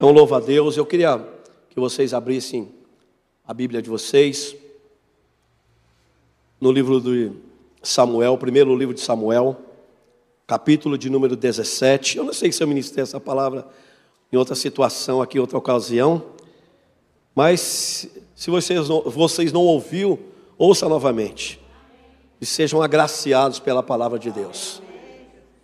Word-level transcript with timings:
Então, 0.00 0.12
louva 0.12 0.36
a 0.36 0.40
Deus. 0.40 0.76
Eu 0.76 0.86
queria 0.86 1.18
que 1.68 1.80
vocês 1.80 2.14
abrissem 2.14 2.72
a 3.44 3.52
Bíblia 3.52 3.82
de 3.82 3.90
vocês 3.90 4.54
no 6.60 6.70
livro 6.70 7.00
de 7.00 7.32
Samuel, 7.82 8.38
primeiro 8.38 8.76
livro 8.76 8.94
de 8.94 9.00
Samuel, 9.00 9.56
capítulo 10.46 10.96
de 10.96 11.10
número 11.10 11.34
17. 11.34 12.16
Eu 12.16 12.22
não 12.22 12.32
sei 12.32 12.52
se 12.52 12.62
eu 12.62 12.68
ministrei 12.68 13.02
essa 13.02 13.18
palavra 13.18 13.66
em 14.32 14.36
outra 14.36 14.54
situação 14.54 15.20
aqui, 15.20 15.36
em 15.36 15.40
outra 15.40 15.58
ocasião, 15.58 16.26
mas 17.34 18.08
se 18.36 18.50
vocês 18.52 18.88
não, 18.88 19.02
vocês 19.02 19.52
não 19.52 19.82
ouça 20.56 20.88
novamente. 20.88 21.60
E 22.40 22.46
sejam 22.46 22.80
agraciados 22.80 23.58
pela 23.58 23.82
palavra 23.82 24.16
de 24.16 24.30
Deus. 24.30 24.80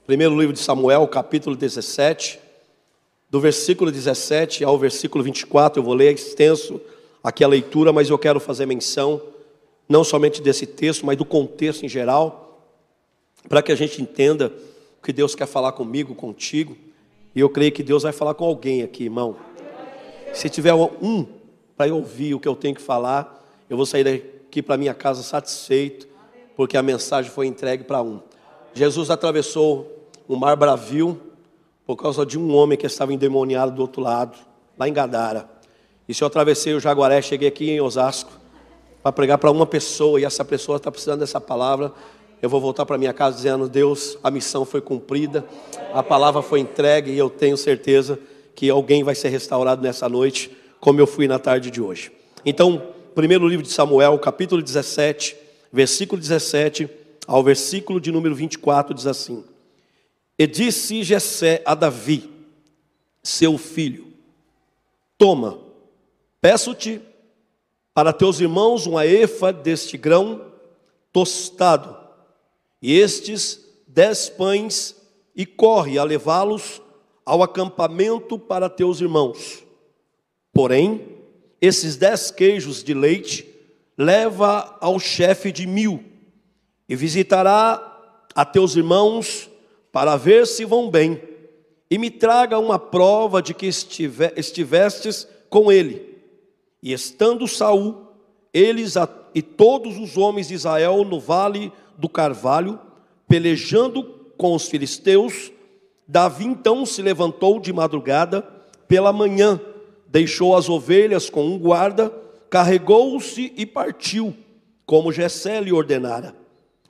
Primeiro 0.04 0.36
livro 0.36 0.52
de 0.52 0.58
Samuel, 0.58 1.06
capítulo 1.06 1.54
17 1.54 2.42
do 3.34 3.40
versículo 3.40 3.90
17 3.90 4.62
ao 4.62 4.78
versículo 4.78 5.24
24, 5.24 5.80
eu 5.80 5.84
vou 5.84 5.92
ler 5.92 6.14
extenso 6.14 6.80
aqui 7.20 7.42
a 7.42 7.48
leitura, 7.48 7.92
mas 7.92 8.08
eu 8.08 8.16
quero 8.16 8.38
fazer 8.38 8.64
menção 8.64 9.20
não 9.88 10.04
somente 10.04 10.40
desse 10.40 10.68
texto, 10.68 11.04
mas 11.04 11.16
do 11.16 11.24
contexto 11.24 11.84
em 11.84 11.88
geral, 11.88 12.64
para 13.48 13.60
que 13.60 13.72
a 13.72 13.74
gente 13.74 14.00
entenda 14.00 14.52
o 15.00 15.04
que 15.04 15.12
Deus 15.12 15.34
quer 15.34 15.48
falar 15.48 15.72
comigo, 15.72 16.14
contigo, 16.14 16.76
e 17.34 17.40
eu 17.40 17.50
creio 17.50 17.72
que 17.72 17.82
Deus 17.82 18.04
vai 18.04 18.12
falar 18.12 18.34
com 18.34 18.44
alguém 18.44 18.84
aqui, 18.84 19.02
irmão. 19.02 19.34
Se 20.32 20.48
tiver 20.48 20.72
um 20.72 21.26
para 21.76 21.92
ouvir 21.92 22.34
o 22.34 22.38
que 22.38 22.46
eu 22.46 22.54
tenho 22.54 22.76
que 22.76 22.82
falar, 22.82 23.44
eu 23.68 23.76
vou 23.76 23.84
sair 23.84 24.04
daqui 24.04 24.62
para 24.62 24.76
minha 24.76 24.94
casa 24.94 25.24
satisfeito, 25.24 26.06
porque 26.54 26.76
a 26.76 26.82
mensagem 26.84 27.32
foi 27.32 27.48
entregue 27.48 27.82
para 27.82 28.00
um. 28.00 28.20
Jesus 28.72 29.10
atravessou 29.10 30.08
o 30.28 30.36
mar 30.36 30.54
bravio, 30.54 31.20
por 31.86 31.96
causa 31.96 32.24
de 32.24 32.38
um 32.38 32.54
homem 32.54 32.78
que 32.78 32.86
estava 32.86 33.12
endemoniado 33.12 33.72
do 33.72 33.82
outro 33.82 34.00
lado, 34.00 34.36
lá 34.78 34.88
em 34.88 34.92
Gadara. 34.92 35.48
E 36.08 36.14
se 36.14 36.22
eu 36.22 36.26
atravessei 36.26 36.74
o 36.74 36.80
Jaguaré, 36.80 37.20
cheguei 37.20 37.48
aqui 37.48 37.70
em 37.70 37.80
Osasco 37.80 38.32
para 39.02 39.12
pregar 39.12 39.38
para 39.38 39.50
uma 39.50 39.66
pessoa 39.66 40.20
e 40.20 40.24
essa 40.24 40.44
pessoa 40.44 40.76
está 40.76 40.90
precisando 40.90 41.20
dessa 41.20 41.40
palavra, 41.40 41.92
eu 42.40 42.48
vou 42.48 42.60
voltar 42.60 42.84
para 42.84 42.98
minha 42.98 43.12
casa 43.12 43.36
dizendo: 43.36 43.68
Deus, 43.68 44.18
a 44.22 44.30
missão 44.30 44.64
foi 44.64 44.80
cumprida, 44.80 45.44
a 45.92 46.02
palavra 46.02 46.42
foi 46.42 46.60
entregue 46.60 47.10
e 47.10 47.18
eu 47.18 47.30
tenho 47.30 47.56
certeza 47.56 48.18
que 48.54 48.68
alguém 48.70 49.02
vai 49.02 49.14
ser 49.14 49.28
restaurado 49.28 49.82
nessa 49.82 50.08
noite, 50.08 50.50
como 50.80 51.00
eu 51.00 51.06
fui 51.06 51.26
na 51.26 51.38
tarde 51.38 51.70
de 51.70 51.80
hoje. 51.80 52.12
Então, 52.44 52.82
primeiro 53.14 53.46
livro 53.48 53.64
de 53.64 53.72
Samuel, 53.72 54.18
capítulo 54.18 54.62
17, 54.62 55.36
versículo 55.72 56.20
17 56.20 56.88
ao 57.26 57.42
versículo 57.42 58.00
de 58.00 58.12
número 58.12 58.34
24, 58.34 58.94
diz 58.94 59.06
assim. 59.06 59.44
E 60.38 60.46
disse 60.46 61.02
Jessé 61.02 61.62
a 61.64 61.74
Davi, 61.74 62.28
seu 63.22 63.56
filho: 63.56 64.12
Toma, 65.16 65.60
peço-te 66.40 67.00
para 67.94 68.12
teus 68.12 68.40
irmãos 68.40 68.86
uma 68.86 69.06
efa 69.06 69.52
deste 69.52 69.96
grão 69.96 70.52
tostado, 71.12 71.96
e 72.82 72.98
estes 72.98 73.64
dez 73.86 74.28
pães, 74.28 74.96
e 75.36 75.46
corre 75.46 75.98
a 75.98 76.04
levá-los 76.04 76.82
ao 77.24 77.42
acampamento 77.42 78.38
para 78.38 78.68
teus 78.68 79.00
irmãos. 79.00 79.64
Porém, 80.52 81.16
esses 81.60 81.96
dez 81.96 82.30
queijos 82.30 82.82
de 82.82 82.92
leite 82.92 83.48
leva 83.96 84.76
ao 84.80 84.98
chefe 84.98 85.52
de 85.52 85.66
mil, 85.66 86.04
e 86.88 86.96
visitará 86.96 87.92
a 88.34 88.44
teus 88.44 88.74
irmãos 88.74 89.48
para 89.94 90.16
ver 90.16 90.44
se 90.44 90.64
vão 90.64 90.90
bem, 90.90 91.22
e 91.88 91.98
me 91.98 92.10
traga 92.10 92.58
uma 92.58 92.80
prova 92.80 93.40
de 93.40 93.54
que 93.54 93.64
estivestes 93.64 95.28
com 95.48 95.70
ele. 95.70 96.18
E 96.82 96.92
estando 96.92 97.46
Saul, 97.46 98.08
eles 98.52 98.94
e 99.32 99.40
todos 99.40 99.96
os 99.96 100.16
homens 100.18 100.48
de 100.48 100.54
Israel 100.54 101.04
no 101.04 101.20
vale 101.20 101.70
do 101.96 102.08
Carvalho, 102.08 102.80
pelejando 103.28 104.02
com 104.36 104.56
os 104.56 104.66
filisteus, 104.66 105.52
Davi 106.08 106.44
então 106.44 106.84
se 106.84 107.00
levantou 107.00 107.60
de 107.60 107.72
madrugada 107.72 108.42
pela 108.88 109.12
manhã, 109.12 109.60
deixou 110.08 110.56
as 110.56 110.68
ovelhas 110.68 111.30
com 111.30 111.46
um 111.46 111.56
guarda, 111.56 112.12
carregou-se 112.50 113.52
e 113.56 113.64
partiu, 113.64 114.34
como 114.84 115.12
Jessé 115.12 115.60
lhe 115.60 115.72
ordenara. 115.72 116.34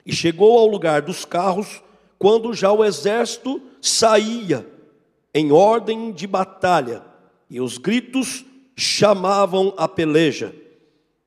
E 0.03 0.11
chegou 0.11 0.57
ao 0.57 0.65
lugar 0.65 1.03
dos 1.03 1.23
carros, 1.23 1.84
quando 2.17 2.53
já 2.53 2.71
o 2.71 2.83
exército 2.83 3.61
saía 3.81 4.65
em 5.33 5.51
ordem 5.51 6.11
de 6.11 6.25
batalha, 6.25 7.03
e 7.49 7.59
os 7.59 7.77
gritos 7.77 8.45
chamavam 8.75 9.73
a 9.77 9.87
peleja. 9.87 10.53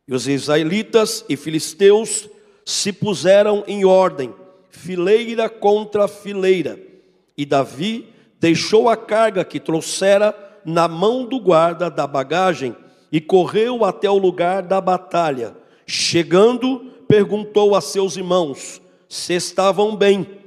E 0.06 0.15
os 0.15 0.26
israelitas 0.26 1.25
e 1.28 1.37
filisteus 1.37 2.28
se 2.65 2.93
puseram 2.93 3.62
em 3.66 3.84
ordem, 3.84 4.34
fileira 4.71 5.49
contra 5.49 6.09
fileira. 6.09 6.78
E 7.37 7.44
Davi 7.44 8.09
deixou 8.41 8.88
a 8.88 8.97
carga 8.97 9.44
que 9.44 9.60
trouxera 9.60 10.34
na 10.65 10.88
mão 10.88 11.25
do 11.25 11.38
guarda 11.38 11.91
da 11.91 12.06
bagagem 12.06 12.75
e 13.12 13.20
correu 13.20 13.84
até 13.84 14.10
o 14.10 14.19
lugar 14.19 14.62
da 14.62 14.81
batalha. 14.81 15.56
Chegando, 15.87 16.91
perguntou 17.06 17.75
a 17.75 17.81
seus 17.81 18.16
irmãos 18.16 18.81
se 19.09 19.34
estavam 19.34 19.97
bem. 19.97 20.38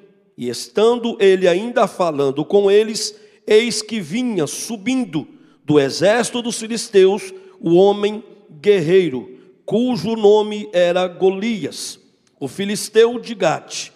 E 0.41 0.49
estando 0.49 1.15
ele 1.19 1.47
ainda 1.47 1.85
falando 1.85 2.43
com 2.43 2.71
eles, 2.71 3.15
eis 3.45 3.83
que 3.83 3.99
vinha 4.01 4.47
subindo 4.47 5.27
do 5.63 5.79
exército 5.79 6.41
dos 6.41 6.57
filisteus 6.57 7.31
o 7.59 7.75
homem 7.75 8.23
guerreiro, 8.59 9.37
cujo 9.63 10.15
nome 10.15 10.67
era 10.73 11.07
Golias, 11.07 11.99
o 12.39 12.47
filisteu 12.47 13.19
de 13.19 13.35
Gate. 13.35 13.91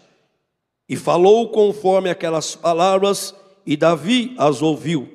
E 0.87 0.95
falou 0.95 1.49
conforme 1.49 2.11
aquelas 2.11 2.55
palavras, 2.55 3.33
e 3.65 3.75
Davi 3.75 4.35
as 4.37 4.61
ouviu. 4.61 5.09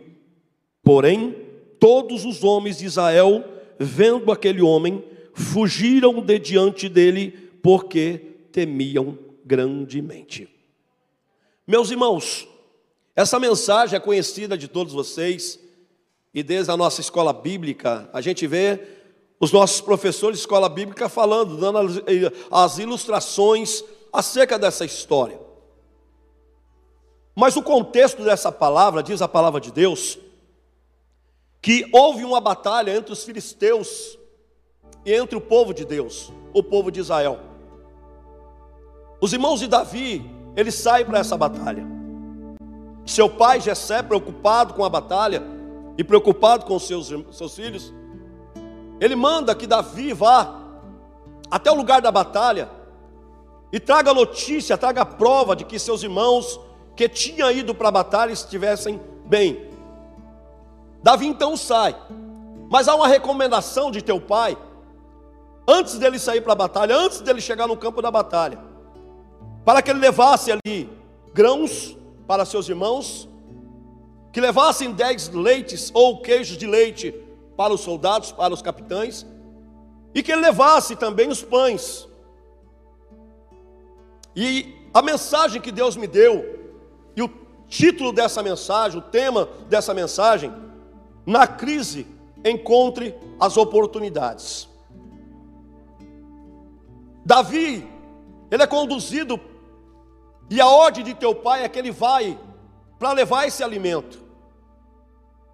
Porém, 0.82 1.36
todos 1.78 2.24
os 2.24 2.42
homens 2.42 2.78
de 2.78 2.86
Israel, 2.86 3.44
vendo 3.78 4.32
aquele 4.32 4.62
homem, 4.62 5.04
fugiram 5.32 6.20
de 6.20 6.40
diante 6.40 6.88
dele, 6.88 7.30
porque 7.62 8.20
temiam 8.50 9.16
grandemente. 9.44 10.48
Meus 11.70 11.88
irmãos, 11.88 12.48
essa 13.14 13.38
mensagem 13.38 13.96
é 13.96 14.00
conhecida 14.00 14.58
de 14.58 14.66
todos 14.66 14.92
vocês, 14.92 15.56
e 16.34 16.42
desde 16.42 16.72
a 16.72 16.76
nossa 16.76 17.00
escola 17.00 17.32
bíblica, 17.32 18.10
a 18.12 18.20
gente 18.20 18.44
vê 18.44 18.88
os 19.38 19.52
nossos 19.52 19.80
professores 19.80 20.38
de 20.38 20.42
escola 20.42 20.68
bíblica 20.68 21.08
falando, 21.08 21.56
dando 21.56 21.78
as 22.50 22.78
ilustrações 22.78 23.84
acerca 24.12 24.58
dessa 24.58 24.84
história. 24.84 25.40
Mas 27.36 27.54
o 27.54 27.62
contexto 27.62 28.24
dessa 28.24 28.50
palavra, 28.50 29.00
diz 29.00 29.22
a 29.22 29.28
palavra 29.28 29.60
de 29.60 29.70
Deus, 29.70 30.18
que 31.62 31.88
houve 31.92 32.24
uma 32.24 32.40
batalha 32.40 32.96
entre 32.96 33.12
os 33.12 33.22
filisteus 33.22 34.18
e 35.06 35.14
entre 35.14 35.36
o 35.36 35.40
povo 35.40 35.72
de 35.72 35.84
Deus, 35.84 36.32
o 36.52 36.64
povo 36.64 36.90
de 36.90 36.98
Israel. 36.98 37.38
Os 39.20 39.32
irmãos 39.32 39.60
de 39.60 39.68
Davi 39.68 40.39
ele 40.60 40.70
sai 40.70 41.04
para 41.04 41.18
essa 41.18 41.36
batalha. 41.36 41.86
Seu 43.06 43.28
pai 43.28 43.60
Jessé, 43.60 44.02
preocupado 44.02 44.74
com 44.74 44.84
a 44.84 44.88
batalha 44.88 45.42
e 45.96 46.04
preocupado 46.04 46.66
com 46.66 46.78
seus, 46.78 47.12
seus 47.32 47.54
filhos, 47.54 47.92
ele 49.00 49.16
manda 49.16 49.54
que 49.54 49.66
Davi 49.66 50.12
vá 50.12 50.60
até 51.50 51.70
o 51.70 51.74
lugar 51.74 52.02
da 52.02 52.12
batalha 52.12 52.68
e 53.72 53.80
traga 53.80 54.12
notícia, 54.12 54.76
traga 54.76 55.04
prova 55.04 55.56
de 55.56 55.64
que 55.64 55.78
seus 55.78 56.02
irmãos 56.02 56.60
que 56.94 57.08
tinham 57.08 57.50
ido 57.50 57.74
para 57.74 57.88
a 57.88 57.92
batalha 57.92 58.32
estivessem 58.32 59.00
bem. 59.24 59.70
Davi 61.02 61.26
então 61.26 61.56
sai, 61.56 61.96
mas 62.70 62.86
há 62.86 62.94
uma 62.94 63.08
recomendação 63.08 63.90
de 63.90 64.02
teu 64.02 64.20
pai, 64.20 64.56
antes 65.66 65.98
dele 65.98 66.18
sair 66.18 66.42
para 66.42 66.52
a 66.52 66.56
batalha, 66.56 66.94
antes 66.94 67.20
dele 67.22 67.40
chegar 67.40 67.66
no 67.66 67.76
campo 67.76 68.02
da 68.02 68.10
batalha, 68.10 68.69
para 69.64 69.82
que 69.82 69.90
ele 69.90 70.00
levasse 70.00 70.50
ali 70.50 70.88
grãos 71.32 71.96
para 72.26 72.44
seus 72.44 72.68
irmãos, 72.68 73.28
que 74.32 74.40
levassem 74.40 74.92
dez 74.92 75.28
leites 75.28 75.90
ou 75.92 76.20
queijos 76.20 76.56
de 76.56 76.66
leite 76.66 77.14
para 77.56 77.74
os 77.74 77.80
soldados, 77.80 78.32
para 78.32 78.54
os 78.54 78.62
capitães, 78.62 79.26
e 80.14 80.22
que 80.22 80.32
ele 80.32 80.40
levasse 80.40 80.96
também 80.96 81.28
os 81.28 81.42
pães. 81.42 82.08
E 84.34 84.74
a 84.94 85.02
mensagem 85.02 85.60
que 85.60 85.72
Deus 85.72 85.96
me 85.96 86.06
deu, 86.06 86.58
e 87.16 87.22
o 87.22 87.30
título 87.68 88.12
dessa 88.12 88.42
mensagem, 88.42 88.98
o 88.98 89.02
tema 89.02 89.48
dessa 89.68 89.92
mensagem, 89.92 90.52
na 91.26 91.46
crise 91.46 92.06
encontre 92.44 93.14
as 93.38 93.56
oportunidades. 93.56 94.68
Davi, 97.24 97.86
ele 98.50 98.62
é 98.62 98.66
conduzido 98.66 99.40
e 100.50 100.60
a 100.60 100.66
ordem 100.66 101.04
de 101.04 101.14
teu 101.14 101.34
pai 101.34 101.64
é 101.64 101.68
que 101.68 101.78
ele 101.78 101.92
vai 101.92 102.38
para 102.98 103.12
levar 103.12 103.46
esse 103.46 103.62
alimento. 103.62 104.18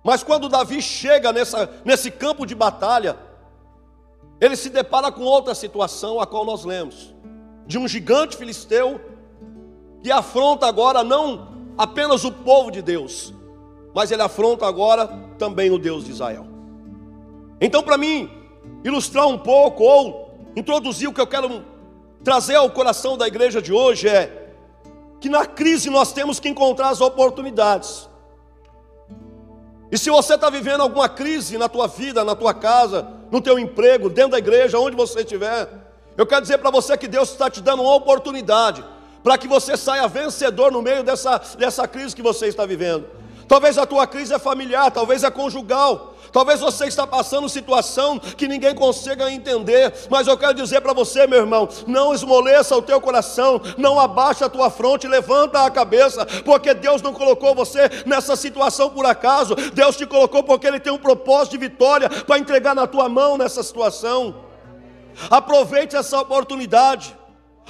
Mas 0.02 0.22
quando 0.22 0.48
Davi 0.48 0.80
chega 0.80 1.32
nessa, 1.32 1.68
nesse 1.84 2.10
campo 2.10 2.46
de 2.46 2.54
batalha, 2.54 3.18
ele 4.40 4.56
se 4.56 4.70
depara 4.70 5.10
com 5.12 5.22
outra 5.22 5.54
situação, 5.54 6.20
a 6.20 6.26
qual 6.26 6.44
nós 6.44 6.64
lemos, 6.64 7.14
de 7.66 7.78
um 7.78 7.86
gigante 7.86 8.36
filisteu 8.36 9.00
que 10.02 10.10
afronta 10.10 10.66
agora 10.66 11.02
não 11.02 11.48
apenas 11.76 12.24
o 12.24 12.32
povo 12.32 12.70
de 12.70 12.80
Deus, 12.80 13.34
mas 13.94 14.10
ele 14.10 14.22
afronta 14.22 14.66
agora 14.66 15.08
também 15.38 15.70
o 15.70 15.78
Deus 15.78 16.04
de 16.04 16.12
Israel. 16.12 16.46
Então, 17.60 17.82
para 17.82 17.98
mim, 17.98 18.30
ilustrar 18.84 19.26
um 19.26 19.38
pouco 19.38 19.82
ou 19.82 20.30
introduzir 20.54 21.08
o 21.08 21.12
que 21.12 21.20
eu 21.20 21.26
quero 21.26 21.64
trazer 22.26 22.56
ao 22.56 22.68
coração 22.68 23.16
da 23.16 23.28
igreja 23.28 23.62
de 23.62 23.72
hoje 23.72 24.08
é 24.08 24.48
que 25.20 25.28
na 25.28 25.46
crise 25.46 25.88
nós 25.88 26.12
temos 26.12 26.40
que 26.40 26.48
encontrar 26.48 26.88
as 26.88 27.00
oportunidades. 27.00 28.08
E 29.92 29.96
se 29.96 30.10
você 30.10 30.34
está 30.34 30.50
vivendo 30.50 30.80
alguma 30.80 31.08
crise 31.08 31.56
na 31.56 31.68
tua 31.68 31.86
vida, 31.86 32.24
na 32.24 32.34
tua 32.34 32.52
casa, 32.52 33.06
no 33.30 33.40
teu 33.40 33.60
emprego, 33.60 34.10
dentro 34.10 34.32
da 34.32 34.38
igreja, 34.38 34.76
onde 34.76 34.96
você 34.96 35.20
estiver, 35.20 35.68
eu 36.16 36.26
quero 36.26 36.42
dizer 36.42 36.58
para 36.58 36.68
você 36.68 36.98
que 36.98 37.06
Deus 37.06 37.30
está 37.30 37.48
te 37.48 37.60
dando 37.60 37.84
uma 37.84 37.94
oportunidade 37.94 38.84
para 39.22 39.38
que 39.38 39.46
você 39.46 39.76
saia 39.76 40.08
vencedor 40.08 40.72
no 40.72 40.82
meio 40.82 41.04
dessa, 41.04 41.40
dessa 41.56 41.86
crise 41.86 42.16
que 42.16 42.22
você 42.22 42.48
está 42.48 42.66
vivendo. 42.66 43.06
Talvez 43.46 43.78
a 43.78 43.86
tua 43.86 44.04
crise 44.04 44.34
é 44.34 44.38
familiar, 44.40 44.90
talvez 44.90 45.22
é 45.22 45.30
conjugal, 45.30 46.15
Talvez 46.32 46.60
você 46.60 46.86
está 46.86 47.06
passando 47.06 47.48
situação 47.48 48.18
que 48.18 48.48
ninguém 48.48 48.74
consiga 48.74 49.30
entender, 49.30 49.92
mas 50.10 50.26
eu 50.26 50.36
quero 50.36 50.54
dizer 50.54 50.80
para 50.80 50.92
você, 50.92 51.26
meu 51.26 51.40
irmão, 51.40 51.68
não 51.86 52.14
esmoleça 52.14 52.76
o 52.76 52.82
teu 52.82 53.00
coração, 53.00 53.60
não 53.76 53.98
abaixa 53.98 54.46
a 54.46 54.50
tua 54.50 54.70
fronte, 54.70 55.06
levanta 55.06 55.64
a 55.64 55.70
cabeça, 55.70 56.24
porque 56.44 56.74
Deus 56.74 57.02
não 57.02 57.12
colocou 57.12 57.54
você 57.54 57.90
nessa 58.04 58.36
situação 58.36 58.90
por 58.90 59.06
acaso. 59.06 59.54
Deus 59.72 59.96
te 59.96 60.06
colocou 60.06 60.42
porque 60.42 60.66
ele 60.66 60.80
tem 60.80 60.92
um 60.92 60.98
propósito 60.98 61.52
de 61.52 61.58
vitória 61.58 62.08
para 62.08 62.38
entregar 62.38 62.74
na 62.74 62.86
tua 62.86 63.08
mão 63.08 63.36
nessa 63.36 63.62
situação. 63.62 64.46
Aproveite 65.30 65.96
essa 65.96 66.20
oportunidade. 66.20 67.16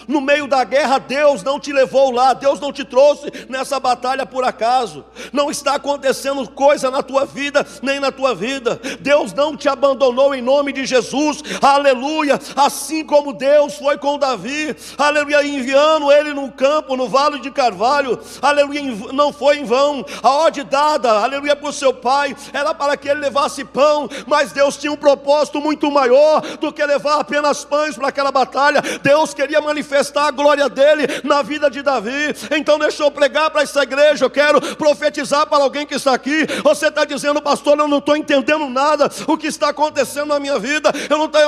No 0.09 0.21
meio 0.21 0.47
da 0.47 0.63
guerra, 0.63 0.99
Deus 0.99 1.43
não 1.43 1.59
te 1.59 1.73
levou 1.73 2.11
lá, 2.11 2.33
Deus 2.33 2.61
não 2.61 2.73
te 2.73 2.85
trouxe 2.85 3.33
nessa 3.49 3.81
batalha 3.81 4.25
por 4.25 4.45
acaso. 4.45 5.05
Não 5.33 5.51
está 5.51 5.75
acontecendo 5.75 6.49
coisa 6.51 6.91
na 6.91 7.03
tua 7.03 7.25
vida, 7.25 7.67
nem 7.83 7.99
na 7.99 8.13
tua 8.13 8.35
vida. 8.35 8.81
Deus 9.01 9.33
não 9.33 9.57
te 9.57 9.69
abandonou 9.69 10.35
em 10.35 10.43
nome 10.43 10.73
de 10.73 10.87
Jesus, 10.87 11.43
aleluia. 11.61 12.39
Assim 12.55 13.05
como 13.05 13.33
Deus 13.33 13.75
foi 13.75 13.99
com 13.99 14.19
Davi, 14.19 14.77
aleluia, 14.97 15.45
enviando 15.45 16.13
ele 16.13 16.33
no 16.33 16.53
campo, 16.53 16.97
no 16.97 17.09
vale 17.09 17.41
de 17.41 17.51
Carvalho, 17.51 18.21
aleluia, 18.41 18.83
não 19.13 19.33
foi 19.33 19.59
em 19.59 19.65
vão. 19.65 20.05
A 20.23 20.31
ordem 20.31 20.65
dada, 20.65 21.11
aleluia, 21.21 21.57
por 21.57 21.73
seu 21.73 21.93
pai, 21.93 22.37
era 22.53 22.73
para 22.75 22.97
que 22.97 23.09
ele 23.09 23.21
levasse 23.21 23.65
pão, 23.65 24.09
mas 24.27 24.53
Deus 24.53 24.77
tinha 24.77 24.93
um 24.93 24.97
propósito 24.97 25.61
muito 25.61 25.91
maior 25.91 26.43
do 26.59 26.73
que 26.73 26.85
levar 26.85 27.19
apenas 27.21 27.65
pães 27.65 27.97
para 27.97 28.09
aquela 28.09 28.31
batalha. 28.31 28.81
Deus 29.03 29.35
queria 29.35 29.61
manifestar 29.61 29.86
manifestar 29.87 30.27
a 30.27 30.31
glória 30.31 30.69
dele 30.69 31.06
na 31.23 31.43
vida 31.43 31.71
de 31.71 31.81
Davi. 31.81 32.35
Então, 32.50 32.79
deixa 32.79 33.05
eu 33.05 33.11
pregar 33.11 33.50
para 33.50 33.62
essa 33.62 33.83
igreja. 33.83 34.25
Eu 34.25 34.31
quero 34.31 34.61
profetizar 34.77 35.47
para 35.47 35.62
alguém 35.62 35.87
que 35.87 35.94
está 35.94 36.12
aqui. 36.12 36.47
Você 36.62 36.88
está 36.88 37.05
dizendo, 37.05 37.41
pastor, 37.41 37.79
eu 37.79 37.88
não 37.88 37.99
estou 37.99 38.17
entendendo 38.17 38.69
nada 38.69 39.09
o 39.27 39.37
que 39.37 39.47
está 39.47 39.69
acontecendo 39.69 40.27
na 40.27 40.41
minha 40.41 40.59
vida. 40.59 40.91
Eu 41.09 41.19
não 41.19 41.27
estou 41.27 41.41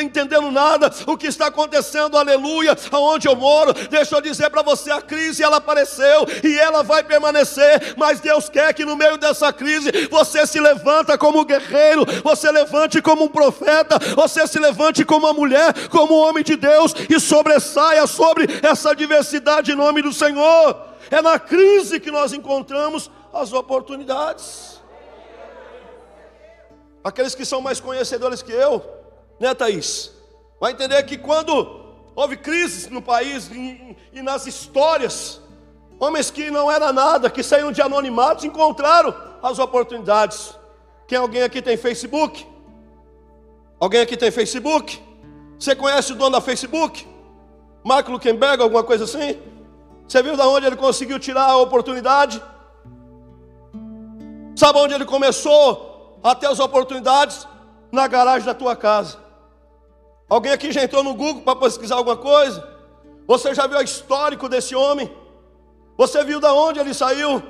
entendendo 0.00 0.50
nada 0.50 0.90
o 1.06 1.16
que 1.16 1.28
está 1.28 1.46
acontecendo, 1.46 2.18
aleluia, 2.18 2.76
aonde 2.90 3.28
eu 3.28 3.36
moro. 3.36 3.72
Deixa 3.72 4.16
eu 4.16 4.20
dizer 4.20 4.50
para 4.50 4.62
você: 4.62 4.90
a 4.90 5.00
crise 5.00 5.42
ela 5.42 5.58
apareceu 5.58 6.26
e 6.42 6.58
ela 6.58 6.82
vai 6.82 7.04
permanecer. 7.04 7.94
Mas 7.96 8.20
Deus 8.20 8.48
quer 8.48 8.74
que 8.74 8.84
no 8.84 8.96
meio 8.96 9.16
dessa 9.16 9.52
crise 9.52 10.08
você 10.10 10.46
se 10.46 10.60
levanta 10.60 11.16
como 11.16 11.44
guerreiro, 11.44 12.04
você 12.22 12.50
levante 12.50 13.00
como 13.00 13.24
um 13.24 13.28
profeta, 13.28 13.98
você 14.16 14.46
se 14.46 14.58
levante 14.58 15.04
como 15.04 15.26
uma 15.26 15.32
mulher, 15.32 15.72
como 15.88 16.14
um 16.14 16.28
homem 16.28 16.42
de 16.42 16.56
Deus 16.56 16.94
e 17.08 17.20
sobressaia 17.20 17.83
saia 17.84 18.06
sobre 18.06 18.46
essa 18.62 18.94
diversidade 18.94 19.72
em 19.72 19.74
nome 19.74 20.00
do 20.00 20.12
Senhor. 20.12 20.76
É 21.10 21.20
na 21.20 21.38
crise 21.38 22.00
que 22.00 22.10
nós 22.10 22.32
encontramos 22.32 23.10
as 23.32 23.52
oportunidades. 23.52 24.80
Aqueles 27.02 27.34
que 27.34 27.44
são 27.44 27.60
mais 27.60 27.80
conhecedores 27.80 28.42
que 28.42 28.52
eu, 28.52 28.82
né, 29.38 29.52
Thaís? 29.52 30.10
Vai 30.58 30.72
entender 30.72 31.02
que 31.02 31.18
quando 31.18 31.84
houve 32.16 32.38
crises 32.38 32.88
no 32.88 33.02
país 33.02 33.50
e, 33.50 33.96
e 34.14 34.22
nas 34.22 34.46
histórias, 34.46 35.42
homens 36.00 36.30
que 36.30 36.50
não 36.50 36.72
era 36.72 36.90
nada, 36.90 37.28
que 37.28 37.42
saíram 37.42 37.70
de 37.70 37.82
anonimatos, 37.82 38.44
encontraram 38.44 39.14
as 39.42 39.58
oportunidades. 39.58 40.54
Quem 41.06 41.18
alguém 41.18 41.42
aqui 41.42 41.60
tem 41.60 41.76
Facebook? 41.76 42.46
Alguém 43.78 44.00
aqui 44.00 44.16
tem 44.16 44.30
Facebook? 44.30 45.02
Você 45.58 45.76
conhece 45.76 46.12
o 46.12 46.16
dono 46.16 46.30
da 46.30 46.40
Facebook? 46.40 47.13
Mark 47.84 48.08
Lukenberg, 48.08 48.62
alguma 48.62 48.82
coisa 48.82 49.04
assim? 49.04 49.38
Você 50.08 50.22
viu 50.22 50.36
da 50.36 50.48
onde 50.48 50.66
ele 50.66 50.76
conseguiu 50.76 51.18
tirar 51.18 51.44
a 51.50 51.56
oportunidade? 51.58 52.42
Sabe 54.56 54.78
onde 54.78 54.94
ele 54.94 55.04
começou 55.04 56.18
a 56.22 56.34
ter 56.34 56.46
as 56.46 56.58
oportunidades? 56.58 57.46
Na 57.92 58.06
garagem 58.08 58.46
da 58.46 58.54
tua 58.54 58.74
casa. 58.74 59.18
Alguém 60.28 60.52
aqui 60.52 60.72
já 60.72 60.82
entrou 60.82 61.04
no 61.04 61.14
Google 61.14 61.42
para 61.42 61.56
pesquisar 61.56 61.96
alguma 61.96 62.16
coisa? 62.16 62.66
Você 63.26 63.54
já 63.54 63.66
viu 63.66 63.78
o 63.78 63.82
histórico 63.82 64.48
desse 64.48 64.74
homem? 64.74 65.14
Você 65.96 66.24
viu 66.24 66.40
da 66.40 66.52
onde 66.54 66.80
ele 66.80 66.94
saiu? 66.94 67.42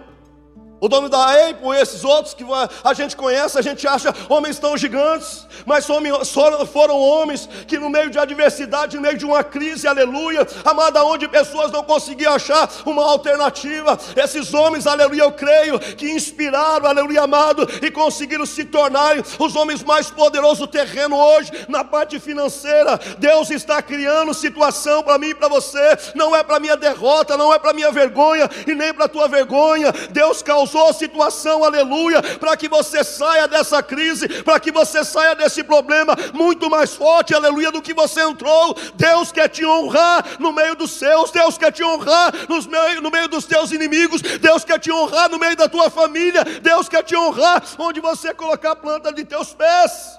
O 0.84 0.88
dono 0.88 1.08
da 1.08 1.48
Apple, 1.48 1.74
esses 1.80 2.04
outros 2.04 2.34
que 2.34 2.44
a 2.84 2.92
gente 2.92 3.16
conhece, 3.16 3.58
a 3.58 3.62
gente 3.62 3.88
acha 3.88 4.14
homens 4.28 4.58
tão 4.58 4.76
gigantes, 4.76 5.46
mas 5.64 5.86
foram 5.86 7.00
homens 7.00 7.48
que 7.66 7.78
no 7.78 7.88
meio 7.88 8.10
de 8.10 8.18
adversidade, 8.18 8.96
no 8.96 9.00
meio 9.00 9.16
de 9.16 9.24
uma 9.24 9.42
crise, 9.42 9.88
aleluia, 9.88 10.46
amada, 10.62 11.02
onde 11.02 11.26
pessoas 11.26 11.72
não 11.72 11.82
conseguiam 11.82 12.34
achar 12.34 12.70
uma 12.84 13.02
alternativa, 13.02 13.98
esses 14.14 14.52
homens, 14.52 14.86
aleluia, 14.86 15.22
eu 15.22 15.32
creio, 15.32 15.78
que 15.78 16.10
inspiraram, 16.10 16.84
aleluia, 16.84 17.22
amado, 17.22 17.66
e 17.80 17.90
conseguiram 17.90 18.44
se 18.44 18.66
tornar 18.66 19.16
os 19.38 19.56
homens 19.56 19.82
mais 19.82 20.10
poderosos 20.10 20.58
do 20.58 20.66
terreno 20.66 21.16
hoje, 21.16 21.50
na 21.66 21.82
parte 21.82 22.20
financeira. 22.20 23.00
Deus 23.18 23.50
está 23.50 23.80
criando 23.80 24.34
situação 24.34 25.02
para 25.02 25.16
mim 25.16 25.28
e 25.28 25.34
para 25.34 25.48
você, 25.48 25.96
não 26.14 26.36
é 26.36 26.42
para 26.42 26.60
minha 26.60 26.76
derrota, 26.76 27.38
não 27.38 27.54
é 27.54 27.58
para 27.58 27.72
minha 27.72 27.90
vergonha 27.90 28.50
e 28.66 28.74
nem 28.74 28.92
para 28.92 29.08
tua 29.08 29.26
vergonha. 29.26 29.90
Deus 30.10 30.42
causou 30.42 30.73
causou 30.74 30.88
a 30.88 30.92
situação, 30.92 31.62
aleluia, 31.62 32.20
para 32.38 32.56
que 32.56 32.68
você 32.68 33.04
saia 33.04 33.46
dessa 33.46 33.82
crise, 33.82 34.28
para 34.42 34.58
que 34.58 34.72
você 34.72 35.04
saia 35.04 35.36
desse 35.36 35.62
problema 35.62 36.16
muito 36.32 36.68
mais 36.68 36.94
forte, 36.94 37.34
aleluia, 37.34 37.70
do 37.70 37.80
que 37.80 37.94
você 37.94 38.22
entrou. 38.22 38.74
Deus 38.94 39.30
quer 39.30 39.48
te 39.48 39.64
honrar 39.64 40.40
no 40.40 40.52
meio 40.52 40.74
dos 40.74 40.90
seus, 40.90 41.30
Deus 41.30 41.56
quer 41.56 41.70
te 41.70 41.84
honrar 41.84 42.32
nos 42.48 42.66
meio, 42.66 43.00
no 43.00 43.10
meio 43.10 43.28
dos 43.28 43.44
teus 43.44 43.70
inimigos, 43.70 44.20
Deus 44.20 44.64
quer 44.64 44.80
te 44.80 44.90
honrar 44.90 45.30
no 45.30 45.38
meio 45.38 45.56
da 45.56 45.68
tua 45.68 45.88
família, 45.88 46.44
Deus 46.44 46.88
quer 46.88 47.04
te 47.04 47.16
honrar 47.16 47.62
onde 47.78 48.00
você 48.00 48.34
colocar 48.34 48.72
a 48.72 48.76
planta 48.76 49.12
de 49.12 49.24
teus 49.24 49.54
pés. 49.54 50.18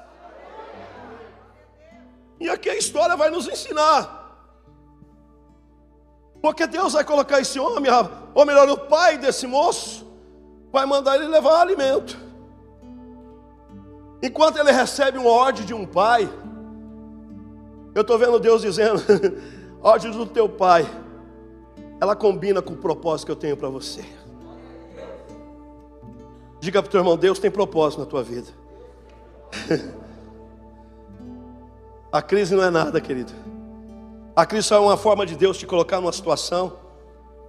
E 2.39 2.49
aqui 2.49 2.69
a 2.69 2.77
história 2.77 3.15
vai 3.15 3.29
nos 3.29 3.47
ensinar. 3.47 4.23
Porque 6.41 6.67
Deus 6.67 6.93
vai 6.93 7.03
colocar 7.03 7.39
esse 7.39 7.59
homem, 7.59 7.91
ou 8.33 8.45
melhor, 8.45 8.69
o 8.69 8.77
pai 8.77 9.17
desse 9.17 9.47
moço, 9.47 10.05
vai 10.75 10.85
mandar 10.85 11.15
ele 11.15 11.27
levar 11.27 11.61
alimento. 11.61 12.19
Enquanto 14.21 14.57
ele 14.57 14.73
recebe 14.73 15.17
uma 15.17 15.29
ordem 15.29 15.65
de 15.65 15.73
um 15.73 15.85
pai, 15.85 16.29
eu 17.95 18.01
estou 18.01 18.19
vendo 18.19 18.37
Deus 18.41 18.61
dizendo: 18.61 19.01
ordem 19.81 20.11
do 20.11 20.25
teu 20.25 20.49
pai, 20.49 20.85
ela 22.01 22.13
combina 22.13 22.61
com 22.61 22.73
o 22.73 22.77
propósito 22.77 23.27
que 23.27 23.31
eu 23.31 23.37
tenho 23.37 23.55
para 23.55 23.69
você. 23.69 24.03
Diga 26.59 26.81
para 26.81 26.89
o 26.89 26.91
teu 26.91 26.99
irmão: 26.99 27.15
Deus 27.15 27.39
tem 27.39 27.49
propósito 27.49 28.01
na 28.01 28.05
tua 28.05 28.21
vida. 28.21 28.49
A 32.11 32.21
crise 32.21 32.53
não 32.53 32.63
é 32.63 32.69
nada, 32.69 32.99
querido. 32.99 33.31
A 34.35 34.45
crise 34.45 34.67
só 34.67 34.75
é 34.75 34.79
uma 34.79 34.97
forma 34.97 35.25
de 35.25 35.35
Deus 35.35 35.57
te 35.57 35.65
colocar 35.65 36.01
numa 36.01 36.11
situação 36.11 36.73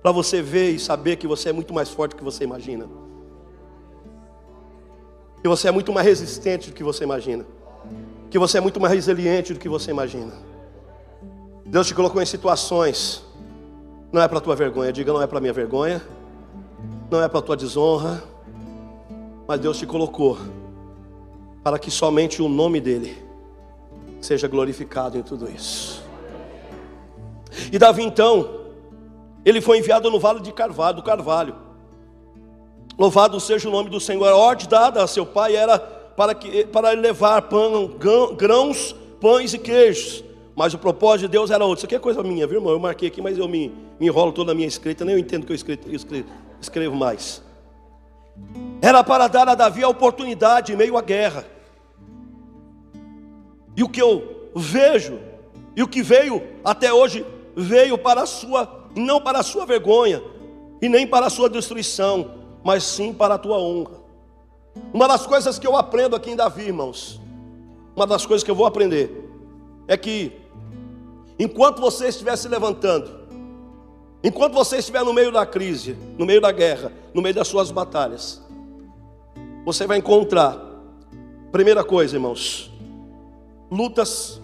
para 0.00 0.12
você 0.12 0.40
ver 0.40 0.70
e 0.70 0.78
saber 0.78 1.16
que 1.16 1.26
você 1.26 1.48
é 1.48 1.52
muito 1.52 1.74
mais 1.74 1.88
forte 1.88 2.12
do 2.12 2.18
que 2.18 2.24
você 2.24 2.44
imagina 2.44 3.05
que 5.46 5.48
você 5.48 5.68
é 5.68 5.70
muito 5.70 5.92
mais 5.92 6.04
resistente 6.04 6.70
do 6.70 6.74
que 6.74 6.82
você 6.82 7.04
imagina, 7.04 7.46
que 8.28 8.36
você 8.36 8.58
é 8.58 8.60
muito 8.60 8.80
mais 8.80 8.92
resiliente 8.92 9.54
do 9.54 9.60
que 9.60 9.68
você 9.68 9.92
imagina. 9.92 10.32
Deus 11.64 11.86
te 11.86 11.94
colocou 11.94 12.20
em 12.20 12.26
situações, 12.26 13.24
não 14.10 14.20
é 14.20 14.26
para 14.26 14.40
tua 14.40 14.56
vergonha, 14.56 14.92
diga 14.92 15.12
não 15.12 15.22
é 15.22 15.26
para 15.28 15.40
minha 15.40 15.52
vergonha, 15.52 16.02
não 17.08 17.22
é 17.22 17.28
para 17.28 17.40
tua 17.40 17.56
desonra, 17.56 18.24
mas 19.46 19.60
Deus 19.60 19.78
te 19.78 19.86
colocou 19.86 20.36
para 21.62 21.78
que 21.78 21.92
somente 21.92 22.42
o 22.42 22.48
nome 22.48 22.80
dele 22.80 23.16
seja 24.20 24.48
glorificado 24.48 25.16
em 25.16 25.22
tudo 25.22 25.48
isso. 25.48 26.02
E 27.70 27.78
Davi 27.78 28.02
então, 28.02 28.62
ele 29.44 29.60
foi 29.60 29.78
enviado 29.78 30.10
no 30.10 30.18
vale 30.18 30.40
de 30.40 30.50
Carvalho, 30.50 30.96
do 30.96 31.04
Carvalho. 31.04 31.65
Louvado 32.98 33.38
seja 33.40 33.68
o 33.68 33.72
nome 33.72 33.90
do 33.90 34.00
Senhor. 34.00 34.26
A 34.26 34.36
ordem 34.36 34.68
dada 34.68 35.02
a 35.02 35.06
seu 35.06 35.26
pai 35.26 35.54
era 35.54 35.78
para, 35.78 36.34
que, 36.34 36.64
para 36.66 36.90
levar 36.90 37.42
pão, 37.42 37.90
grãos, 38.36 38.94
pães 39.20 39.52
e 39.52 39.58
queijos. 39.58 40.24
Mas 40.54 40.72
o 40.72 40.78
propósito 40.78 41.28
de 41.28 41.32
Deus 41.32 41.50
era 41.50 41.64
outro. 41.64 41.80
Isso 41.80 41.86
aqui 41.86 41.94
é 41.94 41.98
coisa 41.98 42.22
minha, 42.22 42.46
viu, 42.46 42.58
irmão? 42.58 42.72
Eu 42.72 42.78
marquei 42.78 43.08
aqui, 43.08 43.20
mas 43.20 43.36
eu 43.36 43.46
me, 43.46 43.70
me 44.00 44.06
enrolo 44.06 44.32
toda 44.32 44.52
a 44.52 44.54
minha 44.54 44.66
escrita, 44.66 45.04
nem 45.04 45.14
eu 45.14 45.18
entendo 45.18 45.44
que 45.44 45.52
eu 45.52 45.56
escrevo, 45.56 45.82
escrevo, 45.90 46.28
escrevo 46.58 46.96
mais. 46.96 47.42
Era 48.80 49.04
para 49.04 49.28
dar 49.28 49.48
a 49.48 49.54
Davi 49.54 49.84
a 49.84 49.88
oportunidade 49.88 50.72
em 50.72 50.76
meio 50.76 50.96
à 50.96 51.02
guerra. 51.02 51.44
E 53.76 53.82
o 53.82 53.88
que 53.88 54.00
eu 54.00 54.50
vejo, 54.54 55.18
e 55.76 55.82
o 55.82 55.88
que 55.88 56.02
veio 56.02 56.42
até 56.64 56.90
hoje, 56.90 57.26
veio 57.54 57.98
para 57.98 58.22
a 58.22 58.26
sua, 58.26 58.88
não 58.94 59.20
para 59.20 59.40
a 59.40 59.42
sua 59.42 59.66
vergonha, 59.66 60.22
e 60.80 60.88
nem 60.88 61.06
para 61.06 61.26
a 61.26 61.30
sua 61.30 61.50
destruição, 61.50 62.35
mas 62.66 62.82
sim 62.82 63.12
para 63.12 63.34
a 63.34 63.38
tua 63.38 63.60
honra. 63.60 64.00
Uma 64.92 65.06
das 65.06 65.24
coisas 65.24 65.56
que 65.56 65.64
eu 65.64 65.76
aprendo 65.76 66.16
aqui 66.16 66.32
em 66.32 66.36
Davi, 66.36 66.64
irmãos, 66.64 67.20
uma 67.94 68.04
das 68.04 68.26
coisas 68.26 68.42
que 68.42 68.50
eu 68.50 68.56
vou 68.56 68.66
aprender, 68.66 69.30
é 69.86 69.96
que, 69.96 70.32
enquanto 71.38 71.80
você 71.80 72.08
estiver 72.08 72.34
se 72.34 72.48
levantando, 72.48 73.20
enquanto 74.20 74.54
você 74.54 74.78
estiver 74.78 75.04
no 75.04 75.12
meio 75.12 75.30
da 75.30 75.46
crise, 75.46 75.96
no 76.18 76.26
meio 76.26 76.40
da 76.40 76.50
guerra, 76.50 76.92
no 77.14 77.22
meio 77.22 77.36
das 77.36 77.46
suas 77.46 77.70
batalhas, 77.70 78.42
você 79.64 79.86
vai 79.86 79.98
encontrar, 79.98 80.60
primeira 81.52 81.84
coisa, 81.84 82.16
irmãos, 82.16 82.68
lutas 83.70 84.40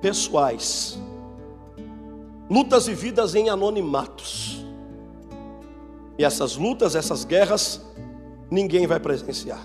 pessoais, 0.00 0.96
lutas 2.48 2.86
vividas 2.86 3.34
em 3.34 3.50
anonimatos. 3.50 4.53
E 6.18 6.24
essas 6.24 6.56
lutas, 6.56 6.94
essas 6.94 7.24
guerras, 7.24 7.80
ninguém 8.50 8.86
vai 8.86 9.00
presenciar. 9.00 9.64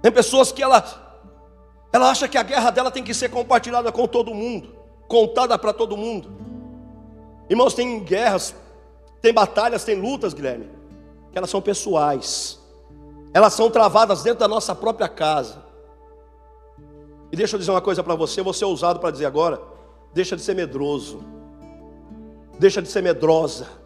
Tem 0.00 0.10
pessoas 0.10 0.52
que 0.52 0.62
ela, 0.62 0.82
ela 1.92 2.10
acha 2.10 2.28
que 2.28 2.38
a 2.38 2.42
guerra 2.42 2.70
dela 2.70 2.90
tem 2.90 3.02
que 3.02 3.12
ser 3.12 3.28
compartilhada 3.28 3.90
com 3.90 4.06
todo 4.06 4.32
mundo, 4.32 4.74
contada 5.08 5.58
para 5.58 5.72
todo 5.72 5.96
mundo. 5.96 6.30
Irmãos, 7.48 7.74
tem 7.74 8.02
guerras, 8.04 8.54
tem 9.20 9.34
batalhas, 9.34 9.84
tem 9.84 9.96
lutas, 9.96 10.32
Guilherme, 10.32 10.70
que 11.32 11.36
elas 11.36 11.50
são 11.50 11.60
pessoais. 11.60 12.58
Elas 13.34 13.52
são 13.52 13.70
travadas 13.70 14.22
dentro 14.22 14.40
da 14.40 14.48
nossa 14.48 14.74
própria 14.74 15.08
casa. 15.08 15.62
E 17.32 17.36
deixa 17.36 17.56
eu 17.56 17.58
dizer 17.58 17.70
uma 17.70 17.80
coisa 17.80 18.02
para 18.02 18.14
você, 18.14 18.42
você 18.42 18.64
é 18.64 18.66
ousado 18.66 19.00
para 19.00 19.10
dizer 19.10 19.26
agora, 19.26 19.60
deixa 20.14 20.36
de 20.36 20.42
ser 20.42 20.54
medroso. 20.54 21.22
Deixa 22.58 22.80
de 22.80 22.88
ser 22.88 23.02
medrosa 23.02 23.79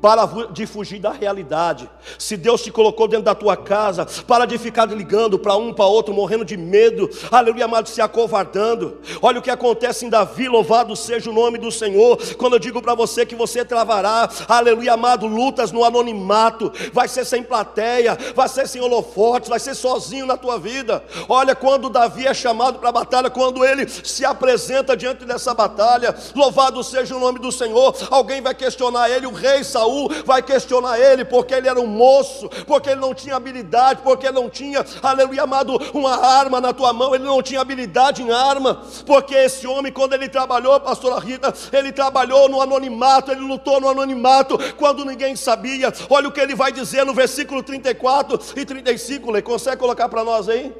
para 0.00 0.26
de 0.52 0.66
fugir 0.66 1.00
da 1.00 1.10
realidade. 1.10 1.88
Se 2.18 2.36
Deus 2.36 2.62
te 2.62 2.70
colocou 2.70 3.08
dentro 3.08 3.24
da 3.24 3.34
tua 3.34 3.56
casa, 3.56 4.06
para 4.26 4.46
de 4.46 4.58
ficar 4.58 4.86
ligando 4.86 5.38
para 5.38 5.56
um 5.56 5.72
para 5.72 5.86
outro, 5.86 6.14
morrendo 6.14 6.44
de 6.44 6.56
medo, 6.56 7.10
aleluia, 7.30 7.64
amado, 7.64 7.88
se 7.88 8.00
acovardando. 8.00 9.00
Olha 9.20 9.38
o 9.38 9.42
que 9.42 9.50
acontece 9.50 10.06
em 10.06 10.08
Davi, 10.08 10.48
louvado 10.48 10.94
seja 10.94 11.30
o 11.30 11.32
nome 11.32 11.58
do 11.58 11.72
Senhor. 11.72 12.18
Quando 12.36 12.54
eu 12.54 12.58
digo 12.58 12.80
para 12.80 12.94
você 12.94 13.26
que 13.26 13.34
você 13.34 13.64
travará, 13.64 14.28
aleluia, 14.48 14.92
amado, 14.92 15.26
lutas 15.26 15.72
no 15.72 15.84
anonimato, 15.84 16.72
vai 16.92 17.08
ser 17.08 17.24
sem 17.24 17.42
plateia, 17.42 18.16
vai 18.34 18.48
ser 18.48 18.68
sem 18.68 18.80
holofotes, 18.80 19.48
vai 19.48 19.58
ser 19.58 19.74
sozinho 19.74 20.26
na 20.26 20.36
tua 20.36 20.58
vida. 20.58 21.02
Olha, 21.28 21.54
quando 21.54 21.90
Davi 21.90 22.26
é 22.26 22.34
chamado 22.34 22.78
para 22.78 22.90
a 22.90 22.92
batalha, 22.92 23.30
quando 23.30 23.64
ele 23.64 23.88
se 23.88 24.24
apresenta 24.24 24.96
diante 24.96 25.24
dessa 25.24 25.54
batalha, 25.54 26.14
louvado 26.34 26.82
seja 26.84 27.16
o 27.16 27.20
nome 27.20 27.38
do 27.38 27.50
Senhor, 27.50 27.94
alguém 28.10 28.40
vai 28.40 28.54
questionar 28.54 29.10
ele, 29.10 29.26
o 29.26 29.32
rei 29.32 29.64
Saul 29.64 29.85
Saul 29.86 30.08
vai 30.24 30.42
questionar 30.42 30.98
ele, 30.98 31.24
porque 31.24 31.54
ele 31.54 31.68
era 31.68 31.80
um 31.80 31.86
moço, 31.86 32.48
porque 32.66 32.90
ele 32.90 33.00
não 33.00 33.14
tinha 33.14 33.36
habilidade, 33.36 34.00
porque 34.02 34.26
ele 34.26 34.34
não 34.34 34.50
tinha, 34.50 34.84
aleluia, 35.02 35.42
amado, 35.42 35.80
uma 35.94 36.16
arma 36.16 36.60
na 36.60 36.72
tua 36.72 36.92
mão, 36.92 37.14
ele 37.14 37.24
não 37.24 37.40
tinha 37.40 37.60
habilidade 37.60 38.22
em 38.22 38.30
arma, 38.30 38.82
porque 39.06 39.34
esse 39.34 39.66
homem, 39.66 39.92
quando 39.92 40.14
ele 40.14 40.28
trabalhou, 40.28 40.78
pastora 40.80 41.20
Rita, 41.20 41.54
ele 41.72 41.92
trabalhou 41.92 42.48
no 42.48 42.60
anonimato, 42.60 43.30
ele 43.30 43.40
lutou 43.40 43.80
no 43.80 43.88
anonimato, 43.88 44.58
quando 44.76 45.04
ninguém 45.04 45.36
sabia. 45.36 45.92
Olha 46.10 46.28
o 46.28 46.32
que 46.32 46.40
ele 46.40 46.54
vai 46.54 46.72
dizer 46.72 47.04
no 47.06 47.14
versículo 47.14 47.62
34 47.62 48.40
e 48.56 48.64
35, 48.64 49.30
Lê, 49.30 49.40
consegue 49.40 49.76
colocar 49.76 50.08
para 50.08 50.24
nós 50.24 50.48
aí? 50.48 50.74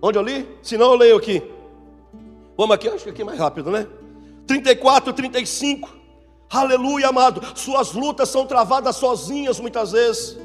Onde 0.00 0.18
eu 0.18 0.22
li? 0.22 0.48
Se 0.62 0.76
não, 0.76 0.92
eu 0.92 0.96
leio 0.96 1.16
aqui. 1.16 1.42
Vamos 2.56 2.74
aqui, 2.74 2.88
acho 2.88 3.04
que 3.04 3.10
aqui 3.10 3.22
é 3.22 3.24
mais 3.24 3.38
rápido, 3.38 3.70
né? 3.70 3.86
34, 4.46 5.12
35. 5.12 6.03
Aleluia, 6.50 7.08
amado. 7.08 7.40
Suas 7.56 7.92
lutas 7.92 8.28
são 8.28 8.46
travadas 8.46 8.96
sozinhas 8.96 9.58
muitas 9.58 9.92
vezes 9.92 10.38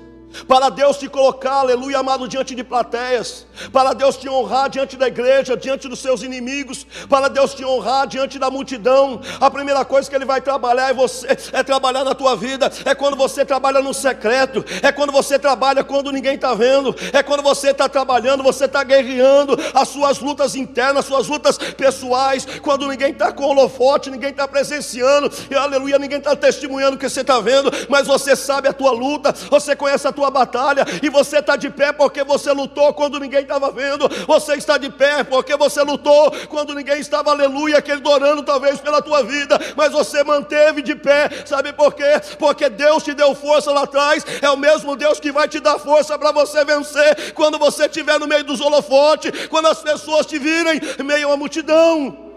para 0.48 0.70
Deus 0.70 0.98
te 0.98 1.08
colocar, 1.08 1.60
aleluia, 1.60 2.00
amado, 2.00 2.28
diante 2.28 2.56
de 2.56 2.64
plateias, 2.64 3.46
para 3.72 3.94
Deus 3.94 4.18
te 4.18 4.30
honrar 4.30 4.70
diante 4.70 4.96
da 4.96 5.08
igreja, 5.08 5.58
diante 5.58 5.88
dos 5.88 6.00
seus 6.00 6.22
inimigos, 6.24 6.86
para 7.08 7.28
Deus 7.28 7.54
te 7.54 7.66
honrar 7.66 8.08
diante 8.08 8.38
da 8.40 8.50
multidão. 8.50 9.22
A 9.40 9.50
primeira 9.50 9.84
coisa 9.84 10.10
que 10.10 10.16
Ele 10.16 10.26
vai 10.26 10.42
trabalhar 10.42 10.90
é 10.90 10.94
você, 10.94 11.28
é 11.52 11.64
trabalhar 11.64 12.04
na 12.04 12.14
tua 12.14 12.36
vida, 12.36 12.72
é 12.86 12.94
quando 12.96 13.16
você 13.16 13.44
trabalha 13.44 13.82
no 13.82 13.94
secreto, 13.94 14.64
é 14.82 14.92
quando 14.92 15.12
você 15.12 15.38
trabalha 15.38 15.84
quando 15.84 16.12
ninguém 16.12 16.36
está 16.36 16.54
vendo, 16.54 16.96
é 17.14 17.24
quando 17.24 17.44
você 17.44 17.72
está 17.72 17.90
trabalhando, 17.90 18.44
você 18.44 18.66
está 18.66 18.84
guerreando 18.84 19.58
as 19.74 19.90
suas 19.90 20.20
lutas 20.20 20.56
internas, 20.56 21.00
as 21.00 21.06
suas 21.06 21.28
lutas 21.28 21.58
pessoais, 21.58 22.46
quando 22.62 22.88
ninguém 22.88 23.12
está 23.12 23.32
com 23.32 23.44
holofote, 23.44 24.10
ninguém 24.10 24.30
está 24.32 24.48
presenciando, 24.48 25.32
e 25.50 25.56
aleluia, 25.56 25.98
ninguém 25.98 26.20
está 26.20 26.36
testemunhando 26.36 26.96
o 26.96 27.00
que 27.00 27.10
você 27.10 27.22
está 27.22 27.40
vendo, 27.40 27.72
mas 27.90 28.08
você 28.08 28.36
sabe 28.36 28.68
a 28.68 28.74
tua 28.74 28.92
luta, 28.92 29.34
você 29.50 29.76
conhece 29.76 30.08
a 30.08 30.12
tua 30.12 30.19
tua 30.20 30.30
batalha, 30.30 30.84
e 31.02 31.10
você 31.10 31.38
está 31.38 31.56
de 31.56 31.70
pé 31.70 31.94
porque 31.94 32.26
você 32.26 32.52
lutou 32.52 32.94
quando 32.94 33.20
ninguém 33.22 33.42
estava 33.42 33.72
vendo, 33.72 34.10
você 34.28 34.56
está 34.56 34.78
de 34.78 34.90
pé 34.90 35.24
porque 35.24 35.56
você 35.56 35.82
lutou 35.82 36.32
quando 36.50 36.76
ninguém 36.76 37.00
estava, 37.00 37.32
aleluia, 37.32 37.78
aquele 37.78 38.06
orando 38.06 38.44
talvez 38.44 38.82
pela 38.82 39.02
tua 39.02 39.24
vida, 39.24 39.58
mas 39.78 39.94
você 39.94 40.22
manteve 40.22 40.82
de 40.82 40.94
pé, 40.94 41.30
sabe 41.46 41.72
por 41.72 41.94
quê? 41.94 42.20
Porque 42.38 42.68
Deus 42.68 43.02
te 43.02 43.14
deu 43.14 43.34
força 43.34 43.72
lá 43.72 43.84
atrás, 43.84 44.26
é 44.42 44.50
o 44.50 44.58
mesmo 44.58 44.98
Deus 44.98 45.22
que 45.22 45.32
vai 45.32 45.48
te 45.48 45.62
dar 45.62 45.80
força 45.80 46.20
para 46.20 46.34
você 46.34 46.66
vencer 46.66 47.34
quando 47.34 47.58
você 47.58 47.86
estiver 47.86 48.20
no 48.20 48.28
meio 48.28 48.44
dos 48.44 48.60
holofotes, 48.60 49.48
quando 49.48 49.68
as 49.68 49.82
pessoas 49.82 50.26
te 50.26 50.38
virem 50.38 50.82
em 51.00 51.04
meio 51.04 51.32
à 51.32 51.38
multidão. 51.38 52.36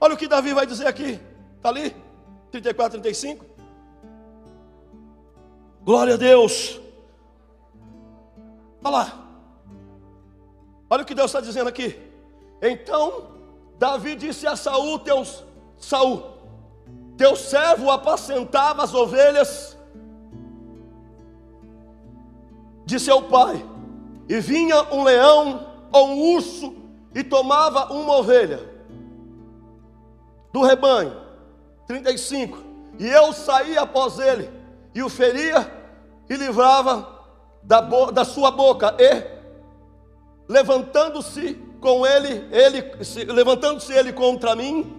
Olha 0.00 0.14
o 0.14 0.16
que 0.16 0.28
Davi 0.28 0.54
vai 0.54 0.64
dizer 0.64 0.86
aqui, 0.86 1.20
está 1.58 1.68
ali, 1.68 1.94
34, 2.52 3.00
35. 3.00 3.57
Glória 5.88 6.12
a 6.12 6.16
Deus. 6.18 6.78
Olha 8.84 8.90
lá. 8.94 9.26
Olha 10.90 11.02
o 11.02 11.06
que 11.06 11.14
Deus 11.14 11.30
está 11.30 11.40
dizendo 11.40 11.66
aqui. 11.66 11.98
Então 12.60 13.28
Davi 13.78 14.14
disse 14.14 14.46
a 14.46 14.54
Saul, 14.54 14.98
teu, 14.98 15.24
Saul, 15.78 16.24
teu 17.16 17.34
servo 17.34 17.90
apacentava 17.90 18.84
as 18.84 18.92
ovelhas 18.92 19.78
de 22.84 23.00
seu 23.00 23.22
pai, 23.22 23.64
e 24.28 24.40
vinha 24.40 24.92
um 24.92 25.02
leão 25.02 25.72
ou 25.90 26.08
um 26.08 26.34
urso 26.34 26.74
e 27.14 27.24
tomava 27.24 27.94
uma 27.94 28.14
ovelha 28.18 28.60
do 30.52 30.60
rebanho. 30.60 31.16
35. 31.86 32.58
E 32.98 33.08
eu 33.08 33.32
saía 33.32 33.80
após 33.80 34.18
ele 34.18 34.50
e 34.94 35.02
o 35.02 35.08
feria 35.08 35.77
e 36.28 36.36
livrava 36.36 37.08
da, 37.62 37.80
da 37.80 38.24
sua 38.24 38.50
boca, 38.50 38.94
e 38.98 39.24
levantando-se 40.48 41.54
com 41.80 42.06
ele, 42.06 42.48
ele 42.50 43.32
levantando-se 43.32 43.92
ele 43.92 44.12
contra 44.12 44.56
mim, 44.56 44.94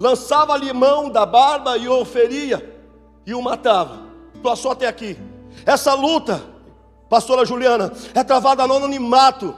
lançava-lhe 0.00 0.72
mão 0.72 1.10
da 1.10 1.26
barba 1.26 1.76
e 1.76 1.88
o 1.88 2.04
feria 2.04 2.78
e 3.26 3.34
o 3.34 3.42
matava. 3.42 3.98
Estou 4.34 4.56
só 4.56 4.70
até 4.70 4.86
aqui. 4.86 5.18
Essa 5.66 5.94
luta, 5.94 6.42
pastora 7.08 7.44
Juliana, 7.44 7.92
é 8.14 8.24
travada 8.24 8.66
no 8.66 8.76
anonimato 8.76 9.54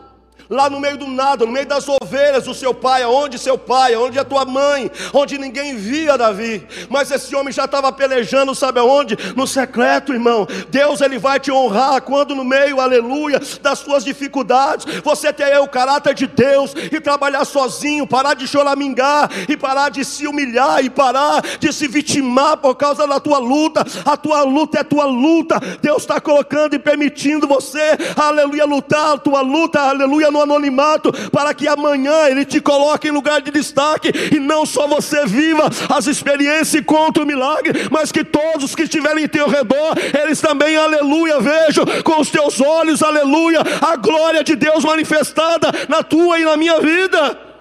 lá 0.52 0.68
no 0.68 0.78
meio 0.78 0.97
do 0.97 1.06
nada, 1.09 1.47
no 1.47 1.52
meio 1.52 1.66
das 1.66 1.87
ovelhas 1.88 2.44
do 2.44 2.54
seu 2.54 2.75
pai, 2.75 3.02
aonde 3.02 3.38
seu 3.38 3.56
pai, 3.56 3.94
aonde 3.94 4.18
a 4.18 4.25
tua 4.25 4.44
mãe, 4.44 4.90
onde 5.12 5.38
ninguém 5.38 5.76
via 5.76 6.16
Davi, 6.16 6.66
mas 6.88 7.11
esse 7.11 7.35
homem 7.35 7.52
já 7.52 7.64
estava 7.64 7.90
pelejando, 7.90 8.54
sabe 8.54 8.78
aonde? 8.78 9.16
No 9.35 9.47
secreto, 9.47 10.12
irmão. 10.12 10.47
Deus 10.68 11.00
ele 11.00 11.18
vai 11.18 11.40
te 11.40 11.50
honrar 11.50 12.02
quando 12.02 12.35
no 12.35 12.44
meio, 12.44 12.80
aleluia, 12.80 13.40
das 13.61 13.78
suas 13.78 14.04
dificuldades, 14.04 14.87
você 15.02 15.32
ter 15.32 15.59
o 15.59 15.68
caráter 15.68 16.14
de 16.14 16.26
Deus 16.26 16.75
e 16.75 17.00
trabalhar 17.00 17.44
sozinho, 17.44 18.06
parar 18.06 18.35
de 18.35 18.47
choramingar 18.47 19.30
e 19.49 19.56
parar 19.56 19.88
de 19.88 20.04
se 20.04 20.26
humilhar 20.26 20.85
e 20.85 20.90
parar 20.90 21.42
de 21.59 21.73
se 21.73 21.88
vitimar 21.88 22.59
por 22.59 22.75
causa 22.75 23.06
da 23.06 23.18
tua 23.18 23.38
luta. 23.38 23.85
A 24.04 24.16
tua 24.16 24.42
luta 24.42 24.80
é 24.80 24.85
tua 24.85 25.04
luta. 25.04 25.59
Deus 25.80 26.02
está 26.02 26.21
colocando 26.21 26.75
e 26.75 26.78
permitindo 26.78 27.49
você, 27.49 27.97
aleluia, 28.16 28.64
lutar 28.64 29.14
a 29.14 29.18
tua 29.18 29.40
luta, 29.40 29.80
aleluia 29.80 30.02
aleluia, 30.02 30.30
no 30.46 30.54
anonimato, 30.54 31.12
para 31.30 31.54
que 31.54 31.66
amanhã 31.66 32.26
Ele 32.28 32.44
te 32.44 32.61
coloque 32.61 33.08
em 33.08 33.11
lugar 33.11 33.40
de 33.40 33.50
destaque 33.50 34.12
e 34.34 34.38
não 34.38 34.64
só 34.66 34.87
você 34.87 35.26
viva 35.26 35.68
as 35.88 36.06
experiências 36.06 36.75
e 36.75 36.82
conta 36.82 37.22
o 37.22 37.26
milagre, 37.26 37.88
mas 37.90 38.12
que 38.12 38.25
todos 38.25 38.75
que 38.75 38.82
estiverem 38.82 39.25
em 39.25 39.28
teu 39.28 39.49
redor, 39.49 39.94
eles 40.22 40.40
também, 40.40 40.76
aleluia, 40.76 41.40
vejam 41.40 41.84
com 42.04 42.20
os 42.20 42.30
teus 42.30 42.61
olhos, 42.61 43.02
aleluia, 43.02 43.61
a 43.80 43.96
glória 43.96 44.44
de 44.44 44.56
Deus 44.56 44.84
manifestada 44.84 45.72
na 45.88 46.02
tua 46.02 46.38
e 46.38 46.44
na 46.44 46.56
minha 46.56 46.80
vida. 46.80 47.52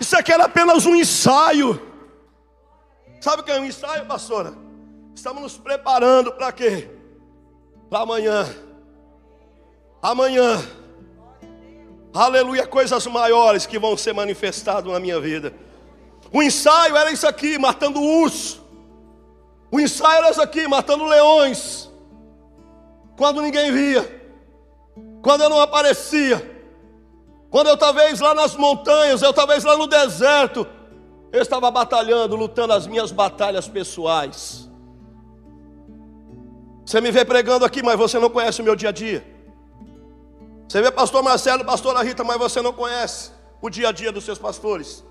Isso 0.00 0.16
aqui 0.16 0.32
era 0.32 0.44
apenas 0.44 0.86
um 0.86 0.96
ensaio. 0.96 1.89
Sabe 3.20 3.42
o 3.42 3.44
que 3.44 3.50
é 3.50 3.60
um 3.60 3.66
ensaio, 3.66 4.06
pastora? 4.06 4.54
Estamos 5.14 5.42
nos 5.42 5.58
preparando 5.58 6.32
para 6.32 6.50
quê? 6.50 6.88
Para 7.90 8.00
amanhã. 8.00 8.48
Amanhã. 10.00 10.58
Aleluia, 12.14 12.66
coisas 12.66 13.06
maiores 13.06 13.66
que 13.66 13.78
vão 13.78 13.96
ser 13.96 14.14
manifestadas 14.14 14.90
na 14.90 14.98
minha 14.98 15.20
vida. 15.20 15.52
O 16.32 16.42
ensaio 16.42 16.96
era 16.96 17.12
isso 17.12 17.26
aqui, 17.26 17.58
matando 17.58 18.00
urso. 18.00 18.64
O 19.70 19.78
ensaio 19.78 20.18
era 20.18 20.30
isso 20.30 20.42
aqui, 20.42 20.66
matando 20.66 21.04
leões. 21.04 21.90
Quando 23.18 23.42
ninguém 23.42 23.70
via. 23.70 24.22
Quando 25.22 25.42
eu 25.42 25.50
não 25.50 25.60
aparecia. 25.60 26.58
Quando 27.50 27.68
eu 27.68 27.76
talvez 27.76 28.18
lá 28.18 28.32
nas 28.34 28.56
montanhas, 28.56 29.20
eu 29.20 29.32
talvez 29.32 29.62
lá 29.62 29.76
no 29.76 29.86
deserto, 29.86 30.66
eu 31.32 31.40
estava 31.40 31.70
batalhando, 31.70 32.36
lutando 32.36 32.72
as 32.72 32.86
minhas 32.86 33.12
batalhas 33.12 33.68
pessoais. 33.68 34.68
Você 36.84 37.00
me 37.00 37.10
vê 37.10 37.24
pregando 37.24 37.64
aqui, 37.64 37.82
mas 37.82 37.96
você 37.96 38.18
não 38.18 38.28
conhece 38.28 38.60
o 38.60 38.64
meu 38.64 38.74
dia 38.74 38.88
a 38.88 38.92
dia. 38.92 39.24
Você 40.68 40.82
vê 40.82 40.90
pastor 40.90 41.22
Marcelo, 41.22 41.64
pastora 41.64 42.02
Rita, 42.02 42.24
mas 42.24 42.38
você 42.38 42.60
não 42.60 42.72
conhece 42.72 43.30
o 43.62 43.70
dia 43.70 43.88
a 43.88 43.92
dia 43.92 44.10
dos 44.10 44.24
seus 44.24 44.38
pastores. 44.38 45.04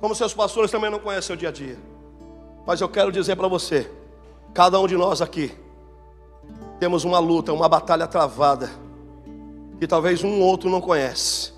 Como 0.00 0.14
seus 0.14 0.34
pastores 0.34 0.70
também 0.70 0.90
não 0.90 0.98
conhecem 0.98 1.34
o 1.34 1.38
dia 1.38 1.48
a 1.48 1.52
dia. 1.52 1.78
Mas 2.66 2.80
eu 2.80 2.88
quero 2.88 3.12
dizer 3.12 3.36
para 3.36 3.48
você, 3.48 3.90
cada 4.52 4.78
um 4.80 4.86
de 4.86 4.96
nós 4.96 5.22
aqui 5.22 5.56
temos 6.78 7.04
uma 7.04 7.18
luta, 7.18 7.52
uma 7.52 7.68
batalha 7.68 8.06
travada 8.06 8.70
que 9.78 9.86
talvez 9.86 10.24
um 10.24 10.40
ou 10.40 10.46
outro 10.46 10.68
não 10.68 10.80
conhece. 10.80 11.52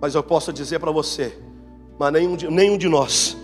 Mas 0.00 0.14
eu 0.14 0.22
posso 0.22 0.52
dizer 0.52 0.78
para 0.78 0.90
você, 0.90 1.38
mas 2.00 2.14
nenhum 2.14 2.34
de, 2.34 2.48
nenhum 2.48 2.78
de 2.78 2.88
nós 2.88 3.36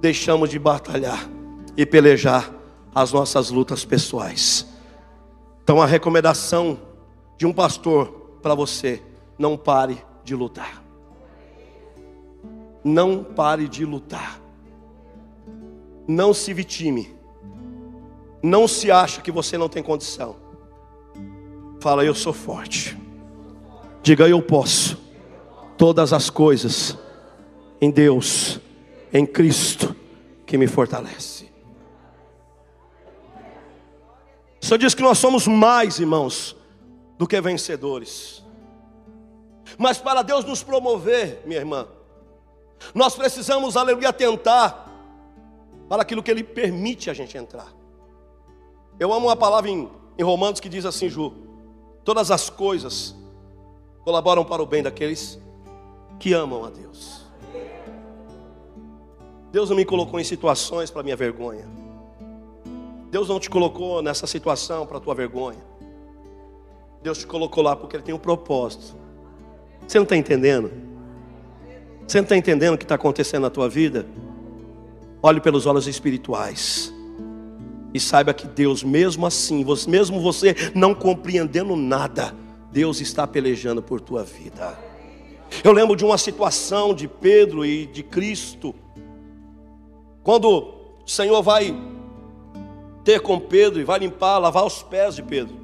deixamos 0.00 0.48
de 0.48 0.58
batalhar 0.58 1.28
e 1.76 1.84
pelejar 1.84 2.50
as 2.94 3.12
nossas 3.12 3.50
lutas 3.50 3.84
pessoais. 3.84 4.66
Então 5.62 5.82
a 5.82 5.84
recomendação 5.84 6.80
de 7.36 7.44
um 7.46 7.52
pastor 7.52 8.38
para 8.40 8.54
você, 8.54 9.02
não 9.38 9.54
pare 9.54 10.02
de 10.24 10.34
lutar. 10.34 10.82
Não 12.82 13.22
pare 13.22 13.68
de 13.68 13.84
lutar. 13.84 14.40
Não 16.08 16.32
se 16.32 16.54
vitime. 16.54 17.14
Não 18.42 18.66
se 18.66 18.90
acha 18.90 19.20
que 19.20 19.30
você 19.30 19.58
não 19.58 19.68
tem 19.68 19.82
condição. 19.82 20.36
Fala, 21.80 22.02
eu 22.02 22.14
sou 22.14 22.32
forte. 22.32 22.96
Diga 24.02 24.26
eu 24.26 24.40
posso 24.40 24.96
todas 25.76 26.14
as 26.14 26.30
coisas 26.30 26.98
em 27.80 27.90
Deus, 27.90 28.60
em 29.12 29.24
Cristo, 29.24 29.94
que 30.46 30.58
me 30.58 30.66
fortalece. 30.66 31.50
O 34.60 34.66
Senhor 34.66 34.78
diz 34.78 34.94
que 34.94 35.02
nós 35.02 35.18
somos 35.18 35.46
mais, 35.46 35.98
irmãos, 35.98 36.56
do 37.16 37.26
que 37.26 37.40
vencedores. 37.40 38.44
Mas 39.78 39.98
para 39.98 40.22
Deus 40.22 40.44
nos 40.44 40.62
promover, 40.62 41.42
minha 41.46 41.58
irmã, 41.58 41.88
nós 42.94 43.14
precisamos, 43.14 43.76
aleluia, 43.76 44.12
tentar 44.12 44.86
para 45.88 46.02
aquilo 46.02 46.22
que 46.22 46.30
Ele 46.30 46.44
permite 46.44 47.10
a 47.10 47.14
gente 47.14 47.36
entrar. 47.36 47.72
Eu 48.98 49.12
amo 49.12 49.26
uma 49.28 49.36
palavra 49.36 49.70
em, 49.70 49.90
em 50.18 50.22
Romanos 50.22 50.60
que 50.60 50.68
diz 50.68 50.84
assim, 50.84 51.08
Ju: 51.08 51.32
todas 52.04 52.30
as 52.30 52.50
coisas 52.50 53.14
colaboram 54.04 54.44
para 54.44 54.62
o 54.62 54.66
bem 54.66 54.82
daqueles 54.82 55.38
que 56.18 56.32
amam 56.32 56.64
a 56.64 56.70
Deus. 56.70 57.19
Deus 59.50 59.68
não 59.68 59.76
me 59.76 59.84
colocou 59.84 60.20
em 60.20 60.24
situações 60.24 60.90
para 60.90 61.02
minha 61.02 61.16
vergonha. 61.16 61.66
Deus 63.10 63.28
não 63.28 63.40
te 63.40 63.50
colocou 63.50 64.00
nessa 64.00 64.26
situação 64.26 64.86
para 64.86 65.00
tua 65.00 65.14
vergonha. 65.14 65.58
Deus 67.02 67.18
te 67.18 67.26
colocou 67.26 67.62
lá 67.62 67.74
porque 67.74 67.96
Ele 67.96 68.02
tem 68.02 68.14
um 68.14 68.18
propósito. 68.18 68.94
Você 69.86 69.98
não 69.98 70.04
está 70.04 70.16
entendendo? 70.16 70.70
Você 72.06 72.18
não 72.18 72.24
está 72.24 72.36
entendendo 72.36 72.74
o 72.74 72.78
que 72.78 72.84
está 72.84 72.94
acontecendo 72.94 73.42
na 73.42 73.50
tua 73.50 73.68
vida? 73.68 74.06
Olhe 75.22 75.40
pelos 75.40 75.66
olhos 75.66 75.86
espirituais. 75.86 76.92
E 77.92 77.98
saiba 77.98 78.32
que 78.32 78.46
Deus, 78.46 78.84
mesmo 78.84 79.26
assim, 79.26 79.64
mesmo 79.88 80.20
você 80.20 80.54
não 80.74 80.94
compreendendo 80.94 81.74
nada, 81.74 82.34
Deus 82.70 83.00
está 83.00 83.26
pelejando 83.26 83.82
por 83.82 84.00
tua 84.00 84.22
vida. 84.22 84.78
Eu 85.64 85.72
lembro 85.72 85.96
de 85.96 86.04
uma 86.04 86.16
situação 86.16 86.94
de 86.94 87.08
Pedro 87.08 87.64
e 87.64 87.86
de 87.86 88.04
Cristo, 88.04 88.72
quando 90.22 90.48
o 91.04 91.08
Senhor 91.08 91.42
vai 91.42 91.74
ter 93.04 93.20
com 93.20 93.38
Pedro 93.38 93.80
e 93.80 93.84
vai 93.84 93.98
limpar, 93.98 94.38
lavar 94.38 94.64
os 94.64 94.82
pés 94.82 95.14
de 95.16 95.22
Pedro. 95.22 95.54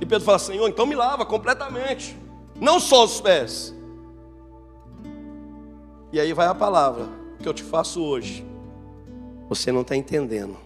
E 0.00 0.06
Pedro 0.06 0.24
fala: 0.24 0.38
Senhor, 0.38 0.68
então 0.68 0.86
me 0.86 0.94
lava 0.94 1.24
completamente, 1.24 2.16
não 2.60 2.78
só 2.78 3.04
os 3.04 3.20
pés. 3.20 3.74
E 6.12 6.20
aí 6.20 6.32
vai 6.32 6.46
a 6.46 6.54
palavra 6.54 7.08
que 7.40 7.48
eu 7.48 7.54
te 7.54 7.62
faço 7.62 8.02
hoje. 8.02 8.46
Você 9.48 9.72
não 9.72 9.80
está 9.80 9.96
entendendo. 9.96 10.56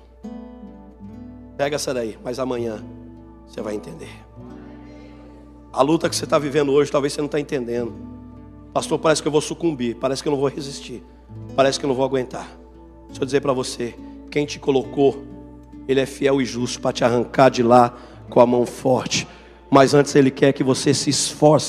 Pega 1.57 1.77
essa 1.77 1.92
daí, 1.92 2.18
mas 2.23 2.38
amanhã 2.38 2.85
você 3.47 3.61
vai 3.62 3.75
entender. 3.75 4.11
A 5.73 5.83
luta 5.83 6.09
que 6.09 6.14
você 6.14 6.25
está 6.25 6.38
vivendo 6.38 6.73
hoje, 6.73 6.90
talvez 6.90 7.12
você 7.12 7.21
não 7.21 7.27
está 7.27 7.40
entendendo. 7.40 7.92
Pastor, 8.73 8.99
parece 8.99 9.23
que 9.23 9.29
eu 9.29 9.33
vou 9.33 9.40
sucumbir, 9.40 9.97
parece 9.97 10.23
que 10.23 10.29
eu 10.29 10.33
não 10.33 10.38
vou 10.38 10.49
resistir, 10.49 11.03
parece 11.55 11.79
que 11.79 11.85
eu 11.85 11.88
não 11.88 11.97
vou 11.97 12.05
aguentar. 12.05 12.49
Deixa 13.07 13.23
eu 13.23 13.27
dizer 13.27 13.41
para 13.41 13.53
você: 13.53 13.95
quem 14.31 14.47
te 14.47 14.59
colocou, 14.59 15.25
Ele 15.87 16.01
é 16.01 16.07
fiel 16.07 16.41
e 16.41 16.45
justo 16.45 16.81
para 16.81 16.93
te 16.93 17.05
arrancar 17.05 17.51
de 17.51 17.62
lá 17.62 17.97
com 18.29 18.41
a 18.41 18.47
mão 18.47 18.67
forte 18.67 19.27
mas 19.70 19.94
antes 19.94 20.14
Ele 20.14 20.31
quer 20.31 20.52
que 20.52 20.64
você 20.64 20.94
se 20.94 21.11
esforce 21.11 21.68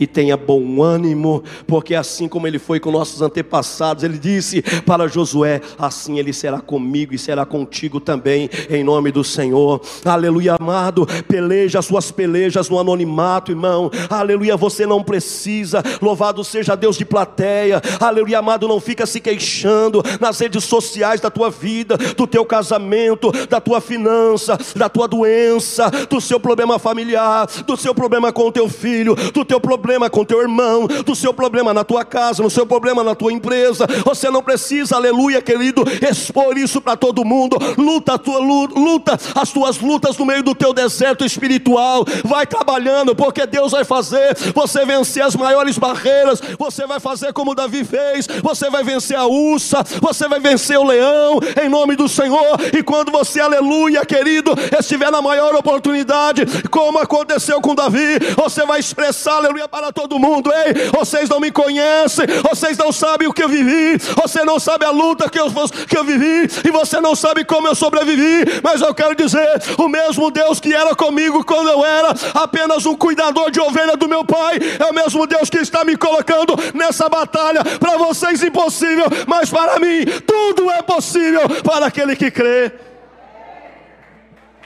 e 0.00 0.06
tenha 0.06 0.36
bom 0.36 0.82
ânimo, 0.82 1.42
porque 1.66 1.94
assim 1.94 2.28
como 2.28 2.46
Ele 2.46 2.58
foi 2.58 2.80
com 2.80 2.90
nossos 2.90 3.20
antepassados, 3.20 4.02
Ele 4.02 4.18
disse 4.18 4.62
para 4.84 5.06
Josué: 5.06 5.60
assim 5.78 6.18
Ele 6.18 6.32
será 6.32 6.60
comigo 6.60 7.14
e 7.14 7.18
será 7.18 7.44
contigo 7.44 8.00
também, 8.00 8.48
em 8.70 8.82
nome 8.82 9.12
do 9.12 9.22
Senhor. 9.22 9.80
Aleluia, 10.04 10.56
amado. 10.58 11.06
Peleja 11.28 11.78
as 11.78 11.86
suas 11.86 12.10
pelejas 12.10 12.68
no 12.68 12.78
anonimato, 12.78 13.52
irmão. 13.52 13.90
Aleluia, 14.08 14.56
você 14.56 14.86
não 14.86 15.02
precisa. 15.02 15.82
Louvado 16.00 16.42
seja 16.42 16.74
Deus 16.74 16.96
de 16.96 17.04
plateia. 17.04 17.82
Aleluia, 18.00 18.38
amado. 18.38 18.66
Não 18.66 18.80
fica 18.80 19.06
se 19.06 19.20
queixando 19.20 20.02
nas 20.20 20.38
redes 20.38 20.64
sociais 20.64 21.20
da 21.20 21.30
tua 21.30 21.50
vida, 21.50 21.96
do 21.96 22.26
teu 22.26 22.44
casamento, 22.44 23.30
da 23.48 23.60
tua 23.60 23.80
finança, 23.80 24.58
da 24.74 24.88
tua 24.88 25.06
doença, 25.06 25.90
do 26.08 26.20
seu 26.20 26.40
problema 26.40 26.78
familiar 26.78 27.25
do 27.66 27.76
seu 27.76 27.94
problema 27.94 28.32
com 28.32 28.48
o 28.48 28.52
teu 28.52 28.68
filho, 28.68 29.14
do 29.32 29.44
teu 29.44 29.60
problema 29.60 30.08
com 30.10 30.20
o 30.20 30.24
teu 30.24 30.40
irmão, 30.40 30.86
do 30.86 31.14
seu 31.14 31.32
problema 31.32 31.72
na 31.72 31.84
tua 31.84 32.04
casa, 32.04 32.42
no 32.42 32.50
seu 32.50 32.66
problema 32.66 33.02
na 33.02 33.14
tua 33.14 33.32
empresa. 33.32 33.86
Você 34.04 34.30
não 34.30 34.42
precisa, 34.42 34.96
aleluia, 34.96 35.40
querido, 35.42 35.84
expor 36.08 36.56
isso 36.56 36.80
para 36.80 36.96
todo 36.96 37.24
mundo. 37.24 37.56
Luta 37.76 38.14
a 38.14 38.18
tua 38.18 38.38
luta, 38.38 39.18
as 39.34 39.50
tuas 39.50 39.78
lutas 39.80 40.16
no 40.16 40.24
meio 40.24 40.42
do 40.42 40.54
teu 40.54 40.72
deserto 40.72 41.24
espiritual. 41.24 42.04
Vai 42.24 42.46
trabalhando, 42.46 43.14
porque 43.14 43.46
Deus 43.46 43.72
vai 43.72 43.84
fazer 43.84 44.36
você 44.54 44.84
vencer 44.84 45.22
as 45.22 45.34
maiores 45.34 45.78
barreiras. 45.78 46.40
Você 46.58 46.86
vai 46.86 47.00
fazer 47.00 47.32
como 47.32 47.54
Davi 47.54 47.84
fez. 47.84 48.26
Você 48.42 48.70
vai 48.70 48.82
vencer 48.82 49.16
a 49.16 49.26
ursa, 49.26 49.84
você 50.00 50.28
vai 50.28 50.40
vencer 50.40 50.78
o 50.78 50.84
leão 50.84 51.40
em 51.62 51.68
nome 51.68 51.96
do 51.96 52.08
Senhor. 52.08 52.58
E 52.72 52.82
quando 52.82 53.10
você, 53.10 53.40
aleluia, 53.40 54.04
querido, 54.04 54.52
estiver 54.78 55.10
na 55.10 55.22
maior 55.22 55.54
oportunidade, 55.54 56.42
como 56.70 56.98
a 56.98 57.06
aconteceu 57.16 57.60
com 57.62 57.74
Davi, 57.74 58.18
você 58.36 58.64
vai 58.66 58.78
expressar, 58.78 59.36
aleluia, 59.36 59.66
para 59.66 59.90
todo 59.90 60.18
mundo. 60.18 60.52
Ei, 60.52 60.90
vocês 60.90 61.28
não 61.28 61.40
me 61.40 61.50
conhecem, 61.50 62.26
vocês 62.48 62.76
não 62.76 62.92
sabem 62.92 63.26
o 63.26 63.32
que 63.32 63.42
eu 63.42 63.48
vivi, 63.48 63.96
você 64.22 64.44
não 64.44 64.60
sabe 64.60 64.84
a 64.84 64.90
luta 64.90 65.28
que 65.30 65.40
eu, 65.40 65.50
que 65.88 65.96
eu 65.96 66.04
vivi, 66.04 66.48
e 66.64 66.70
você 66.70 67.00
não 67.00 67.16
sabe 67.16 67.44
como 67.44 67.66
eu 67.66 67.74
sobrevivi, 67.74 68.60
mas 68.62 68.82
eu 68.82 68.94
quero 68.94 69.14
dizer: 69.14 69.48
o 69.78 69.88
mesmo 69.88 70.30
Deus 70.30 70.60
que 70.60 70.74
era 70.74 70.94
comigo 70.94 71.44
quando 71.44 71.68
eu 71.70 71.84
era 71.84 72.14
apenas 72.34 72.84
um 72.84 72.94
cuidador 72.94 73.50
de 73.50 73.60
ovelha 73.60 73.96
do 73.96 74.08
meu 74.08 74.24
pai, 74.24 74.58
é 74.78 74.84
o 74.84 74.94
mesmo 74.94 75.26
Deus 75.26 75.48
que 75.48 75.58
está 75.58 75.84
me 75.84 75.96
colocando 75.96 76.54
nessa 76.74 77.08
batalha. 77.08 77.64
Para 77.64 77.96
vocês, 77.96 78.42
impossível, 78.42 79.06
mas 79.26 79.48
para 79.48 79.78
mim, 79.78 80.04
tudo 80.26 80.70
é 80.70 80.82
possível 80.82 81.48
para 81.64 81.86
aquele 81.86 82.14
que 82.14 82.30
crê. 82.30 82.72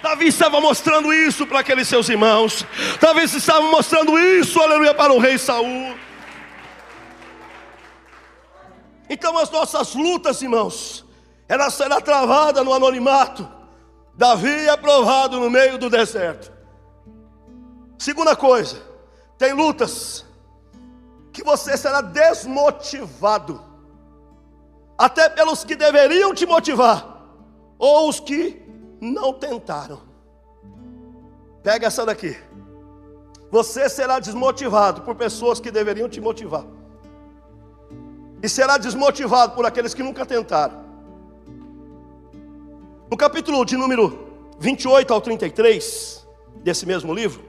Davi 0.03 0.29
estava 0.29 0.61
mostrando 0.61 1.13
isso 1.13 1.47
para 1.47 1.61
aqueles 1.61 1.87
seus 1.87 2.09
irmãos. 2.09 2.65
Davi 3.01 3.25
estava 3.25 3.63
mostrando 3.63 4.19
isso, 4.19 4.61
aleluia, 4.61 4.95
para 4.95 5.13
o 5.13 5.19
rei 5.19 5.37
Saul. 5.37 5.95
Então 9.09 9.37
as 9.37 9.51
nossas 9.51 9.95
lutas, 9.95 10.41
irmãos, 10.41 11.05
ela 11.49 11.69
será 11.69 12.01
travada 12.01 12.65
no 12.65 12.73
anonimato. 12.73 13.49
Davi 14.15 14.69
é 14.69 14.77
provado 14.77 15.39
no 15.41 15.51
meio 15.51 15.79
do 15.79 15.91
deserto. 15.91 16.53
Segunda 17.99 18.35
coisa, 18.35 18.81
tem 19.37 19.53
lutas 19.53 20.25
que 21.33 21.43
você 21.43 21.77
será 21.77 22.01
desmotivado, 22.01 23.63
até 24.97 25.29
pelos 25.29 25.65
que 25.65 25.77
deveriam 25.77 26.35
te 26.35 26.47
motivar, 26.47 27.05
ou 27.79 28.09
os 28.09 28.21
que 28.21 28.60
não 29.01 29.33
tentaram. 29.33 30.01
Pega 31.63 31.87
essa 31.87 32.05
daqui. 32.05 32.37
Você 33.51 33.89
será 33.89 34.19
desmotivado 34.19 35.03
por 35.03 35.15
pessoas 35.15 35.59
que 35.59 35.71
deveriam 35.71 36.09
te 36.09 36.21
motivar. 36.21 36.65
E 38.43 38.49
será 38.49 38.79
desmotivado 38.79 39.55
por 39.55 39.67
aqueles 39.67 39.93
que 39.93 40.03
nunca 40.03 40.25
tentaram. 40.25 40.85
No 43.11 43.17
capítulo 43.17 43.65
de 43.65 43.77
número 43.77 44.29
28 44.59 45.13
ao 45.13 45.21
33 45.21 46.27
desse 46.63 46.87
mesmo 46.87 47.13
livro, 47.13 47.43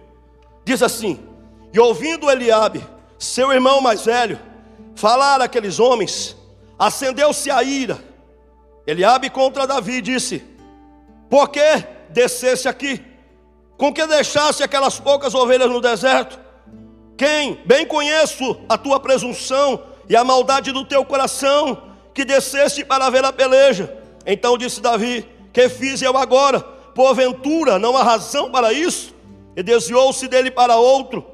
diz 0.65 0.81
assim: 0.81 1.19
E 1.71 1.79
ouvindo 1.79 2.29
Eliabe, 2.31 2.83
seu 3.19 3.51
irmão 3.53 3.79
mais 3.79 4.03
velho, 4.03 4.39
falar 4.95 5.39
aqueles 5.39 5.79
homens, 5.79 6.35
acendeu-se 6.79 7.51
a 7.51 7.61
ira. 7.61 8.03
Eliabe 8.87 9.29
contra 9.29 9.67
Davi 9.67 10.01
disse: 10.01 10.43
por 11.31 11.47
que 11.47 11.61
descesse 12.09 12.67
aqui? 12.67 13.01
Com 13.77 13.93
que 13.93 14.05
deixasse 14.05 14.61
aquelas 14.61 14.99
poucas 14.99 15.33
ovelhas 15.33 15.71
no 15.71 15.79
deserto? 15.79 16.37
Quem? 17.17 17.57
Bem 17.65 17.85
conheço 17.85 18.59
a 18.67 18.77
tua 18.77 18.99
presunção 18.99 19.81
e 20.09 20.15
a 20.15 20.25
maldade 20.25 20.73
do 20.73 20.83
teu 20.83 21.05
coração, 21.05 21.83
que 22.13 22.25
desceste 22.25 22.83
para 22.83 23.09
ver 23.09 23.23
a 23.23 23.31
peleja. 23.31 23.97
Então 24.25 24.57
disse 24.57 24.81
Davi: 24.81 25.25
Que 25.53 25.69
fiz 25.69 26.01
eu 26.01 26.17
agora? 26.17 26.59
Porventura 26.59 27.79
não 27.79 27.95
há 27.95 28.03
razão 28.03 28.51
para 28.51 28.73
isso? 28.73 29.15
E 29.55 29.63
desviou-se 29.63 30.27
dele 30.27 30.51
para 30.51 30.75
outro, 30.75 31.25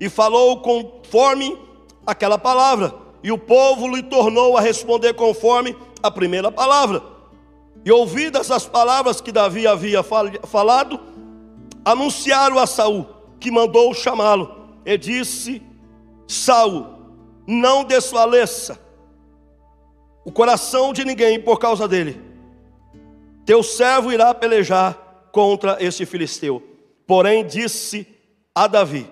e 0.00 0.08
falou 0.08 0.62
conforme 0.62 1.56
aquela 2.04 2.38
palavra. 2.38 2.92
E 3.22 3.30
o 3.30 3.38
povo 3.38 3.86
lhe 3.94 4.02
tornou 4.02 4.56
a 4.56 4.60
responder 4.60 5.14
conforme 5.14 5.76
a 6.02 6.10
primeira 6.10 6.50
palavra. 6.50 7.13
E 7.84 7.92
ouvidas 7.92 8.50
as 8.50 8.66
palavras 8.66 9.20
que 9.20 9.30
Davi 9.30 9.66
havia 9.66 10.02
falado, 10.02 10.98
anunciaram 11.84 12.58
a 12.58 12.66
Saul, 12.66 13.06
que 13.38 13.50
mandou 13.50 13.92
chamá-lo, 13.92 14.78
e 14.86 14.96
disse: 14.96 15.62
Saul, 16.26 16.86
não 17.46 17.84
desfaleça 17.84 18.80
o 20.24 20.32
coração 20.32 20.94
de 20.94 21.04
ninguém 21.04 21.38
por 21.38 21.58
causa 21.58 21.86
dele. 21.86 22.18
Teu 23.44 23.62
servo 23.62 24.10
irá 24.10 24.32
pelejar 24.32 25.28
contra 25.30 25.76
este 25.78 26.06
filisteu. 26.06 26.62
Porém, 27.06 27.46
disse 27.46 28.06
a 28.54 28.66
Davi: 28.66 29.06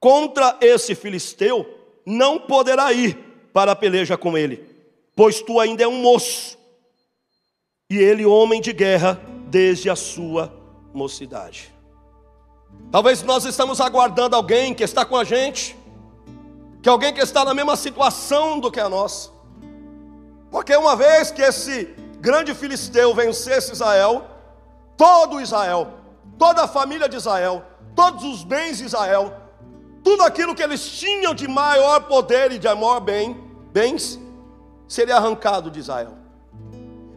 Contra 0.00 0.56
esse 0.60 0.96
filisteu 0.96 1.64
não 2.04 2.40
poderá 2.40 2.92
ir 2.92 3.16
para 3.52 3.72
a 3.72 3.76
peleja 3.76 4.16
com 4.16 4.36
ele, 4.36 4.64
pois 5.14 5.40
tu 5.40 5.60
ainda 5.60 5.84
é 5.84 5.88
um 5.88 6.02
moço 6.02 6.55
e 7.88 7.98
ele 7.98 8.26
homem 8.26 8.60
de 8.60 8.72
guerra 8.72 9.20
desde 9.48 9.88
a 9.88 9.94
sua 9.94 10.52
mocidade. 10.92 11.72
Talvez 12.90 13.22
nós 13.22 13.44
estamos 13.44 13.80
aguardando 13.80 14.34
alguém 14.34 14.74
que 14.74 14.82
está 14.82 15.04
com 15.04 15.16
a 15.16 15.22
gente, 15.22 15.76
que 16.82 16.88
alguém 16.88 17.14
que 17.14 17.20
está 17.20 17.44
na 17.44 17.54
mesma 17.54 17.76
situação 17.76 18.58
do 18.58 18.70
que 18.70 18.80
a 18.80 18.88
nossa. 18.88 19.30
Porque 20.50 20.74
uma 20.74 20.96
vez 20.96 21.30
que 21.30 21.42
esse 21.42 21.84
grande 22.20 22.54
filisteu 22.54 23.14
vencesse 23.14 23.72
Israel, 23.72 24.26
todo 24.96 25.40
Israel, 25.40 25.94
toda 26.36 26.64
a 26.64 26.68
família 26.68 27.08
de 27.08 27.16
Israel, 27.16 27.64
todos 27.94 28.24
os 28.24 28.42
bens 28.42 28.78
de 28.78 28.84
Israel, 28.84 29.32
tudo 30.02 30.22
aquilo 30.24 30.54
que 30.54 30.62
eles 30.62 30.88
tinham 30.88 31.34
de 31.34 31.46
maior 31.46 32.00
poder 32.00 32.50
e 32.52 32.58
de 32.58 32.66
maior 32.66 33.00
bem, 33.00 33.36
bens, 33.72 34.18
seria 34.88 35.16
arrancado 35.16 35.70
de 35.70 35.78
Israel. 35.80 36.25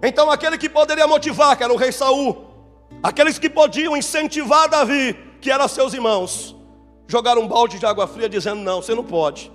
Então 0.01 0.31
aquele 0.31 0.57
que 0.57 0.69
poderia 0.69 1.05
motivar, 1.07 1.57
que 1.57 1.63
era 1.63 1.73
o 1.73 1.77
rei 1.77 1.91
Saul, 1.91 2.45
aqueles 3.03 3.37
que 3.37 3.49
podiam 3.49 3.95
incentivar 3.95 4.69
Davi, 4.69 5.13
que 5.41 5.51
eram 5.51 5.67
seus 5.67 5.93
irmãos, 5.93 6.55
jogaram 7.07 7.41
um 7.41 7.47
balde 7.47 7.79
de 7.79 7.85
água 7.85 8.07
fria 8.07 8.29
dizendo: 8.29 8.61
"Não, 8.61 8.81
você 8.81 8.95
não 8.95 9.03
pode. 9.03 9.51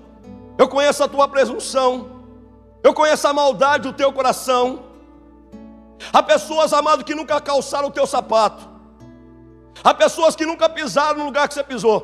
Eu 0.59 0.69
conheço 0.69 1.03
a 1.03 1.09
tua 1.09 1.27
presunção. 1.29 2.11
Eu 2.83 2.93
conheço 2.93 3.27
a 3.27 3.33
maldade 3.33 3.85
do 3.85 3.95
teu 3.95 4.13
coração. 4.13 4.85
Há 6.13 6.23
pessoas, 6.23 6.73
amado, 6.73 7.05
que 7.05 7.15
nunca 7.15 7.41
calçaram 7.41 7.89
o 7.89 7.91
teu 7.91 8.07
sapato. 8.07 8.69
Há 9.83 9.95
pessoas 9.95 10.37
que 10.37 10.45
nunca 10.45 10.69
pisaram 10.69 11.21
no 11.21 11.25
lugar 11.25 11.49
que 11.49 11.55
você 11.55 11.65
pisou. 11.65 11.99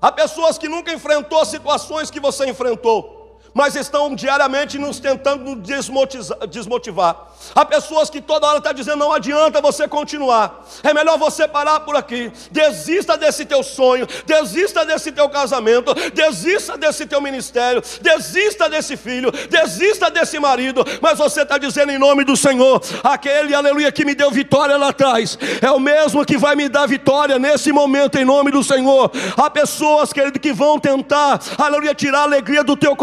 Há 0.00 0.10
pessoas 0.10 0.56
que 0.56 0.68
nunca 0.68 0.92
enfrentou 0.92 1.44
situações 1.44 2.10
que 2.10 2.20
você 2.20 2.48
enfrentou 2.48 3.17
mas 3.58 3.74
estão 3.74 4.14
diariamente 4.14 4.78
nos 4.78 5.00
tentando 5.00 5.56
desmotivar. 6.46 7.26
Há 7.56 7.64
pessoas 7.64 8.08
que 8.08 8.20
toda 8.20 8.46
hora 8.46 8.58
estão 8.58 8.70
tá 8.70 8.76
dizendo: 8.76 8.98
não 8.98 9.12
adianta 9.12 9.60
você 9.60 9.88
continuar, 9.88 10.64
é 10.80 10.94
melhor 10.94 11.18
você 11.18 11.48
parar 11.48 11.80
por 11.80 11.96
aqui. 11.96 12.30
Desista 12.52 13.18
desse 13.18 13.44
teu 13.44 13.64
sonho, 13.64 14.06
desista 14.24 14.86
desse 14.86 15.10
teu 15.10 15.28
casamento, 15.28 15.92
desista 16.14 16.78
desse 16.78 17.04
teu 17.04 17.20
ministério, 17.20 17.82
desista 18.00 18.70
desse 18.70 18.96
filho, 18.96 19.32
desista 19.50 20.08
desse 20.08 20.38
marido. 20.38 20.84
Mas 21.02 21.18
você 21.18 21.42
está 21.42 21.58
dizendo 21.58 21.90
em 21.90 21.98
nome 21.98 22.24
do 22.24 22.36
Senhor: 22.36 22.80
aquele 23.02 23.56
aleluia 23.56 23.90
que 23.90 24.04
me 24.04 24.14
deu 24.14 24.30
vitória 24.30 24.76
lá 24.76 24.90
atrás, 24.90 25.36
é 25.60 25.70
o 25.72 25.80
mesmo 25.80 26.24
que 26.24 26.38
vai 26.38 26.54
me 26.54 26.68
dar 26.68 26.86
vitória 26.86 27.40
nesse 27.40 27.72
momento, 27.72 28.18
em 28.18 28.24
nome 28.24 28.52
do 28.52 28.62
Senhor. 28.62 29.10
Há 29.36 29.50
pessoas, 29.50 30.12
querido, 30.12 30.38
que 30.38 30.52
vão 30.52 30.78
tentar, 30.78 31.40
aleluia, 31.58 31.92
tirar 31.92 32.20
a 32.20 32.22
alegria 32.22 32.62
do 32.62 32.76
teu 32.76 32.94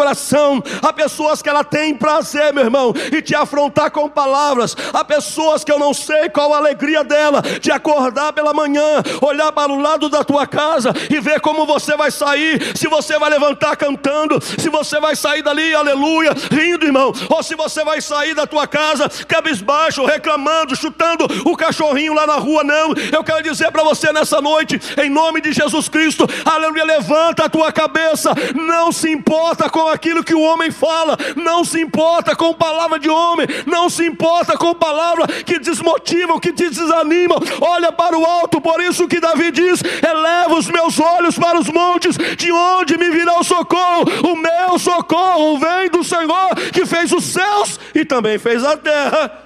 coração 0.46 0.64
Há 0.82 0.94
pessoas 0.94 1.42
que 1.42 1.50
ela 1.50 1.64
tem 1.64 1.96
prazer, 1.96 2.54
meu 2.54 2.64
irmão, 2.64 2.94
e 3.12 3.22
te 3.22 3.34
afrontar 3.34 3.90
com 3.90 4.10
palavras. 4.10 4.76
Há 4.94 5.04
pessoas 5.04 5.64
que 5.64 5.72
eu 5.72 5.80
não 5.80 5.94
sei 5.94 6.30
qual 6.30 6.54
a 6.54 6.58
alegria 6.58 7.04
dela 7.04 7.42
de 7.42 7.72
acordar 7.72 8.34
pela 8.34 8.54
manhã, 8.54 9.02
olhar 9.22 9.52
para 9.52 9.72
o 9.72 9.80
lado 9.80 10.10
da 10.10 10.24
tua 10.24 10.46
casa 10.46 10.94
e 11.10 11.20
ver 11.20 11.40
como 11.40 11.66
você 11.66 11.98
vai 11.98 12.12
sair, 12.12 12.78
se 12.78 12.88
você 12.88 13.18
vai 13.18 13.30
levantar 13.30 13.76
cantando, 13.76 14.40
se 14.42 14.70
você 14.70 15.00
vai 15.00 15.16
sair 15.16 15.42
dali, 15.42 15.74
aleluia, 15.74 16.32
rindo, 16.52 16.86
irmão, 16.86 17.12
ou 17.30 17.42
se 17.42 17.56
você 17.56 17.84
vai 17.84 18.02
sair 18.02 18.36
da 18.36 18.46
tua 18.46 18.68
casa 18.68 19.10
cabisbaixo, 19.28 20.06
reclamando, 20.06 20.76
chutando 20.76 21.26
o 21.46 21.58
cachorrinho 21.58 22.14
lá 22.14 22.28
na 22.28 22.36
rua. 22.36 22.64
Não, 22.64 22.94
eu 23.12 23.24
quero 23.24 23.44
dizer 23.44 23.72
para 23.72 23.84
você 23.84 24.12
nessa 24.12 24.42
noite, 24.42 24.80
em 25.02 25.10
nome 25.10 25.42
de 25.42 25.52
Jesus 25.52 25.90
Cristo, 25.90 26.28
aleluia, 26.44 26.84
levanta 26.84 27.46
a 27.46 27.50
tua 27.50 27.72
cabeça, 27.72 28.34
não 28.54 28.92
se 28.92 29.10
importa 29.10 29.70
com 29.70 29.88
aquilo 29.88 30.24
que 30.24 30.35
o 30.36 30.42
homem 30.42 30.70
fala, 30.72 31.18
não 31.36 31.64
se 31.64 31.82
importa 31.82 32.36
com 32.36 32.54
palavra 32.54 33.00
de 33.00 33.10
homem, 33.10 33.48
não 33.66 33.90
se 33.90 34.06
importa 34.06 34.58
com 34.58 34.74
palavra 34.74 35.28
que 35.44 35.60
desmotivam, 35.60 36.40
que 36.40 36.54
te 36.54 36.70
desanimam. 36.70 37.40
Olha 37.62 37.92
para 37.92 38.18
o 38.18 38.26
alto, 38.26 38.62
por 38.62 38.82
isso 38.82 39.08
que 39.08 39.20
Davi 39.20 39.52
diz: 39.52 39.82
eleva 40.04 40.56
os 40.56 40.68
meus 40.68 41.00
olhos 41.00 41.38
para 41.38 41.60
os 41.60 41.70
montes, 41.70 42.18
de 42.38 42.52
onde 42.52 42.98
me 42.98 43.10
virá 43.10 43.40
o 43.40 43.44
socorro? 43.44 44.04
O 44.32 44.36
meu 44.36 44.78
socorro 44.78 45.58
vem 45.58 45.90
do 45.90 46.04
Senhor 46.04 46.56
que 46.74 46.86
fez 46.86 47.12
os 47.12 47.24
céus 47.24 47.80
e 47.94 48.04
também 48.06 48.38
fez 48.38 48.64
a 48.64 48.78
terra. 48.78 49.46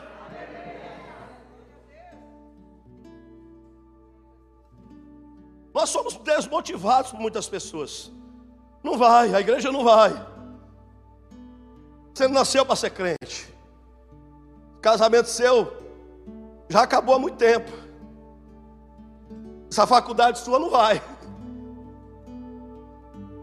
Nós 5.73 5.89
somos 5.89 6.15
desmotivados 6.15 7.11
por 7.11 7.19
muitas 7.19 7.47
pessoas. 7.47 8.11
Não 8.83 8.97
vai, 8.97 9.33
a 9.33 9.39
igreja 9.39 9.71
não 9.71 9.83
vai. 9.83 10.11
Você 12.13 12.27
não 12.27 12.35
nasceu 12.35 12.65
para 12.65 12.75
ser 12.75 12.89
crente. 12.89 13.53
Casamento 14.81 15.27
seu 15.27 15.79
já 16.69 16.83
acabou 16.83 17.15
há 17.15 17.19
muito 17.19 17.35
tempo. 17.35 17.71
Essa 19.71 19.87
faculdade 19.87 20.39
sua 20.39 20.59
não 20.59 20.69
vai. 20.69 21.01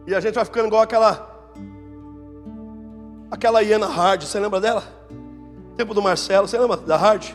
E 0.07 0.15
a 0.15 0.21
gente 0.21 0.35
vai 0.35 0.45
ficando 0.45 0.69
igual 0.69 0.83
aquela. 0.83 1.35
Aquela 3.29 3.63
Iana 3.63 3.87
Hard, 3.87 4.23
você 4.23 4.39
lembra 4.39 4.61
dela? 4.61 4.85
Tempo 5.77 5.93
do 5.93 6.01
Marcelo, 6.01 6.47
você 6.47 6.57
lembra 6.57 6.77
da 6.77 6.97
Hard? 6.97 7.35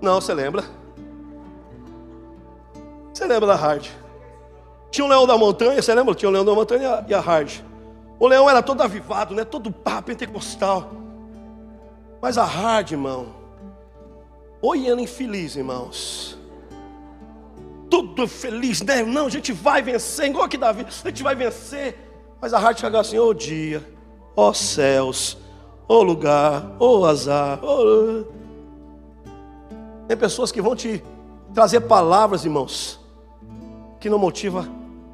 Não, 0.00 0.20
você 0.20 0.32
lembra? 0.32 0.64
Você 3.12 3.26
lembra 3.26 3.48
da 3.48 3.56
Hard? 3.56 3.88
Tinha 4.92 5.04
o 5.04 5.08
leão 5.08 5.26
da 5.26 5.36
montanha, 5.36 5.82
você 5.82 5.92
lembra? 5.92 6.14
Tinha 6.14 6.28
o 6.28 6.32
leão 6.32 6.44
da 6.44 6.54
montanha 6.54 7.04
e 7.08 7.12
a 7.12 7.20
Hard. 7.20 7.60
O 8.20 8.28
leão 8.28 8.48
era 8.48 8.62
todo 8.62 8.82
avivado, 8.82 9.34
né? 9.34 9.44
Todo 9.44 9.72
pá, 9.72 10.00
pentecostal. 10.00 10.92
Mas 12.22 12.38
a 12.38 12.44
Hard, 12.44 12.92
irmão, 12.92 13.34
oi 14.62 14.80
Iana 14.80 15.00
infeliz, 15.02 15.56
irmãos 15.56 16.38
tudo 17.90 18.28
feliz, 18.28 18.80
né? 18.80 19.02
Não, 19.02 19.26
a 19.26 19.28
gente 19.28 19.52
vai 19.52 19.82
vencer, 19.82 20.26
igual 20.26 20.44
aqui 20.44 20.56
Davi, 20.56 20.86
a 20.88 21.08
gente 21.08 21.22
vai 21.22 21.34
vencer. 21.34 21.98
Mas 22.40 22.54
a 22.54 22.58
Hart 22.58 22.78
chega 22.78 23.00
assim, 23.00 23.18
ô 23.18 23.26
oh, 23.26 23.34
dia, 23.34 23.84
ó 24.36 24.48
oh, 24.48 24.54
céus, 24.54 25.36
ô 25.88 25.94
oh, 25.96 26.02
lugar, 26.02 26.64
ô 26.78 27.04
azar. 27.04 27.58
Tem 30.06 30.16
pessoas 30.16 30.52
que 30.52 30.62
vão 30.62 30.76
te 30.76 31.02
trazer 31.52 31.80
palavras, 31.80 32.44
irmãos, 32.44 33.00
que 33.98 34.08
não 34.08 34.18
motiva 34.18 34.66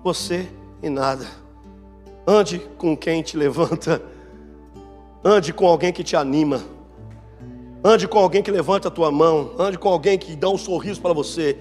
você 0.04 0.48
em 0.82 0.90
nada. 0.90 1.26
Ande 2.26 2.58
com 2.76 2.96
quem 2.96 3.22
te 3.22 3.36
levanta. 3.36 4.02
Ande 5.24 5.52
com 5.52 5.66
alguém 5.66 5.92
que 5.92 6.02
te 6.02 6.16
anima. 6.16 6.62
Ande 7.84 8.08
com 8.08 8.18
alguém 8.18 8.42
que 8.42 8.50
levanta 8.50 8.88
a 8.88 8.90
tua 8.90 9.12
mão. 9.12 9.52
Ande 9.58 9.78
com 9.78 9.88
alguém 9.88 10.18
que 10.18 10.34
dá 10.34 10.48
um 10.48 10.58
sorriso 10.58 11.00
para 11.00 11.12
você. 11.12 11.56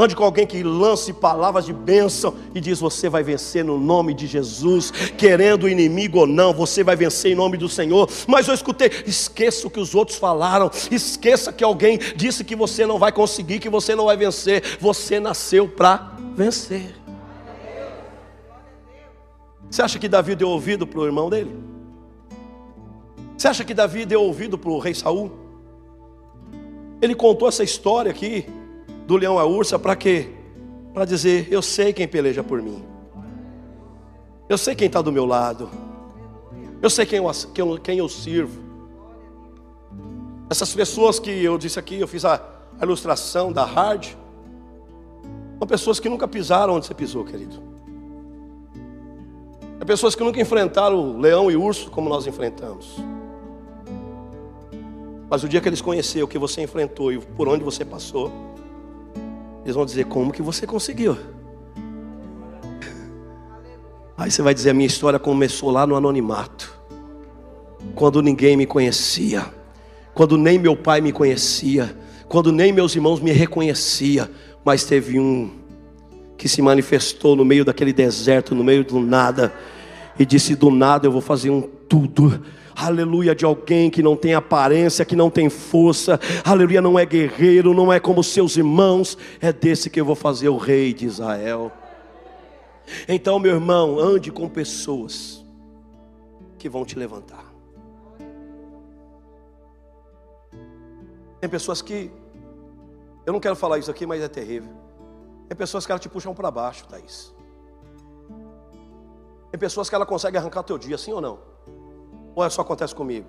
Ande 0.00 0.14
com 0.14 0.22
alguém 0.22 0.46
que 0.46 0.62
lance 0.62 1.12
palavras 1.12 1.66
de 1.66 1.72
bênção 1.72 2.36
e 2.54 2.60
diz: 2.60 2.78
Você 2.78 3.08
vai 3.08 3.24
vencer 3.24 3.64
no 3.64 3.78
nome 3.78 4.14
de 4.14 4.28
Jesus, 4.28 4.92
querendo 5.18 5.64
o 5.64 5.68
inimigo 5.68 6.20
ou 6.20 6.26
não, 6.26 6.54
você 6.54 6.84
vai 6.84 6.94
vencer 6.94 7.32
em 7.32 7.34
nome 7.34 7.56
do 7.56 7.68
Senhor. 7.68 8.08
Mas 8.28 8.46
eu 8.46 8.54
escutei: 8.54 8.90
esqueça 9.06 9.66
o 9.66 9.70
que 9.70 9.80
os 9.80 9.96
outros 9.96 10.16
falaram, 10.16 10.70
esqueça 10.88 11.52
que 11.52 11.64
alguém 11.64 11.98
disse 12.14 12.44
que 12.44 12.54
você 12.54 12.86
não 12.86 12.96
vai 12.96 13.10
conseguir, 13.10 13.58
que 13.58 13.68
você 13.68 13.96
não 13.96 14.04
vai 14.04 14.16
vencer. 14.16 14.62
Você 14.80 15.18
nasceu 15.18 15.66
para 15.66 16.12
vencer. 16.36 16.94
Você 19.70 19.82
acha 19.82 19.98
que 19.98 20.08
Davi 20.08 20.34
deu 20.34 20.48
ouvido 20.48 20.86
para 20.86 21.00
o 21.00 21.04
irmão 21.04 21.28
dele? 21.28 21.54
Você 23.36 23.48
acha 23.48 23.64
que 23.64 23.74
Davi 23.74 24.04
deu 24.04 24.22
ouvido 24.22 24.58
para 24.58 24.70
o 24.70 24.78
rei 24.78 24.94
Saul? 24.94 25.30
Ele 27.00 27.14
contou 27.14 27.48
essa 27.48 27.62
história 27.62 28.10
aqui 28.10 28.46
do 29.06 29.16
leão 29.16 29.38
à 29.38 29.44
ursa 29.44 29.78
para 29.78 29.94
quê? 29.94 30.30
Para 30.92 31.04
dizer: 31.04 31.46
Eu 31.50 31.62
sei 31.62 31.92
quem 31.92 32.08
peleja 32.08 32.42
por 32.42 32.60
mim. 32.60 32.84
Eu 34.48 34.58
sei 34.58 34.74
quem 34.74 34.86
está 34.86 35.00
do 35.00 35.12
meu 35.12 35.26
lado. 35.26 35.70
Eu 36.80 36.88
sei 36.88 37.04
quem 37.04 37.18
eu, 37.18 37.30
quem, 37.54 37.78
quem 37.78 37.98
eu 37.98 38.08
sirvo. 38.08 38.60
Essas 40.50 40.74
pessoas 40.74 41.18
que 41.18 41.30
eu 41.30 41.58
disse 41.58 41.78
aqui, 41.78 42.00
eu 42.00 42.08
fiz 42.08 42.24
a, 42.24 42.40
a 42.80 42.84
ilustração 42.84 43.52
da 43.52 43.64
hard. 43.64 44.06
São 45.58 45.68
pessoas 45.68 46.00
que 46.00 46.08
nunca 46.08 46.26
pisaram 46.26 46.74
onde 46.74 46.86
você 46.86 46.94
pisou, 46.94 47.24
querido. 47.24 47.62
Pessoas 49.88 50.14
que 50.14 50.22
nunca 50.22 50.38
enfrentaram 50.38 51.18
leão 51.18 51.50
e 51.50 51.56
urso 51.56 51.90
como 51.90 52.10
nós 52.10 52.26
enfrentamos. 52.26 52.96
Mas 55.30 55.42
o 55.42 55.48
dia 55.48 55.62
que 55.62 55.68
eles 55.70 55.80
conheceram 55.80 56.26
o 56.26 56.28
que 56.28 56.36
você 56.36 56.60
enfrentou 56.60 57.10
e 57.10 57.18
por 57.18 57.48
onde 57.48 57.64
você 57.64 57.86
passou, 57.86 58.30
eles 59.64 59.74
vão 59.74 59.86
dizer: 59.86 60.04
Como 60.04 60.30
que 60.30 60.42
você 60.42 60.66
conseguiu? 60.66 61.16
Aí 64.14 64.30
você 64.30 64.42
vai 64.42 64.52
dizer: 64.52 64.68
A 64.68 64.74
minha 64.74 64.86
história 64.86 65.18
começou 65.18 65.70
lá 65.70 65.86
no 65.86 65.96
anonimato, 65.96 66.70
quando 67.94 68.20
ninguém 68.20 68.58
me 68.58 68.66
conhecia, 68.66 69.46
quando 70.12 70.36
nem 70.36 70.58
meu 70.58 70.76
pai 70.76 71.00
me 71.00 71.12
conhecia, 71.12 71.96
quando 72.28 72.52
nem 72.52 72.74
meus 72.74 72.94
irmãos 72.94 73.20
me 73.20 73.32
reconhecia, 73.32 74.30
mas 74.62 74.84
teve 74.84 75.18
um 75.18 75.50
que 76.36 76.46
se 76.46 76.60
manifestou 76.60 77.34
no 77.34 77.42
meio 77.42 77.64
daquele 77.64 77.94
deserto, 77.94 78.54
no 78.54 78.62
meio 78.62 78.84
do 78.84 79.00
nada, 79.00 79.50
e 80.18 80.26
disse: 80.26 80.54
Do 80.54 80.70
nada 80.70 81.06
eu 81.06 81.12
vou 81.12 81.20
fazer 81.20 81.50
um 81.50 81.62
tudo 81.62 82.42
aleluia, 82.78 83.34
de 83.34 83.44
alguém 83.44 83.90
que 83.90 84.02
não 84.02 84.14
tem 84.14 84.34
aparência, 84.34 85.04
que 85.04 85.16
não 85.16 85.28
tem 85.28 85.50
força, 85.50 86.20
aleluia, 86.44 86.80
não 86.80 86.96
é 86.96 87.04
guerreiro, 87.04 87.74
não 87.74 87.92
é 87.92 87.98
como 87.98 88.22
seus 88.22 88.56
irmãos, 88.56 89.18
é 89.40 89.52
desse 89.52 89.90
que 89.90 90.00
eu 90.00 90.04
vou 90.04 90.14
fazer 90.14 90.48
o 90.48 90.56
rei 90.56 90.94
de 90.94 91.04
Israel. 91.04 91.72
Então, 93.08 93.38
meu 93.38 93.54
irmão, 93.54 93.98
ande 93.98 94.30
com 94.30 94.48
pessoas 94.48 95.44
que 96.56 96.68
vão 96.68 96.84
te 96.84 96.96
levantar. 96.96 97.52
Tem 101.40 101.50
pessoas 101.50 101.82
que, 101.82 102.10
eu 103.26 103.32
não 103.32 103.40
quero 103.40 103.56
falar 103.56 103.78
isso 103.78 103.90
aqui, 103.90 104.06
mas 104.06 104.22
é 104.22 104.28
terrível. 104.28 104.72
Tem 105.48 105.56
pessoas 105.56 105.84
que 105.84 105.92
elas 105.92 106.00
te 106.00 106.08
puxam 106.08 106.34
para 106.34 106.50
baixo, 106.50 106.86
Thaís. 106.86 107.34
Tem 109.50 109.58
pessoas 109.58 109.88
que 109.88 109.94
ela 109.94 110.04
consegue 110.04 110.36
arrancar 110.36 110.62
teu 110.62 110.78
dia, 110.78 110.98
sim 110.98 111.12
ou 111.12 111.20
não? 111.20 111.38
Ou 112.34 112.44
é 112.44 112.50
só 112.50 112.62
acontece 112.62 112.94
comigo? 112.94 113.26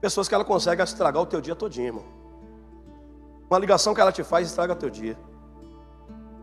Pessoas 0.00 0.28
que 0.28 0.34
ela 0.34 0.44
consegue 0.44 0.82
estragar 0.82 1.22
o 1.22 1.26
teu 1.26 1.40
dia 1.40 1.54
todinho, 1.54 1.86
irmão. 1.86 2.04
Uma 3.48 3.58
ligação 3.58 3.94
que 3.94 4.00
ela 4.00 4.12
te 4.12 4.24
faz 4.24 4.48
estraga 4.48 4.72
o 4.72 4.76
teu 4.76 4.90
dia. 4.90 5.16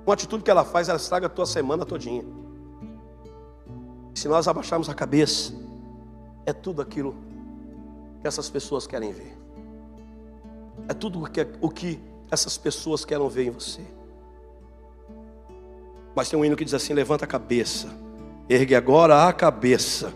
Uma 0.06 0.13
atitude 0.13 0.43
que 0.43 0.52
ela 0.52 0.63
faz, 0.63 0.89
ela 0.89 0.97
estraga 0.97 1.28
a 1.28 1.30
tua 1.30 1.45
semana 1.45 1.86
todinha. 1.86 2.23
Se 4.15 4.28
nós 4.28 4.47
abaixarmos 4.47 4.89
a 4.89 4.93
cabeça, 4.93 5.54
é 6.45 6.54
tudo 6.54 6.82
aquilo 6.82 7.15
que 8.21 8.28
essas 8.28 8.49
pessoas 8.49 8.88
querem 8.88 9.12
ver. 9.12 9.38
É 10.88 10.93
tudo 10.93 11.19
o 11.19 11.28
o 11.62 11.69
que 11.69 11.99
essas 12.32 12.58
pessoas 12.58 13.06
querem 13.06 13.28
ver 13.30 13.47
em 13.47 13.52
você. 13.52 13.82
Mas 16.15 16.30
tem 16.30 16.39
um 16.39 16.45
hino 16.45 16.56
que 16.56 16.65
diz 16.65 16.73
assim: 16.73 16.93
levanta 16.93 17.26
a 17.26 17.28
cabeça, 17.28 17.88
ergue 18.49 18.75
agora 18.75 19.27
a 19.27 19.34
cabeça 19.34 20.13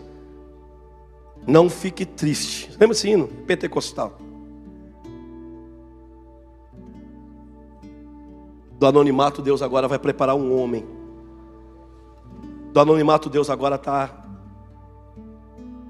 não 1.48 1.70
fique 1.70 2.04
triste. 2.04 2.70
Lembra 2.72 2.92
esse 2.92 3.08
hino? 3.08 3.26
Pentecostal. 3.26 4.18
Do 8.78 8.86
anonimato, 8.86 9.40
Deus 9.40 9.62
agora 9.62 9.88
vai 9.88 9.98
preparar 9.98 10.36
um 10.36 10.54
homem. 10.60 10.86
Do 12.70 12.78
anonimato, 12.78 13.30
Deus 13.30 13.48
agora 13.48 13.76
está 13.76 14.24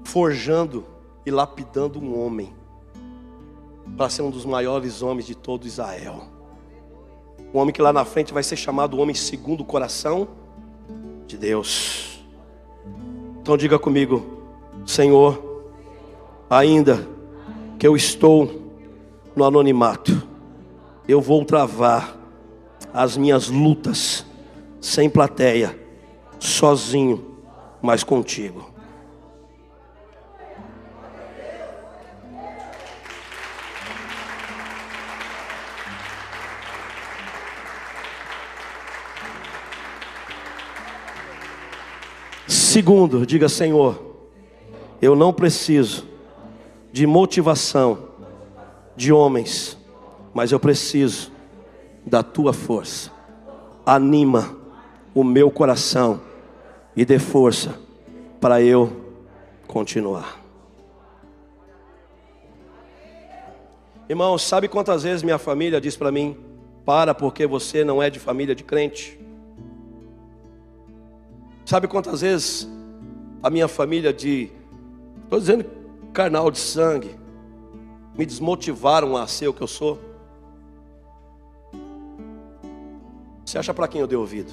forjando 0.05 0.85
e 1.25 1.29
lapidando 1.29 1.99
um 1.99 2.17
homem 2.17 2.55
para 3.97 4.09
ser 4.09 4.21
um 4.21 4.31
dos 4.31 4.45
maiores 4.45 5.01
homens 5.01 5.25
de 5.25 5.35
todo 5.35 5.67
Israel. 5.67 6.23
Um 7.53 7.59
homem 7.59 7.73
que 7.73 7.81
lá 7.81 7.91
na 7.91 8.05
frente 8.05 8.33
vai 8.33 8.43
ser 8.43 8.55
chamado 8.55 8.97
homem 8.97 9.13
segundo 9.13 9.59
o 9.59 9.65
coração 9.65 10.29
de 11.27 11.37
Deus. 11.37 12.08
Então 13.41 13.57
diga 13.57 13.79
comigo, 13.79 14.25
Senhor, 14.85 15.63
ainda 16.49 17.07
que 17.77 17.87
eu 17.87 17.95
estou 17.95 18.73
no 19.35 19.43
anonimato, 19.43 20.21
eu 21.07 21.21
vou 21.21 21.43
travar 21.45 22.15
as 22.93 23.17
minhas 23.17 23.47
lutas 23.47 24.25
sem 24.81 25.09
plateia, 25.09 25.79
sozinho, 26.39 27.37
mas 27.81 28.03
contigo. 28.03 28.68
Segundo, 42.69 43.25
diga 43.25 43.49
Senhor, 43.49 43.99
eu 45.01 45.15
não 45.15 45.33
preciso 45.33 46.07
de 46.91 47.07
motivação 47.07 48.09
de 48.95 49.11
homens, 49.11 49.75
mas 50.35 50.51
eu 50.51 50.59
preciso 50.59 51.31
da 52.05 52.21
tua 52.21 52.53
força. 52.53 53.09
Anima 53.83 54.55
o 55.15 55.23
meu 55.23 55.49
coração 55.49 56.21
e 56.95 57.03
dê 57.03 57.17
força 57.17 57.73
para 58.39 58.61
eu 58.61 59.15
continuar. 59.67 60.39
Irmão, 64.07 64.37
sabe 64.37 64.67
quantas 64.67 65.01
vezes 65.01 65.23
minha 65.23 65.39
família 65.39 65.81
diz 65.81 65.97
para 65.97 66.11
mim: 66.11 66.37
para 66.85 67.15
porque 67.15 67.47
você 67.47 67.83
não 67.83 68.01
é 68.01 68.11
de 68.11 68.19
família 68.19 68.53
de 68.53 68.63
crente? 68.63 69.18
Sabe 71.69 71.87
quantas 71.87 72.21
vezes 72.21 72.67
a 73.43 73.49
minha 73.51 73.67
família 73.67 74.11
de, 74.11 74.51
estou 75.21 75.39
dizendo 75.39 75.65
carnal 76.11 76.49
de 76.49 76.57
sangue, 76.57 77.15
me 78.17 78.25
desmotivaram 78.25 79.15
a 79.15 79.27
ser 79.27 79.49
o 79.49 79.53
que 79.53 79.61
eu 79.61 79.67
sou. 79.67 79.99
Você 83.45 83.59
acha 83.59 83.71
para 83.71 83.87
quem 83.87 84.01
eu 84.01 84.07
dei 84.07 84.17
ouvido? 84.17 84.51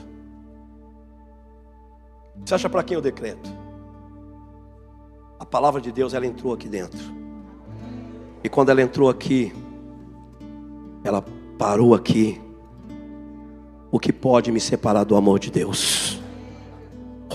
Você 2.44 2.54
acha 2.54 2.68
para 2.68 2.82
quem 2.82 2.96
eu 2.96 3.00
decreto? 3.00 3.48
A 5.40 5.46
palavra 5.46 5.80
de 5.80 5.90
Deus, 5.90 6.12
ela 6.12 6.26
entrou 6.26 6.52
aqui 6.52 6.68
dentro. 6.68 7.00
E 8.44 8.48
quando 8.50 8.68
ela 8.68 8.82
entrou 8.82 9.08
aqui, 9.08 9.54
ela 11.02 11.24
parou 11.56 11.94
aqui. 11.94 12.38
O 13.90 13.98
que 13.98 14.12
pode 14.12 14.52
me 14.52 14.60
separar 14.60 15.04
do 15.04 15.16
amor 15.16 15.38
de 15.38 15.50
Deus? 15.50 16.15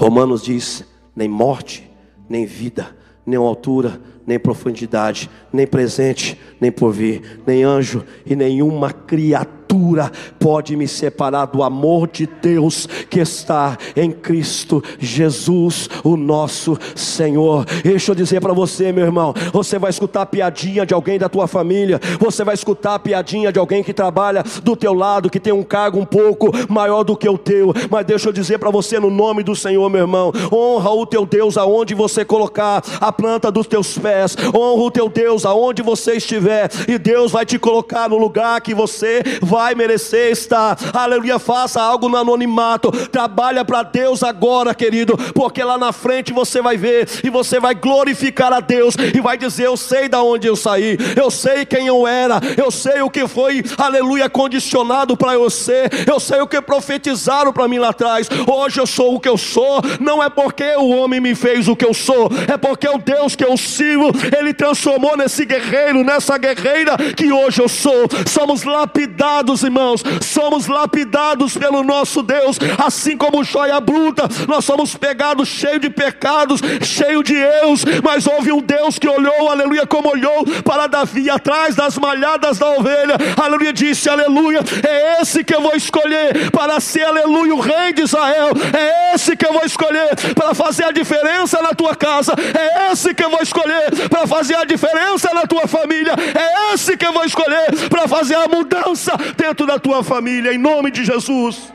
Romanos 0.02 0.42
diz: 0.42 0.84
nem 1.16 1.30
morte, 1.30 1.84
nem 2.28 2.46
vida, 2.46 2.96
nem 3.24 3.40
altura, 3.40 4.02
nem 4.26 4.40
profundidade, 4.40 5.30
nem 5.54 5.68
presente, 5.68 6.40
nem 6.60 6.72
porvir, 6.72 7.40
nem 7.46 7.64
anjo 7.64 8.04
e 8.26 8.36
nenhuma 8.36 8.92
criatura 8.92 9.61
criatura 9.72 10.12
pode 10.38 10.76
me 10.76 10.88
separar 10.88 11.46
do 11.46 11.64
amor 11.64 12.08
de 12.08 12.28
Deus 12.28 12.88
que 13.10 13.20
está 13.20 13.78
em 13.96 14.12
Cristo 14.12 14.84
Jesus, 15.00 15.90
o 16.04 16.18
nosso 16.18 16.78
Senhor. 16.96 17.66
Deixa 17.84 18.12
eu 18.12 18.16
dizer 18.16 18.42
para 18.42 18.54
você, 18.54 18.92
meu 18.92 19.06
irmão, 19.06 19.34
você 19.54 19.80
vai 19.80 19.90
escutar 19.90 20.24
a 20.24 20.26
piadinha 20.26 20.86
de 20.86 20.94
alguém 20.94 21.18
da 21.18 21.30
tua 21.30 21.48
família, 21.48 22.00
você 22.20 22.44
vai 22.44 22.54
escutar 22.54 22.96
a 22.96 23.00
piadinha 23.00 23.52
de 23.52 23.60
alguém 23.60 23.84
que 23.84 23.94
trabalha 23.94 24.44
do 24.62 24.76
teu 24.76 24.94
lado, 24.94 25.30
que 25.30 25.40
tem 25.40 25.54
um 25.54 25.64
cargo 25.64 26.00
um 26.00 26.06
pouco 26.06 26.52
maior 26.68 27.04
do 27.04 27.16
que 27.16 27.30
o 27.30 27.38
teu, 27.38 27.74
mas 27.90 28.06
deixa 28.06 28.28
eu 28.28 28.34
dizer 28.34 28.58
para 28.60 28.70
você 28.70 29.00
no 29.00 29.10
nome 29.10 29.44
do 29.44 29.56
Senhor, 29.56 29.90
meu 29.90 30.02
irmão, 30.02 30.34
honra 30.52 30.92
o 30.92 31.06
teu 31.06 31.26
Deus 31.26 31.58
aonde 31.58 31.94
você 31.94 32.26
colocar 32.26 32.84
a 33.00 33.12
planta 33.12 33.52
dos 33.52 33.68
teus 33.68 33.98
pés, 33.98 34.36
honra 34.54 34.84
o 34.84 34.92
teu 34.92 35.08
Deus 35.08 35.46
aonde 35.46 35.82
você 35.82 36.14
estiver, 36.14 36.70
e 36.88 36.98
Deus 36.98 37.32
vai 37.32 37.46
te 37.46 37.58
colocar 37.58 38.10
no 38.10 38.18
lugar 38.18 38.60
que 38.62 38.74
você 38.74 39.22
vai 39.42 39.61
vai 39.62 39.76
merecer 39.76 40.32
estar. 40.32 40.76
Aleluia, 40.92 41.38
faça 41.38 41.80
algo 41.80 42.10
no 42.10 42.18
anonimato. 42.18 42.92
Trabalha 43.10 43.64
para 43.64 43.84
Deus 43.84 44.24
agora, 44.24 44.74
querido, 44.74 45.16
porque 45.36 45.64
lá 45.64 45.78
na 45.78 45.94
frente 45.94 46.34
você 46.34 46.64
vai 46.64 46.78
ver 46.78 47.08
e 47.24 47.30
você 47.30 47.60
vai 47.60 47.76
glorificar 47.76 48.52
a 48.52 48.60
Deus 48.60 48.96
e 48.96 49.22
vai 49.22 49.38
dizer: 49.38 49.68
Eu 49.68 49.78
sei 49.78 50.10
da 50.10 50.24
onde 50.24 50.48
eu 50.48 50.56
saí, 50.56 50.98
eu 51.16 51.30
sei 51.30 51.64
quem 51.64 51.86
eu 51.86 52.08
era, 52.08 52.42
eu 52.58 52.72
sei 52.72 53.02
o 53.04 53.10
que 53.10 53.28
foi, 53.28 53.64
aleluia, 53.78 54.28
condicionado 54.28 55.16
para 55.16 55.34
eu 55.34 55.48
ser, 55.48 55.92
eu 56.08 56.20
sei 56.20 56.42
o 56.42 56.48
que 56.48 56.60
profetizaram 56.60 57.54
para 57.54 57.68
mim 57.68 57.78
lá 57.78 57.90
atrás. 57.90 58.28
Hoje 58.48 58.80
eu 58.80 58.88
sou 58.88 59.14
o 59.14 59.20
que 59.20 59.30
eu 59.30 59.38
sou, 59.38 59.80
não 60.00 60.24
é 60.24 60.30
porque 60.30 60.76
o 60.78 60.90
homem 60.90 61.20
me 61.20 61.36
fez 61.36 61.68
o 61.68 61.76
que 61.76 61.86
eu 61.86 61.94
sou, 61.94 62.32
é 62.52 62.58
porque 62.58 62.88
o 62.88 62.98
Deus 62.98 63.36
que 63.36 63.46
eu 63.46 63.56
sirvo, 63.56 64.12
ele 64.40 64.56
transformou 64.56 65.16
nesse 65.16 65.46
guerreiro, 65.46 66.04
nessa 66.04 66.36
guerreira 66.36 66.98
que 67.16 67.32
hoje 67.32 67.62
eu 67.62 67.70
sou. 67.70 68.08
Somos 68.26 68.64
lapidados 68.64 69.51
lapidados, 69.52 69.64
irmãos, 69.64 70.04
somos 70.22 70.68
lapidados 70.68 71.58
pelo 71.58 71.84
nosso 71.84 72.24
Deus, 72.24 72.58
assim 72.84 73.18
como 73.18 73.44
joia 73.44 73.80
bruta, 73.80 74.24
nós 74.48 74.64
somos 74.64 74.96
pegados 74.96 75.48
cheio 75.48 75.80
de 75.80 75.90
pecados, 75.90 76.62
cheio 76.82 77.24
de 77.24 77.36
erros, 77.36 77.84
mas 78.04 78.28
houve 78.28 78.52
um 78.52 78.62
Deus 78.62 78.98
que 78.98 79.08
olhou, 79.08 79.50
aleluia, 79.50 79.86
como 79.86 80.10
olhou 80.10 80.46
para 80.64 80.88
Davi 80.88 81.30
atrás 81.30 81.76
das 81.76 81.98
malhadas 81.98 82.58
da 82.58 82.70
ovelha, 82.72 83.18
aleluia, 83.42 83.74
disse, 83.74 84.10
aleluia, 84.10 84.60
é 84.88 85.22
esse 85.22 85.44
que 85.44 85.54
eu 85.54 85.62
vou 85.62 85.76
escolher 85.76 86.52
para 86.52 86.80
ser, 86.80 87.04
aleluia, 87.04 87.56
o 87.56 87.60
rei 87.60 87.94
de 87.94 88.04
Israel, 88.04 88.50
é 88.78 89.16
esse 89.16 89.36
que 89.36 89.46
eu 89.46 89.54
vou 89.54 89.66
escolher 89.66 90.10
para 90.36 90.54
fazer 90.54 90.86
a 90.86 90.92
diferença 90.92 91.62
na 91.62 91.74
tua 91.74 91.96
casa, 91.96 92.34
é 92.38 92.92
esse 92.92 93.14
que 93.14 93.24
eu 93.24 93.30
vou 93.30 93.42
escolher 93.42 94.10
para 94.10 94.26
fazer 94.28 94.56
a 94.56 94.64
diferença 94.64 95.34
na 95.34 95.46
tua 95.46 95.68
família, 95.68 96.14
é 96.18 96.74
esse 96.74 96.96
que 96.96 97.06
eu 97.06 97.14
vou 97.14 97.26
escolher 97.26 97.90
para 97.90 98.08
fazer 98.08 98.36
a 98.36 98.48
mudança 98.48 99.12
dentro 99.42 99.66
da 99.66 99.80
tua 99.80 100.04
família, 100.04 100.54
em 100.54 100.58
nome 100.60 100.92
de 100.92 101.04
Jesus. 101.04 101.74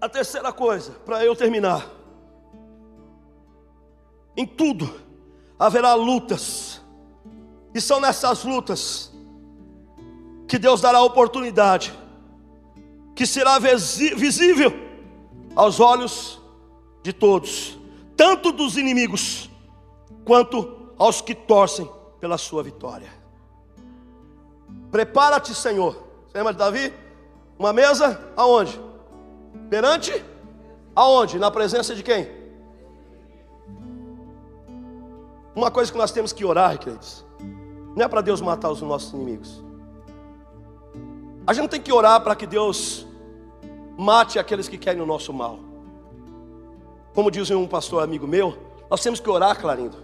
A 0.00 0.08
terceira 0.08 0.52
coisa, 0.52 0.92
para 1.04 1.24
eu 1.24 1.34
terminar. 1.34 1.84
Em 4.36 4.46
tudo 4.46 4.88
haverá 5.58 5.94
lutas, 5.94 6.80
e 7.74 7.80
são 7.80 8.00
nessas 8.00 8.44
lutas 8.44 9.12
que 10.46 10.58
Deus 10.58 10.80
dará 10.80 11.02
oportunidade, 11.02 11.92
que 13.16 13.26
será 13.26 13.58
visível 13.58 14.72
aos 15.56 15.80
olhos 15.80 16.40
de 17.02 17.12
todos, 17.12 17.78
tanto 18.16 18.52
dos 18.52 18.76
inimigos, 18.76 19.50
quanto 20.24 20.94
aos 20.96 21.20
que 21.20 21.34
torcem 21.34 21.90
pela 22.20 22.38
sua 22.38 22.62
vitória. 22.62 23.19
Prepara-te, 24.90 25.54
Senhor. 25.54 25.92
Você 26.26 26.38
lembra 26.38 26.52
de 26.52 26.58
Davi? 26.58 26.92
Uma 27.58 27.72
mesa 27.72 28.32
aonde? 28.36 28.80
Perante? 29.68 30.24
Aonde? 30.94 31.38
Na 31.38 31.50
presença 31.50 31.94
de 31.94 32.02
quem? 32.02 32.28
Uma 35.54 35.70
coisa 35.70 35.90
que 35.90 35.98
nós 35.98 36.10
temos 36.10 36.32
que 36.32 36.44
orar, 36.44 36.78
queridos, 36.78 37.24
não 37.96 38.04
é 38.04 38.08
para 38.08 38.20
Deus 38.20 38.40
matar 38.40 38.70
os 38.70 38.80
nossos 38.80 39.12
inimigos. 39.12 39.62
A 41.46 41.52
gente 41.52 41.70
tem 41.70 41.80
que 41.80 41.92
orar 41.92 42.20
para 42.22 42.34
que 42.36 42.46
Deus 42.46 43.06
mate 43.98 44.38
aqueles 44.38 44.68
que 44.68 44.78
querem 44.78 45.02
o 45.02 45.06
nosso 45.06 45.32
mal. 45.32 45.58
Como 47.14 47.30
diz 47.30 47.50
um 47.50 47.66
pastor 47.66 48.02
amigo 48.02 48.26
meu, 48.26 48.56
nós 48.88 49.02
temos 49.02 49.20
que 49.20 49.28
orar, 49.28 49.60
Clarindo, 49.60 49.96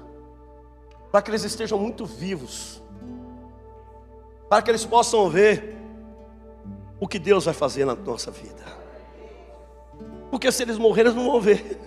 para 1.11 1.23
que 1.23 1.31
eles 1.31 1.45
estejam 1.45 1.79
muito 1.79 2.05
vivos 2.05 2.83
para 4.49 4.63
que 4.63 4.71
eles 4.71 4.85
possam 4.85 5.29
ver 5.29 5.77
o 7.01 7.07
que 7.07 7.19
Deus 7.19 7.45
vai 7.45 7.55
fazer 7.55 7.85
na 7.85 7.95
nossa 7.95 8.31
vida. 8.31 8.65
Porque 10.31 10.51
se 10.51 10.63
eles 10.63 10.79
morrerem, 10.79 11.13
eles 11.13 11.23
não 11.23 11.31
vão 11.31 11.41
ver. 11.41 11.81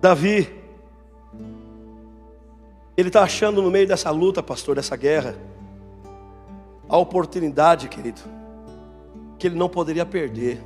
Davi, 0.00 0.62
ele 2.96 3.08
está 3.08 3.22
achando 3.22 3.60
no 3.62 3.70
meio 3.70 3.86
dessa 3.86 4.10
luta, 4.10 4.42
pastor, 4.42 4.76
dessa 4.76 4.96
guerra, 4.96 5.36
a 6.88 6.96
oportunidade, 6.98 7.88
querido, 7.88 8.20
que 9.38 9.46
ele 9.46 9.56
não 9.56 9.68
poderia 9.68 10.06
perder. 10.06 10.62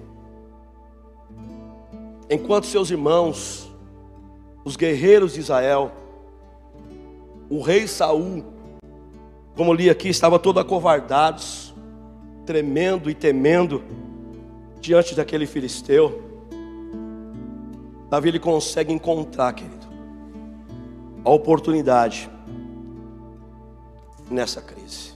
Enquanto 2.28 2.66
seus 2.66 2.90
irmãos, 2.90 3.72
os 4.64 4.76
guerreiros 4.76 5.34
de 5.34 5.40
Israel, 5.40 5.92
o 7.50 7.60
rei 7.60 7.86
Saul, 7.86 8.44
como 9.56 9.72
li 9.72 9.88
aqui, 9.88 10.08
estava 10.08 10.38
todo 10.38 10.60
acovardado, 10.60 11.42
tremendo 12.44 13.10
e 13.10 13.14
temendo 13.14 13.82
diante 14.80 15.14
daquele 15.14 15.46
filisteu. 15.46 16.22
Davi 18.10 18.28
ele 18.28 18.38
consegue 18.38 18.92
encontrar, 18.92 19.52
querido, 19.52 19.86
a 21.24 21.30
oportunidade 21.30 22.30
nessa 24.30 24.62
crise. 24.62 25.12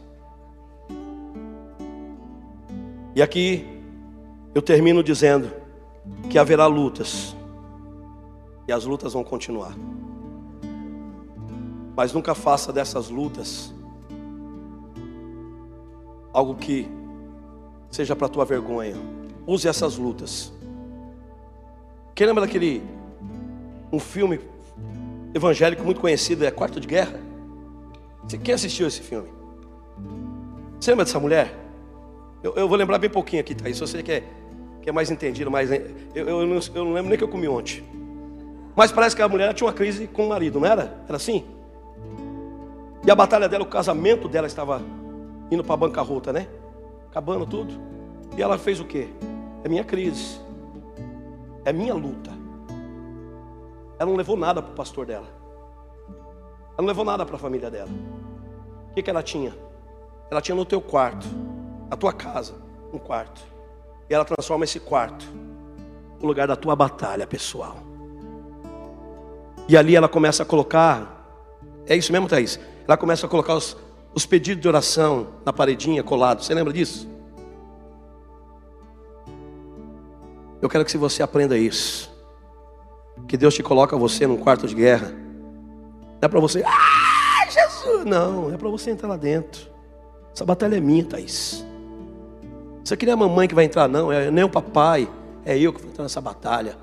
E 3.14 3.22
aqui 3.22 3.66
eu 4.54 4.62
termino 4.62 5.02
dizendo 5.02 5.50
que 6.28 6.38
haverá 6.38 6.66
lutas, 6.66 7.36
e 8.66 8.72
as 8.72 8.84
lutas 8.84 9.12
vão 9.12 9.24
continuar. 9.24 9.74
Mas 11.96 12.12
nunca 12.12 12.34
faça 12.34 12.72
dessas 12.72 13.08
lutas 13.10 13.72
algo 16.32 16.54
que 16.54 16.88
seja 17.90 18.16
para 18.16 18.28
tua 18.28 18.44
vergonha. 18.44 18.94
Use 19.46 19.68
essas 19.68 19.96
lutas. 19.96 20.52
Quem 22.14 22.26
lembra 22.26 22.46
daquele 22.46 22.82
um 23.92 23.98
filme 23.98 24.40
evangélico 25.34 25.84
muito 25.84 26.00
conhecido, 26.00 26.44
é 26.44 26.50
Quarto 26.50 26.80
de 26.80 26.86
Guerra? 26.86 27.20
Quem 28.42 28.54
assistiu 28.54 28.86
esse 28.86 29.00
filme? 29.00 29.28
Você 30.80 30.90
lembra 30.90 31.04
dessa 31.04 31.20
mulher? 31.20 31.54
Eu, 32.42 32.54
eu 32.54 32.68
vou 32.68 32.76
lembrar 32.76 32.98
bem 32.98 33.10
pouquinho 33.10 33.40
aqui? 33.40 33.54
Se 33.74 33.80
você 33.80 34.02
quer, 34.02 34.24
quer 34.80 34.92
mais 34.92 35.10
entendido, 35.10 35.50
mais. 35.50 35.70
Eu, 35.70 35.80
eu, 36.14 36.40
eu, 36.40 36.46
não, 36.46 36.60
eu 36.74 36.84
não 36.84 36.92
lembro 36.92 37.08
nem 37.10 37.18
que 37.18 37.24
eu 37.24 37.28
comi 37.28 37.46
ontem. 37.46 37.84
Mas 38.74 38.90
parece 38.90 39.14
que 39.14 39.22
a 39.22 39.28
mulher 39.28 39.52
tinha 39.52 39.66
uma 39.66 39.72
crise 39.72 40.06
com 40.06 40.26
o 40.26 40.28
marido, 40.28 40.58
não 40.58 40.66
era? 40.66 41.02
Era 41.06 41.16
assim? 41.16 41.44
E 43.04 43.10
a 43.10 43.14
batalha 43.14 43.48
dela, 43.48 43.64
o 43.64 43.68
casamento 43.68 44.28
dela 44.28 44.46
estava 44.46 44.80
indo 45.50 45.64
para 45.64 45.74
a 45.74 45.76
bancarrota, 45.76 46.32
né? 46.32 46.46
Acabando 47.10 47.44
tudo. 47.46 47.74
E 48.36 48.42
ela 48.42 48.56
fez 48.56 48.80
o 48.80 48.84
quê? 48.84 49.08
É 49.64 49.68
minha 49.68 49.84
crise. 49.84 50.40
É 51.64 51.72
minha 51.72 51.94
luta. 51.94 52.30
Ela 53.98 54.08
não 54.08 54.16
levou 54.16 54.36
nada 54.36 54.62
para 54.62 54.72
o 54.72 54.74
pastor 54.74 55.06
dela. 55.06 55.26
Ela 56.08 56.78
não 56.78 56.86
levou 56.86 57.04
nada 57.04 57.26
para 57.26 57.36
a 57.36 57.38
família 57.38 57.70
dela. 57.70 57.90
O 58.90 58.94
que, 58.94 59.02
que 59.02 59.10
ela 59.10 59.22
tinha? 59.22 59.54
Ela 60.30 60.40
tinha 60.40 60.54
no 60.54 60.64
teu 60.64 60.80
quarto, 60.80 61.26
a 61.90 61.96
tua 61.96 62.12
casa, 62.12 62.54
um 62.92 62.98
quarto. 62.98 63.42
E 64.08 64.14
ela 64.14 64.24
transforma 64.24 64.64
esse 64.64 64.80
quarto 64.80 65.26
no 66.20 66.26
lugar 66.26 66.48
da 66.48 66.56
tua 66.56 66.74
batalha 66.74 67.26
pessoal. 67.26 67.76
E 69.68 69.76
ali 69.76 69.94
ela 69.94 70.08
começa 70.08 70.42
a 70.42 70.46
colocar, 70.46 71.26
é 71.86 71.94
isso 71.94 72.12
mesmo, 72.12 72.28
Thaís? 72.28 72.58
Ela 72.86 72.96
começa 72.96 73.26
a 73.26 73.28
colocar 73.28 73.54
os, 73.54 73.76
os 74.14 74.26
pedidos 74.26 74.62
de 74.62 74.68
oração 74.68 75.28
na 75.44 75.52
paredinha 75.52 76.02
colado. 76.02 76.42
Você 76.42 76.52
lembra 76.54 76.72
disso? 76.72 77.08
Eu 80.60 80.68
quero 80.68 80.84
que 80.84 80.96
você 80.96 81.22
aprenda 81.22 81.58
isso. 81.58 82.12
Que 83.26 83.36
Deus 83.36 83.54
te 83.54 83.62
coloca 83.62 83.96
você 83.96 84.26
num 84.26 84.36
quarto 84.36 84.66
de 84.66 84.74
guerra. 84.74 85.08
Não 85.08 86.26
é 86.26 86.28
para 86.28 86.40
você, 86.40 86.62
ah, 86.64 87.50
Jesus! 87.50 88.04
Não, 88.04 88.52
é 88.52 88.56
para 88.56 88.68
você 88.68 88.90
entrar 88.90 89.08
lá 89.08 89.16
dentro. 89.16 89.68
Essa 90.32 90.44
batalha 90.44 90.76
é 90.76 90.80
minha, 90.80 91.04
Thaís. 91.04 91.64
Você 92.84 92.96
queria 92.96 93.14
a 93.14 93.16
mamãe 93.16 93.48
que 93.48 93.54
vai 93.54 93.64
entrar, 93.64 93.88
não, 93.88 94.12
é 94.12 94.30
nem 94.30 94.44
o 94.44 94.48
papai, 94.48 95.08
é 95.44 95.58
eu 95.58 95.72
que 95.72 95.80
vou 95.80 95.90
entrar 95.90 96.04
nessa 96.04 96.20
batalha. 96.20 96.76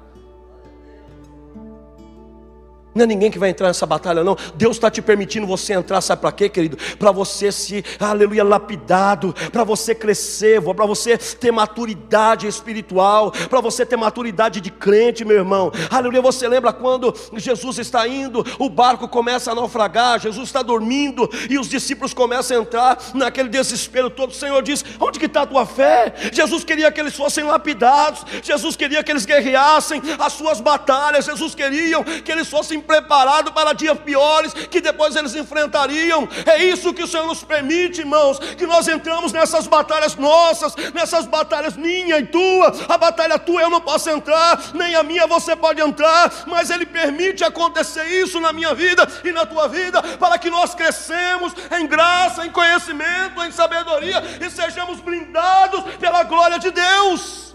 Não 2.99 3.05
é 3.05 3.07
ninguém 3.07 3.31
que 3.31 3.39
vai 3.39 3.49
entrar 3.49 3.67
nessa 3.67 3.85
batalha, 3.85 4.25
não. 4.25 4.35
Deus 4.55 4.75
está 4.75 4.91
te 4.91 5.01
permitindo 5.01 5.47
você 5.47 5.71
entrar, 5.71 6.01
sabe 6.01 6.19
para 6.19 6.33
quê, 6.33 6.49
querido? 6.49 6.77
Para 6.97 7.13
você 7.13 7.49
se, 7.49 7.81
aleluia, 7.97 8.43
lapidado, 8.43 9.33
para 9.53 9.63
você 9.63 9.95
crescer, 9.95 10.61
para 10.61 10.85
você 10.85 11.17
ter 11.17 11.49
maturidade 11.49 12.45
espiritual, 12.45 13.31
para 13.31 13.61
você 13.61 13.85
ter 13.85 13.95
maturidade 13.95 14.59
de 14.59 14.69
crente, 14.69 15.23
meu 15.23 15.37
irmão. 15.37 15.71
Aleluia, 15.89 16.21
você 16.21 16.45
lembra 16.45 16.73
quando 16.73 17.15
Jesus 17.37 17.77
está 17.77 18.05
indo, 18.05 18.45
o 18.59 18.69
barco 18.69 19.07
começa 19.07 19.53
a 19.53 19.55
naufragar, 19.55 20.19
Jesus 20.19 20.49
está 20.49 20.61
dormindo 20.61 21.29
e 21.49 21.57
os 21.57 21.69
discípulos 21.69 22.13
começam 22.13 22.57
a 22.57 22.61
entrar 22.61 22.97
naquele 23.13 23.47
desespero 23.47 24.09
todo. 24.09 24.31
O 24.31 24.35
Senhor 24.35 24.61
diz: 24.61 24.83
Onde 24.99 25.19
que 25.19 25.25
está 25.25 25.43
a 25.43 25.47
tua 25.47 25.65
fé? 25.65 26.13
Jesus 26.33 26.65
queria 26.65 26.91
que 26.91 26.99
eles 26.99 27.15
fossem 27.15 27.45
lapidados, 27.45 28.25
Jesus 28.43 28.75
queria 28.75 29.01
que 29.01 29.09
eles 29.09 29.25
guerreassem 29.25 30.01
as 30.19 30.33
suas 30.33 30.59
batalhas, 30.59 31.23
Jesus 31.23 31.55
queria 31.55 32.03
que 32.03 32.29
eles 32.29 32.49
fossem 32.49 32.88
preparado 32.89 33.51
para 33.51 33.71
dias 33.71 33.99
piores 33.99 34.51
que 34.51 34.81
depois 34.81 35.15
eles 35.15 35.35
enfrentariam. 35.35 36.27
É 36.43 36.63
isso 36.63 36.91
que 36.91 37.03
o 37.03 37.07
Senhor 37.07 37.27
nos 37.27 37.43
permite, 37.43 37.99
irmãos, 37.99 38.39
que 38.39 38.65
nós 38.65 38.87
entramos 38.87 39.31
nessas 39.31 39.67
batalhas 39.67 40.15
nossas, 40.15 40.75
nessas 40.91 41.27
batalhas 41.27 41.77
minha 41.77 42.17
e 42.17 42.25
tua. 42.25 42.73
A 42.89 42.97
batalha 42.97 43.37
tua 43.37 43.61
eu 43.61 43.69
não 43.69 43.79
posso 43.79 44.09
entrar, 44.09 44.59
nem 44.73 44.95
a 44.95 45.03
minha 45.03 45.27
você 45.27 45.55
pode 45.55 45.79
entrar, 45.79 46.33
mas 46.47 46.71
Ele 46.71 46.83
permite 46.83 47.43
acontecer 47.43 48.05
isso 48.05 48.39
na 48.39 48.51
minha 48.51 48.73
vida 48.73 49.07
e 49.23 49.31
na 49.31 49.45
tua 49.45 49.67
vida, 49.67 50.01
para 50.17 50.39
que 50.39 50.49
nós 50.49 50.73
crescemos 50.73 51.53
em 51.79 51.85
graça, 51.85 52.43
em 52.43 52.49
conhecimento, 52.49 53.43
em 53.43 53.51
sabedoria 53.51 54.23
e 54.41 54.49
sejamos 54.49 54.99
blindados 54.99 55.83
pela 55.99 56.23
glória 56.23 56.57
de 56.57 56.71
Deus. 56.71 57.48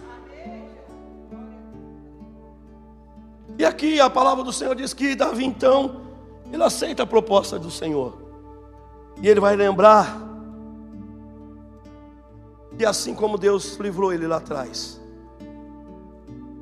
E 3.58 3.64
aqui 3.64 4.00
a 4.00 4.10
palavra 4.10 4.42
do 4.42 4.52
Senhor 4.52 4.74
diz 4.74 4.92
que 4.92 5.14
Davi 5.14 5.44
então, 5.44 6.00
ele 6.52 6.62
aceita 6.62 7.04
a 7.04 7.06
proposta 7.06 7.58
do 7.58 7.70
Senhor. 7.70 8.18
E 9.22 9.28
ele 9.28 9.40
vai 9.40 9.54
lembrar 9.54 10.20
que 12.76 12.84
assim 12.84 13.14
como 13.14 13.38
Deus 13.38 13.76
livrou 13.76 14.12
ele 14.12 14.26
lá 14.26 14.36
atrás, 14.36 15.00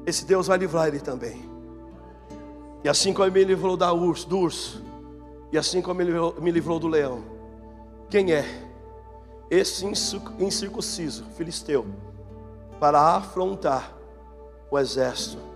esse 0.05 0.26
Deus 0.26 0.47
vai 0.47 0.59
livrar 0.59 0.88
ele 0.88 1.01
também. 1.01 1.51
E 2.84 2.88
assim 2.88 3.12
como 3.12 3.26
ele 3.26 3.38
me 3.38 3.45
livrou 3.45 3.76
da 3.76 3.93
urso, 3.93 4.28
do 4.28 4.38
urso, 4.38 4.82
e 5.51 5.57
assim 5.57 5.80
como 5.80 6.03
ele 6.03 6.12
me 6.40 6.51
livrou 6.51 6.78
do 6.78 6.88
leão, 6.88 7.24
quem 8.11 8.32
é 8.32 8.45
esse 9.51 9.86
incircunciso 10.38 11.24
filisteu 11.36 11.86
para 12.80 13.01
afrontar 13.16 13.93
o 14.70 14.78
exército 14.78 15.52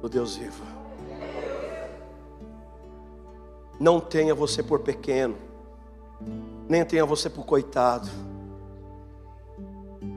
do 0.00 0.08
Deus 0.08 0.36
vivo. 0.36 0.64
Não 3.78 4.00
tenha 4.00 4.34
você 4.34 4.62
por 4.62 4.80
pequeno, 4.80 5.36
nem 6.68 6.84
tenha 6.84 7.04
você 7.04 7.30
por 7.30 7.44
coitado. 7.44 8.08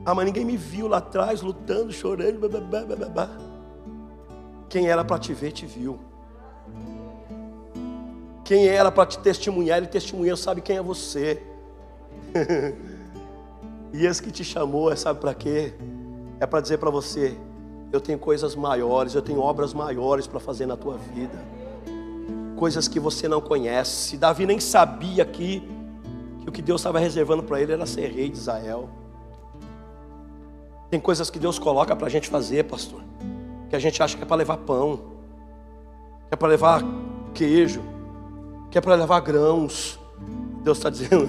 Ah, 0.04 0.14
mas 0.14 0.24
ninguém 0.24 0.44
me 0.44 0.56
viu 0.56 0.88
lá 0.88 0.98
atrás 0.98 1.42
lutando, 1.42 1.92
chorando. 1.92 2.48
Blá, 2.48 2.84
blá. 3.08 3.30
Quem 4.68 4.88
era 4.88 5.04
para 5.04 5.18
te 5.18 5.32
ver, 5.32 5.52
te 5.52 5.66
viu. 5.66 5.98
Quem 8.44 8.66
era 8.66 8.90
para 8.90 9.06
te 9.06 9.18
testemunhar, 9.18 9.78
ele 9.78 9.86
testemunhou, 9.86 10.36
sabe 10.36 10.60
quem 10.60 10.76
é 10.76 10.82
você. 10.82 11.42
e 13.92 14.04
esse 14.04 14.20
que 14.22 14.32
te 14.32 14.42
chamou, 14.42 14.90
é 14.90 14.96
sabe 14.96 15.20
para 15.20 15.32
quê? 15.34 15.72
É 16.40 16.46
para 16.46 16.60
dizer 16.60 16.78
para 16.78 16.90
você: 16.90 17.36
eu 17.92 18.00
tenho 18.00 18.18
coisas 18.18 18.56
maiores, 18.56 19.14
eu 19.14 19.20
tenho 19.20 19.38
obras 19.38 19.74
maiores 19.74 20.26
para 20.26 20.40
fazer 20.40 20.64
na 20.64 20.76
tua 20.76 20.96
vida. 20.96 21.38
Coisas 22.56 22.88
que 22.88 22.98
você 22.98 23.28
não 23.28 23.40
conhece. 23.40 24.16
Davi 24.16 24.46
nem 24.46 24.58
sabia 24.58 25.24
que, 25.26 25.62
que 26.40 26.48
o 26.48 26.52
que 26.52 26.62
Deus 26.62 26.80
estava 26.80 26.98
reservando 26.98 27.42
para 27.42 27.60
ele 27.60 27.72
era 27.72 27.84
ser 27.84 28.10
rei 28.10 28.30
de 28.30 28.38
Israel. 28.38 28.88
Tem 30.90 30.98
coisas 30.98 31.28
que 31.28 31.38
Deus 31.38 31.58
coloca 31.58 31.94
para 31.94 32.06
a 32.06 32.10
gente 32.10 32.30
fazer, 32.30 32.64
pastor, 32.64 33.02
que 33.68 33.76
a 33.76 33.78
gente 33.78 34.02
acha 34.02 34.16
que 34.16 34.22
é 34.22 34.26
para 34.26 34.36
levar 34.36 34.56
pão, 34.58 34.96
que 36.28 36.34
é 36.34 36.36
para 36.36 36.48
levar 36.48 36.82
queijo, 37.34 37.82
que 38.70 38.78
é 38.78 38.80
para 38.80 38.94
levar 38.94 39.20
grãos. 39.20 39.98
Deus 40.62 40.78
está 40.78 40.88
dizendo: 40.88 41.28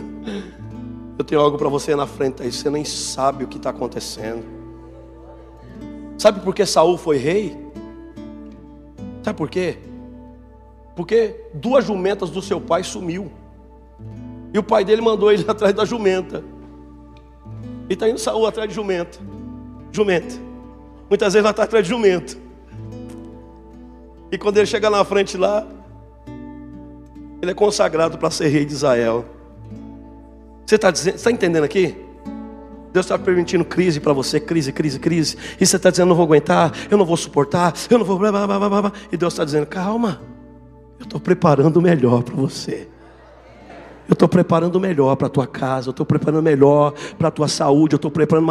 Eu 1.20 1.26
tenho 1.26 1.42
algo 1.42 1.58
para 1.58 1.68
você 1.68 1.94
na 1.96 2.08
frente 2.08 2.42
aí, 2.42 2.52
você 2.52 2.70
nem 2.70 2.86
sabe 2.86 3.44
o 3.44 3.48
que 3.48 3.58
está 3.58 3.70
acontecendo. 3.70 4.53
Sabe 6.18 6.40
por 6.42 6.54
que 6.54 6.66
Saul 6.66 6.98
foi 6.98 7.18
rei? 7.18 7.58
Sabe 9.24 9.38
por 9.38 9.50
quê? 9.50 9.78
Porque 10.96 11.48
duas 11.54 11.86
jumentas 11.86 12.30
do 12.30 12.42
seu 12.42 12.62
pai 12.62 12.84
sumiu. 12.84 13.32
E 14.54 14.60
o 14.60 14.64
pai 14.64 14.86
dele 14.86 15.02
mandou 15.02 15.32
ele 15.32 15.44
atrás 15.50 15.74
da 15.74 15.86
jumenta. 15.86 16.44
E 17.90 17.94
está 17.94 18.08
indo 18.08 18.20
Saul 18.20 18.46
atrás 18.46 18.70
de 18.70 18.76
jumenta. 18.76 19.20
Jumenta. 19.92 20.36
Muitas 21.10 21.34
vezes 21.34 21.44
ela 21.44 21.52
está 21.52 21.64
atrás 21.64 21.84
de 21.84 21.90
jumenta. 21.90 22.36
E 24.32 24.38
quando 24.38 24.58
ele 24.58 24.66
chega 24.66 24.90
na 24.90 25.04
frente 25.04 25.38
lá, 25.38 25.68
ele 27.42 27.52
é 27.52 27.54
consagrado 27.54 28.18
para 28.18 28.32
ser 28.32 28.48
rei 28.48 28.66
de 28.66 28.74
Israel. 28.74 29.26
Você 30.66 30.76
está 30.76 30.92
tá 30.92 31.32
entendendo 31.32 31.64
aqui? 31.64 32.03
Deus 32.94 33.08
está 33.08 33.18
permitindo 33.18 33.66
crise 33.66 34.00
para 34.00 34.14
você, 34.14 34.40
crise, 34.40 34.72
crise, 34.72 35.00
crise. 35.00 35.36
E 35.60 35.66
você 35.66 35.78
está 35.78 35.90
dizendo, 35.90 36.10
não 36.10 36.16
vou 36.16 36.26
aguentar, 36.26 36.72
eu 36.92 36.98
não 36.98 37.06
vou 37.06 37.18
suportar, 37.18 37.74
eu 37.90 37.98
não 37.98 38.06
vou. 38.06 38.20
Blá, 38.20 38.32
blá, 38.32 38.46
blá, 38.48 38.82
blá. 38.82 38.94
E 39.12 39.18
Deus 39.18 39.34
está 39.34 39.44
dizendo, 39.44 39.66
calma, 39.66 40.22
eu 41.00 41.04
estou 41.04 41.20
preparando 41.20 41.78
o 41.78 41.82
melhor 41.82 42.22
para 42.22 42.36
você. 42.36 42.88
Eu 44.08 44.14
estou 44.14 44.28
preparando 44.28 44.76
o 44.76 44.80
melhor 44.80 45.16
para 45.16 45.28
a 45.28 45.30
tua 45.30 45.48
casa, 45.48 45.88
eu 45.88 45.92
estou 45.92 46.06
preparando 46.06 46.40
o 46.40 46.44
melhor 46.44 46.94
para 47.18 47.30
a 47.30 47.32
tua 47.32 47.48
saúde, 47.48 47.94
eu 47.94 47.98
estou 47.98 48.12
preparando 48.12 48.50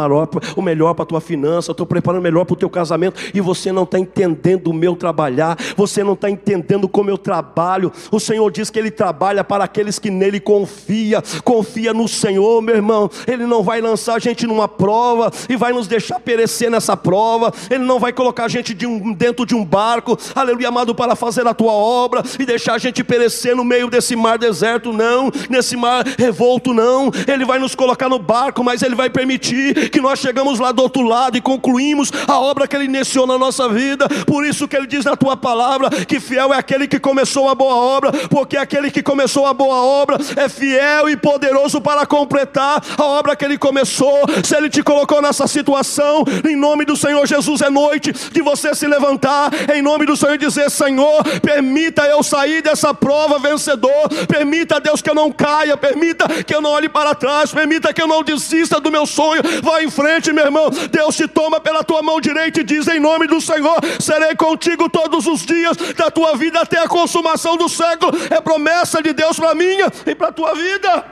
o 0.55 0.61
melhor 0.61 0.93
para 0.95 1.03
a 1.03 1.05
tua 1.05 1.21
finança, 1.21 1.69
eu 1.69 1.73
estou 1.73 1.85
preparando 1.85 2.21
o 2.21 2.23
melhor 2.23 2.43
para 2.43 2.53
o 2.53 2.57
teu 2.57 2.69
casamento, 2.69 3.21
e 3.33 3.39
você 3.39 3.71
não 3.71 3.83
está 3.83 3.99
entendendo 3.99 4.67
o 4.67 4.73
meu 4.73 4.95
trabalhar, 4.95 5.55
você 5.77 6.03
não 6.03 6.13
está 6.13 6.29
entendendo 6.29 6.87
como 6.87 7.09
eu 7.09 7.17
trabalho. 7.17 7.91
O 8.11 8.19
Senhor 8.19 8.49
diz 8.51 8.69
que 8.69 8.79
Ele 8.79 8.89
trabalha 8.89 9.43
para 9.43 9.63
aqueles 9.63 9.99
que 9.99 10.09
nele 10.09 10.39
confia, 10.39 11.21
confia 11.43 11.93
no 11.93 12.07
Senhor, 12.07 12.61
meu 12.61 12.75
irmão. 12.75 13.09
Ele 13.27 13.45
não 13.45 13.61
vai 13.61 13.79
lançar 13.79 14.15
a 14.15 14.19
gente 14.19 14.47
numa 14.47 14.67
prova 14.67 15.31
e 15.47 15.55
vai 15.55 15.71
nos 15.71 15.87
deixar 15.87 16.19
perecer 16.19 16.71
nessa 16.71 16.97
prova, 16.97 17.53
Ele 17.69 17.83
não 17.83 17.99
vai 17.99 18.11
colocar 18.11 18.45
a 18.45 18.49
gente 18.49 18.73
de 18.73 18.87
um, 18.87 19.13
dentro 19.13 19.45
de 19.45 19.53
um 19.53 19.63
barco, 19.63 20.17
aleluia, 20.33 20.69
amado, 20.69 20.95
para 20.95 21.15
fazer 21.15 21.45
a 21.47 21.53
tua 21.53 21.73
obra 21.73 22.23
e 22.39 22.45
deixar 22.45 22.73
a 22.73 22.77
gente 22.79 23.03
perecer 23.03 23.55
no 23.55 23.63
meio 23.63 23.89
desse 23.89 24.15
mar 24.15 24.39
deserto, 24.39 24.91
não 24.91 25.31
nesse 25.49 25.75
mar 25.75 26.05
revolto, 26.17 26.73
não. 26.73 27.11
Ele 27.27 27.45
vai 27.45 27.59
nos 27.59 27.75
colocar 27.75 28.09
no 28.09 28.19
barco, 28.19 28.63
mas 28.63 28.81
Ele 28.81 28.95
vai 28.95 29.09
permitir 29.09 29.89
que 29.89 30.01
nós 30.01 30.19
chegamos 30.19 30.59
lá 30.59 30.71
do 30.71 30.81
outro 30.81 31.03
lado 31.03 31.37
e 31.37 31.41
concluímos 31.41 32.11
a 32.27 32.39
obra 32.39 32.67
que 32.67 32.75
Ele 32.75 32.85
iniciou 32.85 33.25
na 33.25 33.37
nossa 33.37 33.67
vida. 33.69 34.07
Por 34.25 34.45
isso 34.45 34.67
que 34.67 34.75
Ele 34.75 34.87
diz 34.87 35.05
na 35.05 35.15
tua 35.15 35.35
palavra 35.35 35.89
que 35.89 36.19
fiel 36.19 36.53
é 36.53 36.57
aquele 36.57 36.87
que 36.87 36.99
começou 36.99 37.49
a 37.49 37.55
boa 37.55 37.75
obra, 37.75 38.11
porque 38.29 38.57
aquele 38.57 38.91
que 38.91 39.01
começou 39.01 39.45
a 39.45 39.53
boa 39.53 39.75
obra 39.75 40.17
é 40.35 40.47
fiel 40.47 41.09
e 41.09 41.17
poderoso 41.17 41.81
para 41.81 42.05
completar 42.05 42.83
a 42.97 43.03
obra 43.03 43.35
que 43.35 43.45
Ele 43.45 43.57
começou. 43.57 44.21
Se 44.43 44.55
Ele 44.55 44.69
te 44.69 44.83
colocou 44.83 45.21
nessa 45.21 45.47
situação, 45.47 46.23
em 46.47 46.55
nome 46.55 46.85
do 46.85 46.95
Senhor 46.95 47.25
Jesus 47.25 47.61
é 47.61 47.69
noite 47.69 48.13
de 48.31 48.41
você 48.41 48.73
se 48.75 48.87
levantar, 48.87 49.51
em 49.73 49.81
nome 49.81 50.05
do 50.05 50.15
Senhor 50.15 50.37
dizer: 50.37 50.69
Senhor, 50.69 51.23
permita 51.41 52.03
eu 52.03 52.21
sair 52.23 52.61
dessa 52.61 52.93
prova 52.93 53.39
vencedor, 53.39 54.09
permita 54.27 54.79
Deus 54.79 55.01
que 55.01 55.09
eu 55.09 55.15
não 55.15 55.31
caia, 55.33 55.75
permita 55.75 56.43
que 56.43 56.53
eu 56.53 56.61
não 56.61 56.71
olhe 56.71 56.87
para 56.87 57.15
trás, 57.15 57.51
permita 57.51 57.93
que 57.93 58.01
eu 58.01 58.07
não 58.07 58.23
desista 58.23 58.79
do 58.79 58.91
meu 58.91 59.05
sonho. 59.05 59.41
Vá 59.61 59.81
em 59.81 59.89
frente, 59.89 60.31
meu 60.31 60.45
irmão. 60.45 60.69
Deus 60.91 61.15
te 61.15 61.27
toma 61.27 61.59
pela 61.59 61.83
tua 61.83 62.01
mão 62.01 62.21
direita 62.21 62.61
e 62.61 62.63
diz: 62.63 62.87
Em 62.87 62.99
nome 62.99 63.27
do 63.27 63.41
Senhor, 63.41 63.77
serei 63.99 64.35
contigo 64.35 64.89
todos 64.89 65.27
os 65.27 65.45
dias 65.45 65.75
da 65.95 66.09
tua 66.11 66.35
vida 66.35 66.61
até 66.61 66.79
a 66.79 66.87
consumação 66.87 67.57
do 67.57 67.67
século. 67.67 68.11
É 68.29 68.39
promessa 68.39 69.01
de 69.01 69.13
Deus 69.13 69.39
para 69.39 69.55
minha 69.55 69.91
e 70.05 70.15
para 70.15 70.29
a 70.29 70.33
tua 70.33 70.53
vida. 70.53 71.05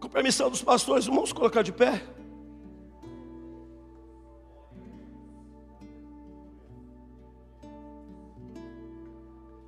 Com 0.00 0.08
permissão 0.08 0.48
dos 0.48 0.62
pastores, 0.62 1.06
vamos 1.06 1.32
colocar 1.32 1.62
de 1.62 1.72
pé. 1.72 2.02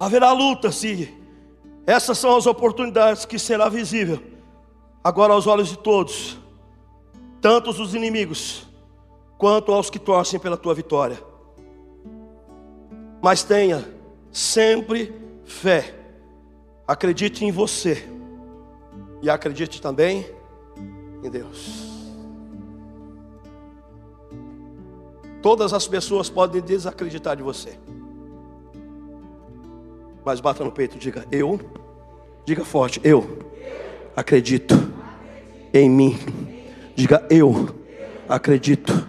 Haverá 0.02 0.32
luta 0.32 0.72
se 0.72 1.14
Essas 1.86 2.18
são 2.18 2.36
as 2.36 2.46
oportunidades 2.46 3.24
que 3.24 3.38
será 3.38 3.68
visível 3.68 4.22
agora 5.02 5.32
aos 5.32 5.46
olhos 5.46 5.68
de 5.68 5.78
todos, 5.78 6.38
tanto 7.40 7.70
os 7.70 7.94
inimigos 7.94 8.66
quanto 9.36 9.72
aos 9.72 9.90
que 9.90 9.98
torcem 9.98 10.38
pela 10.38 10.56
tua 10.56 10.74
vitória. 10.74 11.20
Mas 13.20 13.42
tenha 13.42 13.84
sempre 14.30 15.12
fé. 15.44 15.98
Acredite 16.86 17.44
em 17.44 17.50
você 17.50 18.08
e 19.20 19.28
acredite 19.28 19.80
também 19.80 20.26
em 21.22 21.30
Deus. 21.30 21.90
Todas 25.40 25.72
as 25.72 25.88
pessoas 25.88 26.30
podem 26.30 26.62
desacreditar 26.62 27.36
de 27.36 27.42
você. 27.42 27.76
Mas 30.24 30.40
bata 30.40 30.62
no 30.64 30.70
peito, 30.70 30.98
diga 30.98 31.26
eu, 31.32 31.60
diga 32.44 32.64
forte, 32.64 33.00
eu 33.02 33.38
acredito 34.14 34.74
em 35.72 35.90
mim. 35.90 36.16
Diga 36.94 37.26
eu 37.30 37.74
acredito 38.28 39.08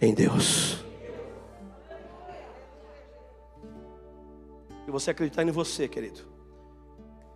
em 0.00 0.12
Deus. 0.12 0.84
E 4.86 4.90
você 4.90 5.10
acreditar 5.10 5.42
em 5.42 5.50
você, 5.50 5.88
querido. 5.88 6.20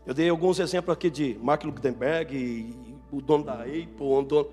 Eu 0.05 0.13
dei 0.15 0.29
alguns 0.29 0.59
exemplos 0.59 0.93
aqui 0.93 1.11
de 1.11 1.39
Mark 1.43 1.65
Ludenberg, 1.65 2.75
o 3.11 3.21
dono 3.21 3.45
da 3.45 3.63
Apple, 3.63 3.89
o 4.01 4.23
dono... 4.23 4.49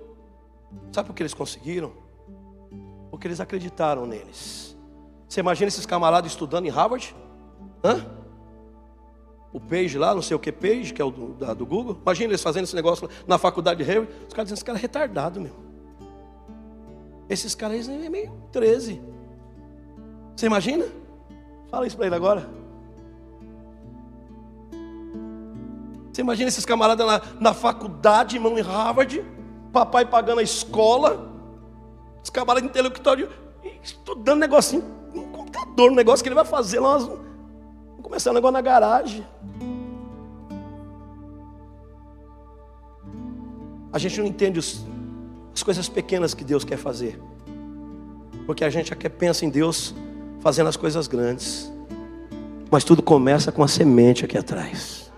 Sabe 0.92 1.08
por 1.08 1.14
que 1.14 1.22
eles 1.22 1.34
conseguiram? 1.34 1.92
Porque 3.10 3.26
eles 3.26 3.40
acreditaram 3.40 4.06
neles. 4.06 4.76
Você 5.28 5.40
imagina 5.40 5.68
esses 5.68 5.86
camaradas 5.86 6.30
estudando 6.30 6.66
em 6.66 6.70
Harvard? 6.70 7.14
Hã? 7.84 8.15
O 9.56 9.60
Page 9.60 9.96
lá, 9.96 10.14
não 10.14 10.20
sei 10.20 10.36
o 10.36 10.38
que 10.38 10.52
Page, 10.52 10.92
que 10.92 11.00
é 11.00 11.04
o 11.04 11.10
do, 11.10 11.28
da, 11.28 11.54
do 11.54 11.64
Google. 11.64 11.96
Imagina 12.02 12.28
eles 12.28 12.42
fazendo 12.42 12.64
esse 12.64 12.76
negócio 12.76 13.08
na 13.26 13.38
faculdade 13.38 13.82
de 13.82 13.90
Harvard. 13.90 14.12
Os 14.28 14.34
caras 14.34 14.48
dizendo, 14.48 14.58
esse 14.58 14.64
cara 14.66 14.78
é 14.78 14.82
retardado, 14.82 15.40
meu. 15.40 15.52
Esses 17.26 17.54
caras 17.54 17.88
é 17.88 18.08
meio 18.10 18.34
13. 18.52 19.00
Você 20.36 20.44
imagina? 20.44 20.84
Fala 21.70 21.86
isso 21.86 21.96
para 21.96 22.04
ele 22.04 22.14
agora. 22.14 22.46
Você 26.12 26.20
imagina 26.20 26.48
esses 26.48 26.66
camaradas 26.66 27.06
na, 27.06 27.22
na 27.40 27.54
faculdade, 27.54 28.36
irmão, 28.36 28.58
em 28.58 28.62
Harvard, 28.62 29.24
papai 29.72 30.04
pagando 30.04 30.40
a 30.40 30.42
escola, 30.42 31.32
os 32.22 32.28
camaradas 32.28 32.68
intelectuais 32.68 33.26
estudando 33.82 34.38
negocinho, 34.38 34.84
um 35.14 35.32
computador, 35.32 35.92
um 35.92 35.94
negócio 35.94 36.22
que 36.22 36.28
ele 36.28 36.34
vai 36.34 36.44
fazer 36.44 36.78
lá. 36.78 36.98
Vamos 36.98 37.25
começar 38.06 38.30
um 38.30 38.34
negócio 38.34 38.52
na 38.52 38.60
garagem. 38.60 39.26
A 43.92 43.98
gente 43.98 44.20
não 44.20 44.26
entende 44.28 44.60
os, 44.60 44.84
as 45.52 45.64
coisas 45.64 45.88
pequenas 45.88 46.32
que 46.32 46.44
Deus 46.44 46.62
quer 46.62 46.76
fazer. 46.76 47.20
Porque 48.46 48.64
a 48.64 48.70
gente 48.70 48.94
quer 48.94 49.08
pensa 49.08 49.44
em 49.44 49.50
Deus 49.50 49.92
fazendo 50.38 50.68
as 50.68 50.76
coisas 50.76 51.08
grandes. 51.08 51.72
Mas 52.70 52.84
tudo 52.84 53.02
começa 53.02 53.50
com 53.50 53.64
a 53.64 53.68
semente 53.68 54.24
aqui 54.24 54.38
atrás. 54.38 55.10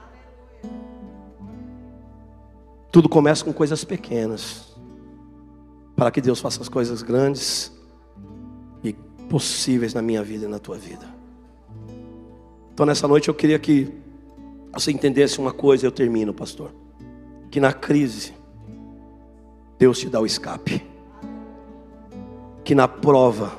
Tudo 2.91 3.07
começa 3.07 3.45
com 3.45 3.53
coisas 3.53 3.85
pequenas 3.85 4.75
para 5.95 6.11
que 6.11 6.23
Deus 6.23 6.41
faça 6.41 6.63
as 6.63 6.71
coisas 6.71 7.03
grandes 7.03 7.71
e 8.83 8.95
possíveis 9.29 9.93
na 9.93 10.01
minha 10.01 10.23
vida 10.23 10.47
e 10.47 10.49
na 10.49 10.59
tua 10.59 10.79
vida. 10.79 11.19
Então 12.79 12.87
nessa 12.87 13.09
noite 13.09 13.27
eu 13.27 13.35
queria 13.35 13.59
que 13.59 13.93
você 14.73 14.93
entendesse 14.93 15.41
uma 15.41 15.53
coisa, 15.53 15.85
eu 15.85 15.91
termino, 15.91 16.33
pastor. 16.33 16.73
Que 17.51 17.59
na 17.59 17.73
crise 17.73 18.33
Deus 19.77 19.99
te 19.99 20.09
dá 20.09 20.21
o 20.21 20.25
escape. 20.25 20.87
Que 22.63 22.77
na 22.77 22.87
prova 22.87 23.51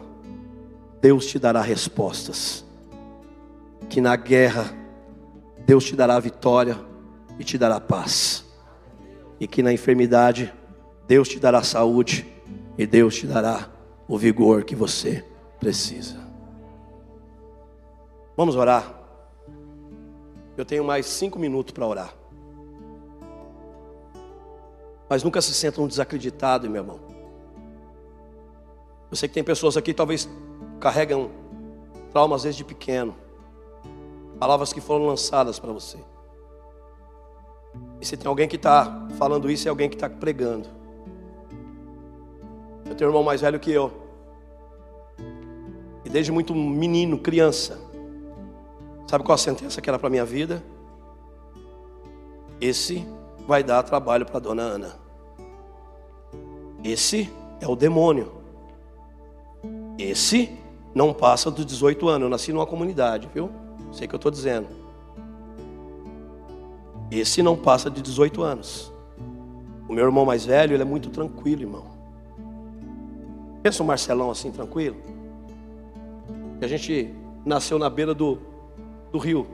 Deus 1.02 1.26
te 1.26 1.38
dará 1.38 1.62
respostas. 1.62 2.64
Que 3.90 4.00
na 4.00 4.16
guerra 4.16 4.74
Deus 5.66 5.84
te 5.84 5.98
dará 5.98 6.18
vitória 6.18 6.80
e 7.38 7.44
te 7.44 7.58
dará 7.58 7.78
paz. 7.78 8.46
E 9.38 9.48
que 9.48 9.62
na 9.62 9.74
enfermidade 9.74 10.54
Deus 11.10 11.28
te 11.28 11.42
dará 11.42 11.62
saúde 11.62 12.26
e 12.78 12.88
Deus 12.88 13.18
te 13.18 13.28
dará 13.28 13.70
o 14.08 14.18
vigor 14.18 14.64
que 14.64 14.78
você 14.78 15.26
precisa. 15.60 16.16
Vamos 18.38 18.56
orar. 18.56 18.99
Eu 20.60 20.66
tenho 20.66 20.84
mais 20.84 21.06
cinco 21.06 21.40
minutos 21.40 21.72
para 21.72 21.88
orar. 21.88 22.14
Mas 25.08 25.24
nunca 25.24 25.42
se 25.42 25.54
sentam 25.54 25.88
desacreditados, 25.88 26.70
meu 26.70 26.82
irmão. 26.82 27.00
Eu 29.10 29.16
sei 29.16 29.30
que 29.30 29.36
tem 29.36 29.44
pessoas 29.44 29.78
aqui 29.78 29.94
que 29.94 29.98
talvez 29.98 30.28
carregam 30.78 31.32
traumas 32.12 32.44
desde 32.44 32.66
pequeno. 32.66 33.16
Palavras 34.38 34.74
que 34.74 34.82
foram 34.82 35.06
lançadas 35.06 35.58
para 35.58 35.72
você. 35.72 35.98
E 38.02 38.06
se 38.06 38.18
tem 38.18 38.28
alguém 38.28 38.50
que 38.50 38.58
está 38.58 39.08
falando 39.18 39.50
isso, 39.50 39.66
é 39.66 39.70
alguém 39.70 39.90
que 39.90 39.96
está 39.96 40.10
pregando. 40.10 40.68
Eu 42.86 42.96
tenho 42.96 43.10
um 43.10 43.14
irmão 43.14 43.24
mais 43.24 43.40
velho 43.40 43.62
que 43.62 43.72
eu. 43.72 43.94
E 46.04 46.10
desde 46.10 46.34
muito 46.34 46.54
menino, 46.54 47.18
criança. 47.18 47.89
Sabe 49.10 49.24
qual 49.24 49.34
a 49.34 49.40
sentença 49.40 49.82
que 49.82 49.90
era 49.90 49.98
para 49.98 50.08
minha 50.08 50.24
vida? 50.24 50.64
Esse 52.62 53.08
vai 53.48 53.64
dar 53.64 53.82
trabalho 53.82 54.24
para 54.24 54.40
dona 54.40 54.62
Ana. 54.62 55.00
Esse 56.84 57.28
é 57.60 57.68
o 57.68 57.76
demônio. 57.76 58.32
Esse 59.98 60.56
não 60.94 61.12
passa 61.12 61.50
dos 61.50 61.66
18 61.66 62.08
anos. 62.08 62.22
Eu 62.26 62.30
nasci 62.30 62.54
numa 62.54 62.68
comunidade, 62.68 63.28
viu? 63.34 63.50
Sei 63.92 64.06
o 64.06 64.10
que 64.10 64.14
eu 64.14 64.18
estou 64.18 64.32
dizendo. 64.32 64.68
Esse 67.10 67.42
não 67.42 67.58
passa 67.58 67.90
de 67.90 68.04
18 68.04 68.44
anos. 68.44 68.94
O 69.88 69.94
meu 69.94 70.06
irmão 70.06 70.24
mais 70.24 70.46
velho, 70.46 70.76
ele 70.76 70.84
é 70.84 70.86
muito 70.86 71.10
tranquilo, 71.10 71.64
irmão. 71.64 71.86
Pensa 73.64 73.82
o 73.82 73.88
Marcelão 73.88 74.30
assim, 74.30 74.52
tranquilo. 74.52 74.98
a 76.62 76.68
gente 76.68 77.12
nasceu 77.44 77.80
na 77.80 77.90
beira 77.90 78.14
do, 78.14 78.49
do 79.12 79.18
rio, 79.18 79.48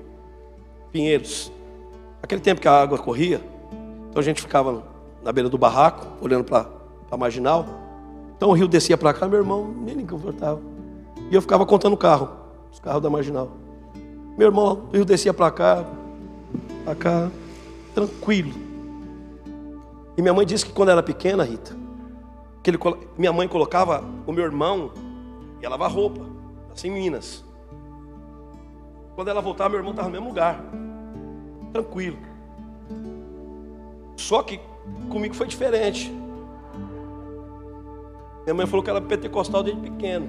Pinheiros. 0.91 1.51
Aquele 2.21 2.41
tempo 2.41 2.61
que 2.61 2.67
a 2.67 2.81
água 2.81 2.97
corria, 2.97 3.41
então 4.09 4.19
a 4.19 4.23
gente 4.23 4.41
ficava 4.41 4.83
na 5.23 5.31
beira 5.31 5.49
do 5.49 5.57
barraco, 5.57 6.07
olhando 6.21 6.43
para 6.43 6.67
a 7.11 7.17
marginal. 7.17 7.65
Então 8.35 8.49
o 8.49 8.53
rio 8.53 8.67
descia 8.67 8.97
para 8.97 9.13
cá, 9.13 9.27
meu 9.27 9.39
irmão 9.39 9.73
nem 9.79 10.05
confortava. 10.05 10.61
E 11.29 11.35
eu 11.35 11.41
ficava 11.41 11.65
contando 11.65 11.93
o 11.93 11.97
carro, 11.97 12.29
os 12.71 12.79
carros 12.79 13.01
da 13.01 13.09
marginal. 13.09 13.51
Meu 14.37 14.47
irmão, 14.47 14.87
o 14.89 14.95
rio 14.95 15.05
descia 15.05 15.33
para 15.33 15.49
cá, 15.51 15.85
para 16.83 16.95
cá, 16.95 17.31
tranquilo. 17.93 18.51
E 20.17 20.21
minha 20.21 20.33
mãe 20.33 20.45
disse 20.45 20.65
que 20.65 20.73
quando 20.73 20.89
era 20.89 21.03
pequena, 21.03 21.43
Rita, 21.43 21.75
que 22.61 22.69
ele, 22.69 22.79
minha 23.17 23.31
mãe 23.31 23.47
colocava 23.47 24.03
o 24.25 24.31
meu 24.31 24.43
irmão 24.43 24.91
ia 25.61 25.69
lavar 25.69 25.91
roupa, 25.91 26.21
assim 26.73 26.89
em 26.89 26.93
Minas. 26.93 27.44
Quando 29.15 29.29
ela 29.29 29.41
voltava, 29.41 29.69
meu 29.69 29.79
irmão 29.79 29.91
estava 29.91 30.09
no 30.09 30.13
mesmo 30.13 30.27
lugar, 30.27 30.61
tranquilo. 31.71 32.17
Só 34.17 34.43
que 34.43 34.59
comigo 35.09 35.33
foi 35.33 35.47
diferente. 35.47 36.13
Minha 38.43 38.53
mãe 38.53 38.67
falou 38.67 38.83
que 38.83 38.89
era 38.89 39.01
pentecostal 39.01 39.63
desde 39.63 39.81
pequeno. 39.81 40.27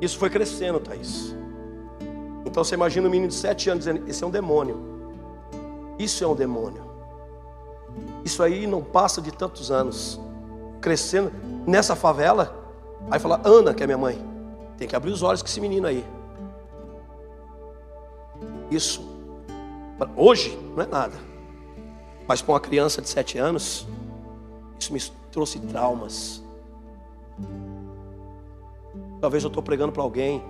Isso 0.00 0.18
foi 0.18 0.28
crescendo, 0.28 0.80
Thaís. 0.80 1.34
Então 2.44 2.62
você 2.62 2.74
imagina 2.74 3.08
um 3.08 3.10
menino 3.10 3.28
de 3.28 3.34
sete 3.34 3.70
anos 3.70 3.84
dizendo: 3.84 4.08
Esse 4.08 4.22
é 4.22 4.26
um 4.26 4.30
demônio. 4.30 4.76
Isso 5.98 6.22
é 6.22 6.26
um 6.26 6.34
demônio. 6.34 6.82
Isso 8.24 8.42
aí 8.42 8.66
não 8.66 8.82
passa 8.82 9.22
de 9.22 9.32
tantos 9.32 9.70
anos. 9.70 10.20
Crescendo 10.80 11.32
nessa 11.66 11.96
favela. 11.96 12.54
Aí 13.10 13.18
fala, 13.18 13.40
Ana, 13.44 13.72
que 13.72 13.82
é 13.82 13.86
minha 13.86 13.98
mãe, 13.98 14.18
tem 14.76 14.88
que 14.88 14.96
abrir 14.96 15.10
os 15.12 15.22
olhos 15.22 15.42
com 15.42 15.48
esse 15.48 15.60
menino 15.60 15.86
aí. 15.86 16.04
Isso, 18.74 19.02
hoje, 20.16 20.58
não 20.74 20.82
é 20.82 20.86
nada. 20.86 21.14
Mas 22.26 22.42
para 22.42 22.54
uma 22.54 22.60
criança 22.60 23.00
de 23.00 23.08
sete 23.08 23.38
anos, 23.38 23.86
isso 24.78 24.92
me 24.92 25.00
trouxe 25.30 25.60
traumas. 25.60 26.42
Talvez 29.20 29.44
eu 29.44 29.48
estou 29.48 29.62
pregando 29.62 29.92
para 29.92 30.02
alguém 30.02 30.42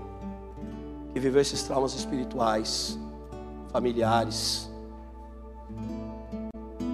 que 1.13 1.21
viveu 1.21 1.41
esses 1.41 1.63
traumas 1.63 1.95
espirituais, 1.95 2.99
familiares 3.71 4.71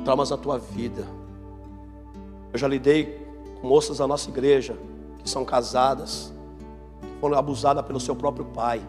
traumas 0.04 0.30
na 0.30 0.36
tua 0.36 0.58
vida. 0.58 1.06
Eu 2.52 2.58
já 2.58 2.66
lidei 2.66 3.24
com 3.60 3.68
moças 3.68 3.98
da 3.98 4.06
nossa 4.06 4.28
igreja 4.28 4.76
que 5.22 5.28
são 5.28 5.44
casadas, 5.44 6.32
que 7.00 7.20
foram 7.20 7.38
abusadas 7.38 7.84
pelo 7.84 8.00
seu 8.00 8.16
próprio 8.16 8.46
pai. 8.46 8.80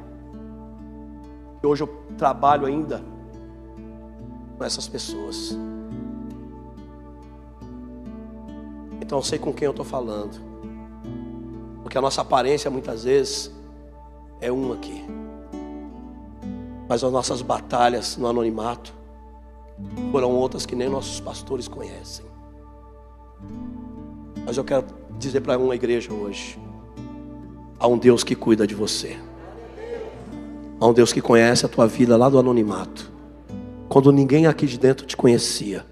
E 1.62 1.68
hoje 1.68 1.84
eu 1.84 1.88
trabalho 2.18 2.66
ainda 2.66 3.04
com 4.58 4.64
essas 4.64 4.88
pessoas. 4.88 5.58
Então 9.02 9.20
eu 9.20 9.24
sei 9.24 9.38
com 9.38 9.54
quem 9.54 9.66
eu 9.66 9.72
estou 9.72 9.86
falando. 9.86 10.40
Porque 11.84 11.98
a 11.98 12.02
nossa 12.02 12.22
aparência 12.22 12.72
muitas 12.72 13.04
vezes 13.04 13.52
é 14.40 14.52
uma 14.52 14.76
aqui. 14.76 15.04
Mas 16.88 17.04
as 17.04 17.12
nossas 17.12 17.42
batalhas 17.42 18.18
no 18.18 18.28
anonimato 18.28 18.94
foram 20.12 20.32
outras 20.32 20.66
que 20.66 20.76
nem 20.76 20.90
nossos 20.90 21.20
pastores 21.20 21.68
conhecem. 21.68 22.26
Mas 24.46 24.58
eu 24.58 24.64
quero 24.64 24.86
dizer 25.18 25.42
para 25.42 25.58
uma 25.58 25.76
igreja 25.76 26.12
hoje: 26.14 26.60
há 27.80 27.88
um 27.88 27.98
Deus 27.98 28.24
que 28.24 28.36
cuida 28.36 28.66
de 28.66 28.76
você. 28.76 29.18
Há 30.82 30.88
um 30.88 30.94
Deus 30.94 31.14
que 31.14 31.22
conhece 31.22 31.64
a 31.64 31.70
tua 31.70 31.86
vida 31.86 32.18
lá 32.18 32.28
do 32.28 32.40
anonimato. 32.40 33.12
Quando 33.88 34.12
ninguém 34.12 34.48
aqui 34.48 34.66
de 34.66 34.80
dentro 34.80 35.06
te 35.06 35.16
conhecia. 35.16 35.86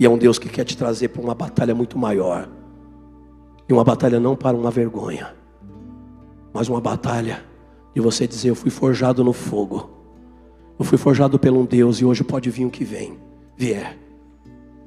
E 0.00 0.06
é 0.06 0.08
um 0.08 0.16
Deus 0.16 0.38
que 0.38 0.48
quer 0.48 0.64
te 0.64 0.74
trazer 0.74 1.08
para 1.08 1.20
uma 1.20 1.34
batalha 1.34 1.74
muito 1.74 1.98
maior. 1.98 2.48
E 3.68 3.74
uma 3.74 3.84
batalha 3.84 4.18
não 4.18 4.34
para 4.34 4.56
uma 4.56 4.70
vergonha, 4.70 5.34
mas 6.50 6.70
uma 6.70 6.80
batalha 6.80 7.44
de 7.94 8.00
você 8.00 8.26
dizer: 8.26 8.48
Eu 8.48 8.54
fui 8.54 8.70
forjado 8.70 9.22
no 9.22 9.34
fogo. 9.34 9.90
Eu 10.78 10.84
fui 10.84 10.96
forjado 10.96 11.38
pelo 11.38 11.60
um 11.60 11.66
Deus 11.66 12.00
e 12.00 12.06
hoje 12.06 12.24
pode 12.24 12.48
vir 12.48 12.64
o 12.64 12.70
que 12.70 12.84
vem, 12.84 13.18
vier. 13.54 13.98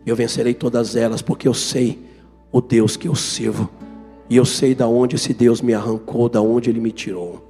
Eu 0.04 0.16
vencerei 0.16 0.56
todas 0.56 0.96
elas 0.96 1.22
porque 1.22 1.48
eu 1.48 1.54
sei 1.54 2.04
o 2.52 2.62
Deus 2.62 2.98
que 2.98 3.08
eu 3.08 3.14
sirvo. 3.14 3.70
E 4.28 4.38
eu 4.38 4.44
sei 4.44 4.74
da 4.74 4.88
onde 4.88 5.18
esse 5.18 5.36
Deus 5.36 5.62
me 5.62 5.76
arrancou, 5.76 6.28
da 6.28 6.42
onde 6.42 6.72
ele 6.72 6.80
me 6.80 6.92
tirou. 6.92 7.45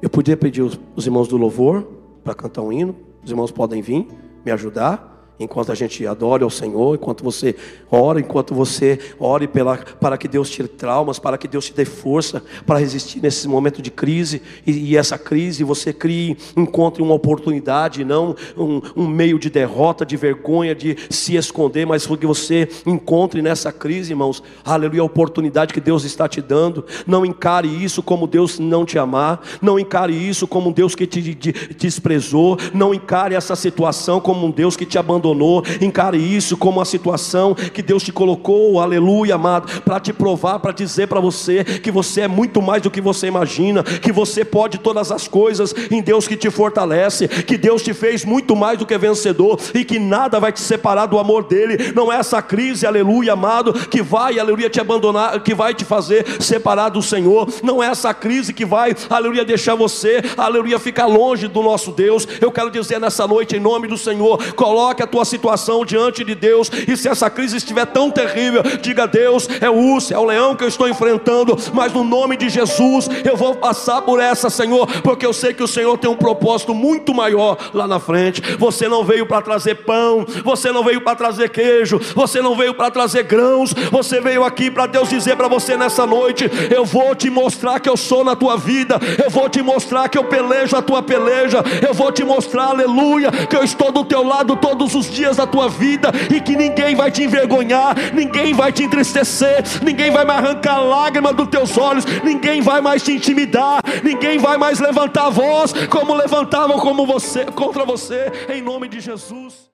Eu 0.00 0.08
podia 0.08 0.36
pedir 0.36 0.62
os 0.62 1.06
irmãos 1.06 1.26
do 1.26 1.36
louvor 1.36 1.82
para 2.22 2.34
cantar 2.34 2.62
um 2.62 2.72
hino. 2.72 2.94
Os 3.24 3.30
irmãos 3.30 3.50
podem 3.50 3.82
vir 3.82 4.06
me 4.44 4.52
ajudar 4.52 5.17
enquanto 5.38 5.70
a 5.70 5.74
gente 5.74 6.06
adora 6.06 6.44
ao 6.44 6.50
Senhor, 6.50 6.94
enquanto 6.94 7.22
você 7.22 7.54
ora, 7.90 8.20
enquanto 8.20 8.54
você 8.54 8.98
ore 9.18 9.46
pela, 9.46 9.76
para 9.76 10.18
que 10.18 10.26
Deus 10.26 10.50
tire 10.50 10.68
traumas, 10.68 11.18
para 11.18 11.38
que 11.38 11.46
Deus 11.46 11.66
te 11.66 11.72
dê 11.72 11.84
força 11.84 12.42
para 12.66 12.78
resistir 12.78 13.20
nesse 13.20 13.46
momento 13.46 13.80
de 13.80 13.90
crise, 13.90 14.42
e, 14.66 14.90
e 14.90 14.96
essa 14.96 15.16
crise 15.16 15.62
você 15.62 15.92
crie, 15.92 16.36
encontre 16.56 17.02
uma 17.02 17.14
oportunidade, 17.14 18.04
não 18.04 18.34
um, 18.56 18.80
um, 18.96 19.06
meio 19.06 19.38
de 19.38 19.48
derrota, 19.48 20.04
de 20.04 20.16
vergonha, 20.16 20.74
de 20.74 20.96
se 21.08 21.36
esconder, 21.36 21.86
mas 21.86 22.06
que 22.06 22.26
você 22.26 22.68
encontre 22.84 23.40
nessa 23.40 23.70
crise, 23.70 24.12
irmãos, 24.12 24.42
aleluia, 24.64 25.02
a 25.02 25.04
oportunidade 25.04 25.72
que 25.72 25.80
Deus 25.80 26.04
está 26.04 26.26
te 26.26 26.40
dando. 26.40 26.84
Não 27.06 27.24
encare 27.24 27.68
isso 27.68 28.02
como 28.02 28.26
Deus 28.26 28.58
não 28.58 28.84
te 28.84 28.98
amar, 28.98 29.40
não 29.62 29.78
encare 29.78 30.12
isso 30.12 30.48
como 30.48 30.70
um 30.70 30.72
Deus 30.72 30.94
que 30.94 31.06
te, 31.06 31.22
te, 31.34 31.52
te 31.52 31.74
desprezou, 31.74 32.58
não 32.74 32.92
encare 32.92 33.34
essa 33.34 33.54
situação 33.54 34.20
como 34.20 34.46
um 34.46 34.50
Deus 34.50 34.76
que 34.76 34.84
te 34.84 34.98
abandonou 34.98 35.27
abandonou. 35.28 35.62
Encare 35.80 36.18
isso 36.18 36.56
como 36.56 36.78
uma 36.78 36.84
situação 36.84 37.54
que 37.54 37.82
Deus 37.82 38.02
te 38.02 38.12
colocou, 38.12 38.80
aleluia, 38.80 39.34
amado, 39.34 39.82
para 39.82 40.00
te 40.00 40.12
provar, 40.12 40.58
para 40.58 40.72
dizer 40.72 41.08
para 41.08 41.20
você 41.20 41.64
que 41.64 41.90
você 41.90 42.22
é 42.22 42.28
muito 42.28 42.62
mais 42.62 42.82
do 42.82 42.90
que 42.90 43.00
você 43.00 43.26
imagina, 43.26 43.82
que 43.82 44.12
você 44.12 44.44
pode 44.44 44.78
todas 44.78 45.12
as 45.12 45.28
coisas 45.28 45.74
em 45.90 46.00
Deus 46.00 46.26
que 46.26 46.36
te 46.36 46.50
fortalece, 46.50 47.28
que 47.28 47.56
Deus 47.56 47.82
te 47.82 47.92
fez 47.92 48.24
muito 48.24 48.56
mais 48.56 48.78
do 48.78 48.86
que 48.86 48.96
vencedor 48.96 49.58
e 49.74 49.84
que 49.84 49.98
nada 49.98 50.40
vai 50.40 50.52
te 50.52 50.60
separar 50.60 51.06
do 51.06 51.18
amor 51.18 51.44
dele. 51.44 51.92
Não 51.94 52.12
é 52.12 52.16
essa 52.16 52.40
crise, 52.40 52.86
aleluia, 52.86 53.32
amado, 53.32 53.72
que 53.72 54.02
vai, 54.02 54.38
aleluia, 54.38 54.70
te 54.70 54.80
abandonar, 54.80 55.40
que 55.42 55.54
vai 55.54 55.74
te 55.74 55.84
fazer 55.84 56.26
separar 56.40 56.88
do 56.88 57.02
Senhor. 57.02 57.48
Não 57.62 57.82
é 57.82 57.88
essa 57.88 58.12
crise 58.14 58.52
que 58.52 58.64
vai, 58.64 58.94
aleluia, 59.08 59.44
deixar 59.44 59.74
você, 59.74 60.22
aleluia, 60.36 60.78
ficar 60.78 61.06
longe 61.06 61.48
do 61.48 61.62
nosso 61.62 61.90
Deus. 61.92 62.26
Eu 62.40 62.50
quero 62.50 62.70
dizer 62.70 63.00
nessa 63.00 63.26
noite, 63.26 63.56
em 63.56 63.60
nome 63.60 63.88
do 63.88 63.96
Senhor, 63.96 64.54
coloque 64.54 65.02
a 65.02 65.06
tua 65.06 65.17
tua 65.18 65.24
situação 65.24 65.84
diante 65.84 66.22
de 66.22 66.34
Deus, 66.34 66.70
e 66.86 66.96
se 66.96 67.08
essa 67.08 67.28
crise 67.28 67.56
estiver 67.56 67.86
tão 67.86 68.10
terrível, 68.10 68.62
diga: 68.80 69.06
Deus, 69.06 69.48
é 69.60 69.68
o 69.68 69.74
urso, 69.74 70.14
é 70.14 70.18
o 70.18 70.24
leão 70.24 70.54
que 70.54 70.62
eu 70.62 70.68
estou 70.68 70.88
enfrentando, 70.88 71.56
mas 71.72 71.92
no 71.92 72.04
nome 72.04 72.36
de 72.36 72.48
Jesus 72.48 73.08
eu 73.24 73.36
vou 73.36 73.56
passar 73.56 74.02
por 74.02 74.20
essa, 74.20 74.48
Senhor, 74.48 74.86
porque 75.02 75.26
eu 75.26 75.32
sei 75.32 75.52
que 75.52 75.62
o 75.62 75.66
Senhor 75.66 75.98
tem 75.98 76.08
um 76.08 76.16
propósito 76.16 76.72
muito 76.72 77.12
maior 77.12 77.56
lá 77.74 77.86
na 77.86 77.98
frente. 77.98 78.40
Você 78.58 78.88
não 78.88 79.04
veio 79.04 79.26
para 79.26 79.42
trazer 79.42 79.74
pão, 79.76 80.24
você 80.44 80.70
não 80.70 80.84
veio 80.84 81.00
para 81.00 81.16
trazer 81.16 81.48
queijo, 81.48 82.00
você 82.14 82.40
não 82.40 82.56
veio 82.56 82.74
para 82.74 82.90
trazer 82.90 83.24
grãos, 83.24 83.72
você 83.90 84.20
veio 84.20 84.44
aqui 84.44 84.70
para 84.70 84.86
Deus 84.86 85.08
dizer 85.08 85.36
para 85.36 85.48
você 85.48 85.76
nessa 85.76 86.06
noite: 86.06 86.48
Eu 86.70 86.84
vou 86.84 87.14
te 87.14 87.28
mostrar 87.28 87.80
que 87.80 87.88
eu 87.88 87.96
sou 87.96 88.22
na 88.22 88.36
tua 88.36 88.56
vida, 88.56 89.00
eu 89.24 89.30
vou 89.30 89.48
te 89.48 89.62
mostrar 89.62 90.08
que 90.08 90.18
eu 90.18 90.24
pelejo 90.24 90.76
a 90.76 90.82
tua 90.82 91.02
peleja, 91.02 91.64
eu 91.86 91.92
vou 91.92 92.12
te 92.12 92.22
mostrar, 92.22 92.66
aleluia, 92.66 93.32
que 93.32 93.56
eu 93.56 93.64
estou 93.64 93.90
do 93.90 94.04
teu 94.04 94.22
lado 94.22 94.54
todos 94.56 94.94
os 94.94 95.07
dias 95.10 95.36
da 95.36 95.46
tua 95.46 95.68
vida 95.68 96.10
e 96.34 96.40
que 96.40 96.56
ninguém 96.56 96.94
vai 96.94 97.10
te 97.10 97.24
envergonhar, 97.24 97.94
ninguém 98.14 98.54
vai 98.54 98.72
te 98.72 98.84
entristecer, 98.84 99.62
ninguém 99.82 100.10
vai 100.10 100.24
mais 100.24 100.44
arrancar 100.44 100.78
lágrimas 100.78 101.34
dos 101.34 101.48
teus 101.48 101.76
olhos, 101.76 102.04
ninguém 102.22 102.60
vai 102.60 102.80
mais 102.80 103.02
te 103.02 103.12
intimidar, 103.12 103.82
ninguém 104.02 104.38
vai 104.38 104.56
mais 104.56 104.78
levantar 104.78 105.26
a 105.26 105.30
voz 105.30 105.72
como 105.88 106.14
levantavam 106.14 106.78
como 106.78 107.06
você 107.06 107.44
contra 107.46 107.84
você, 107.84 108.30
em 108.48 108.62
nome 108.62 108.88
de 108.88 109.00
Jesus. 109.00 109.66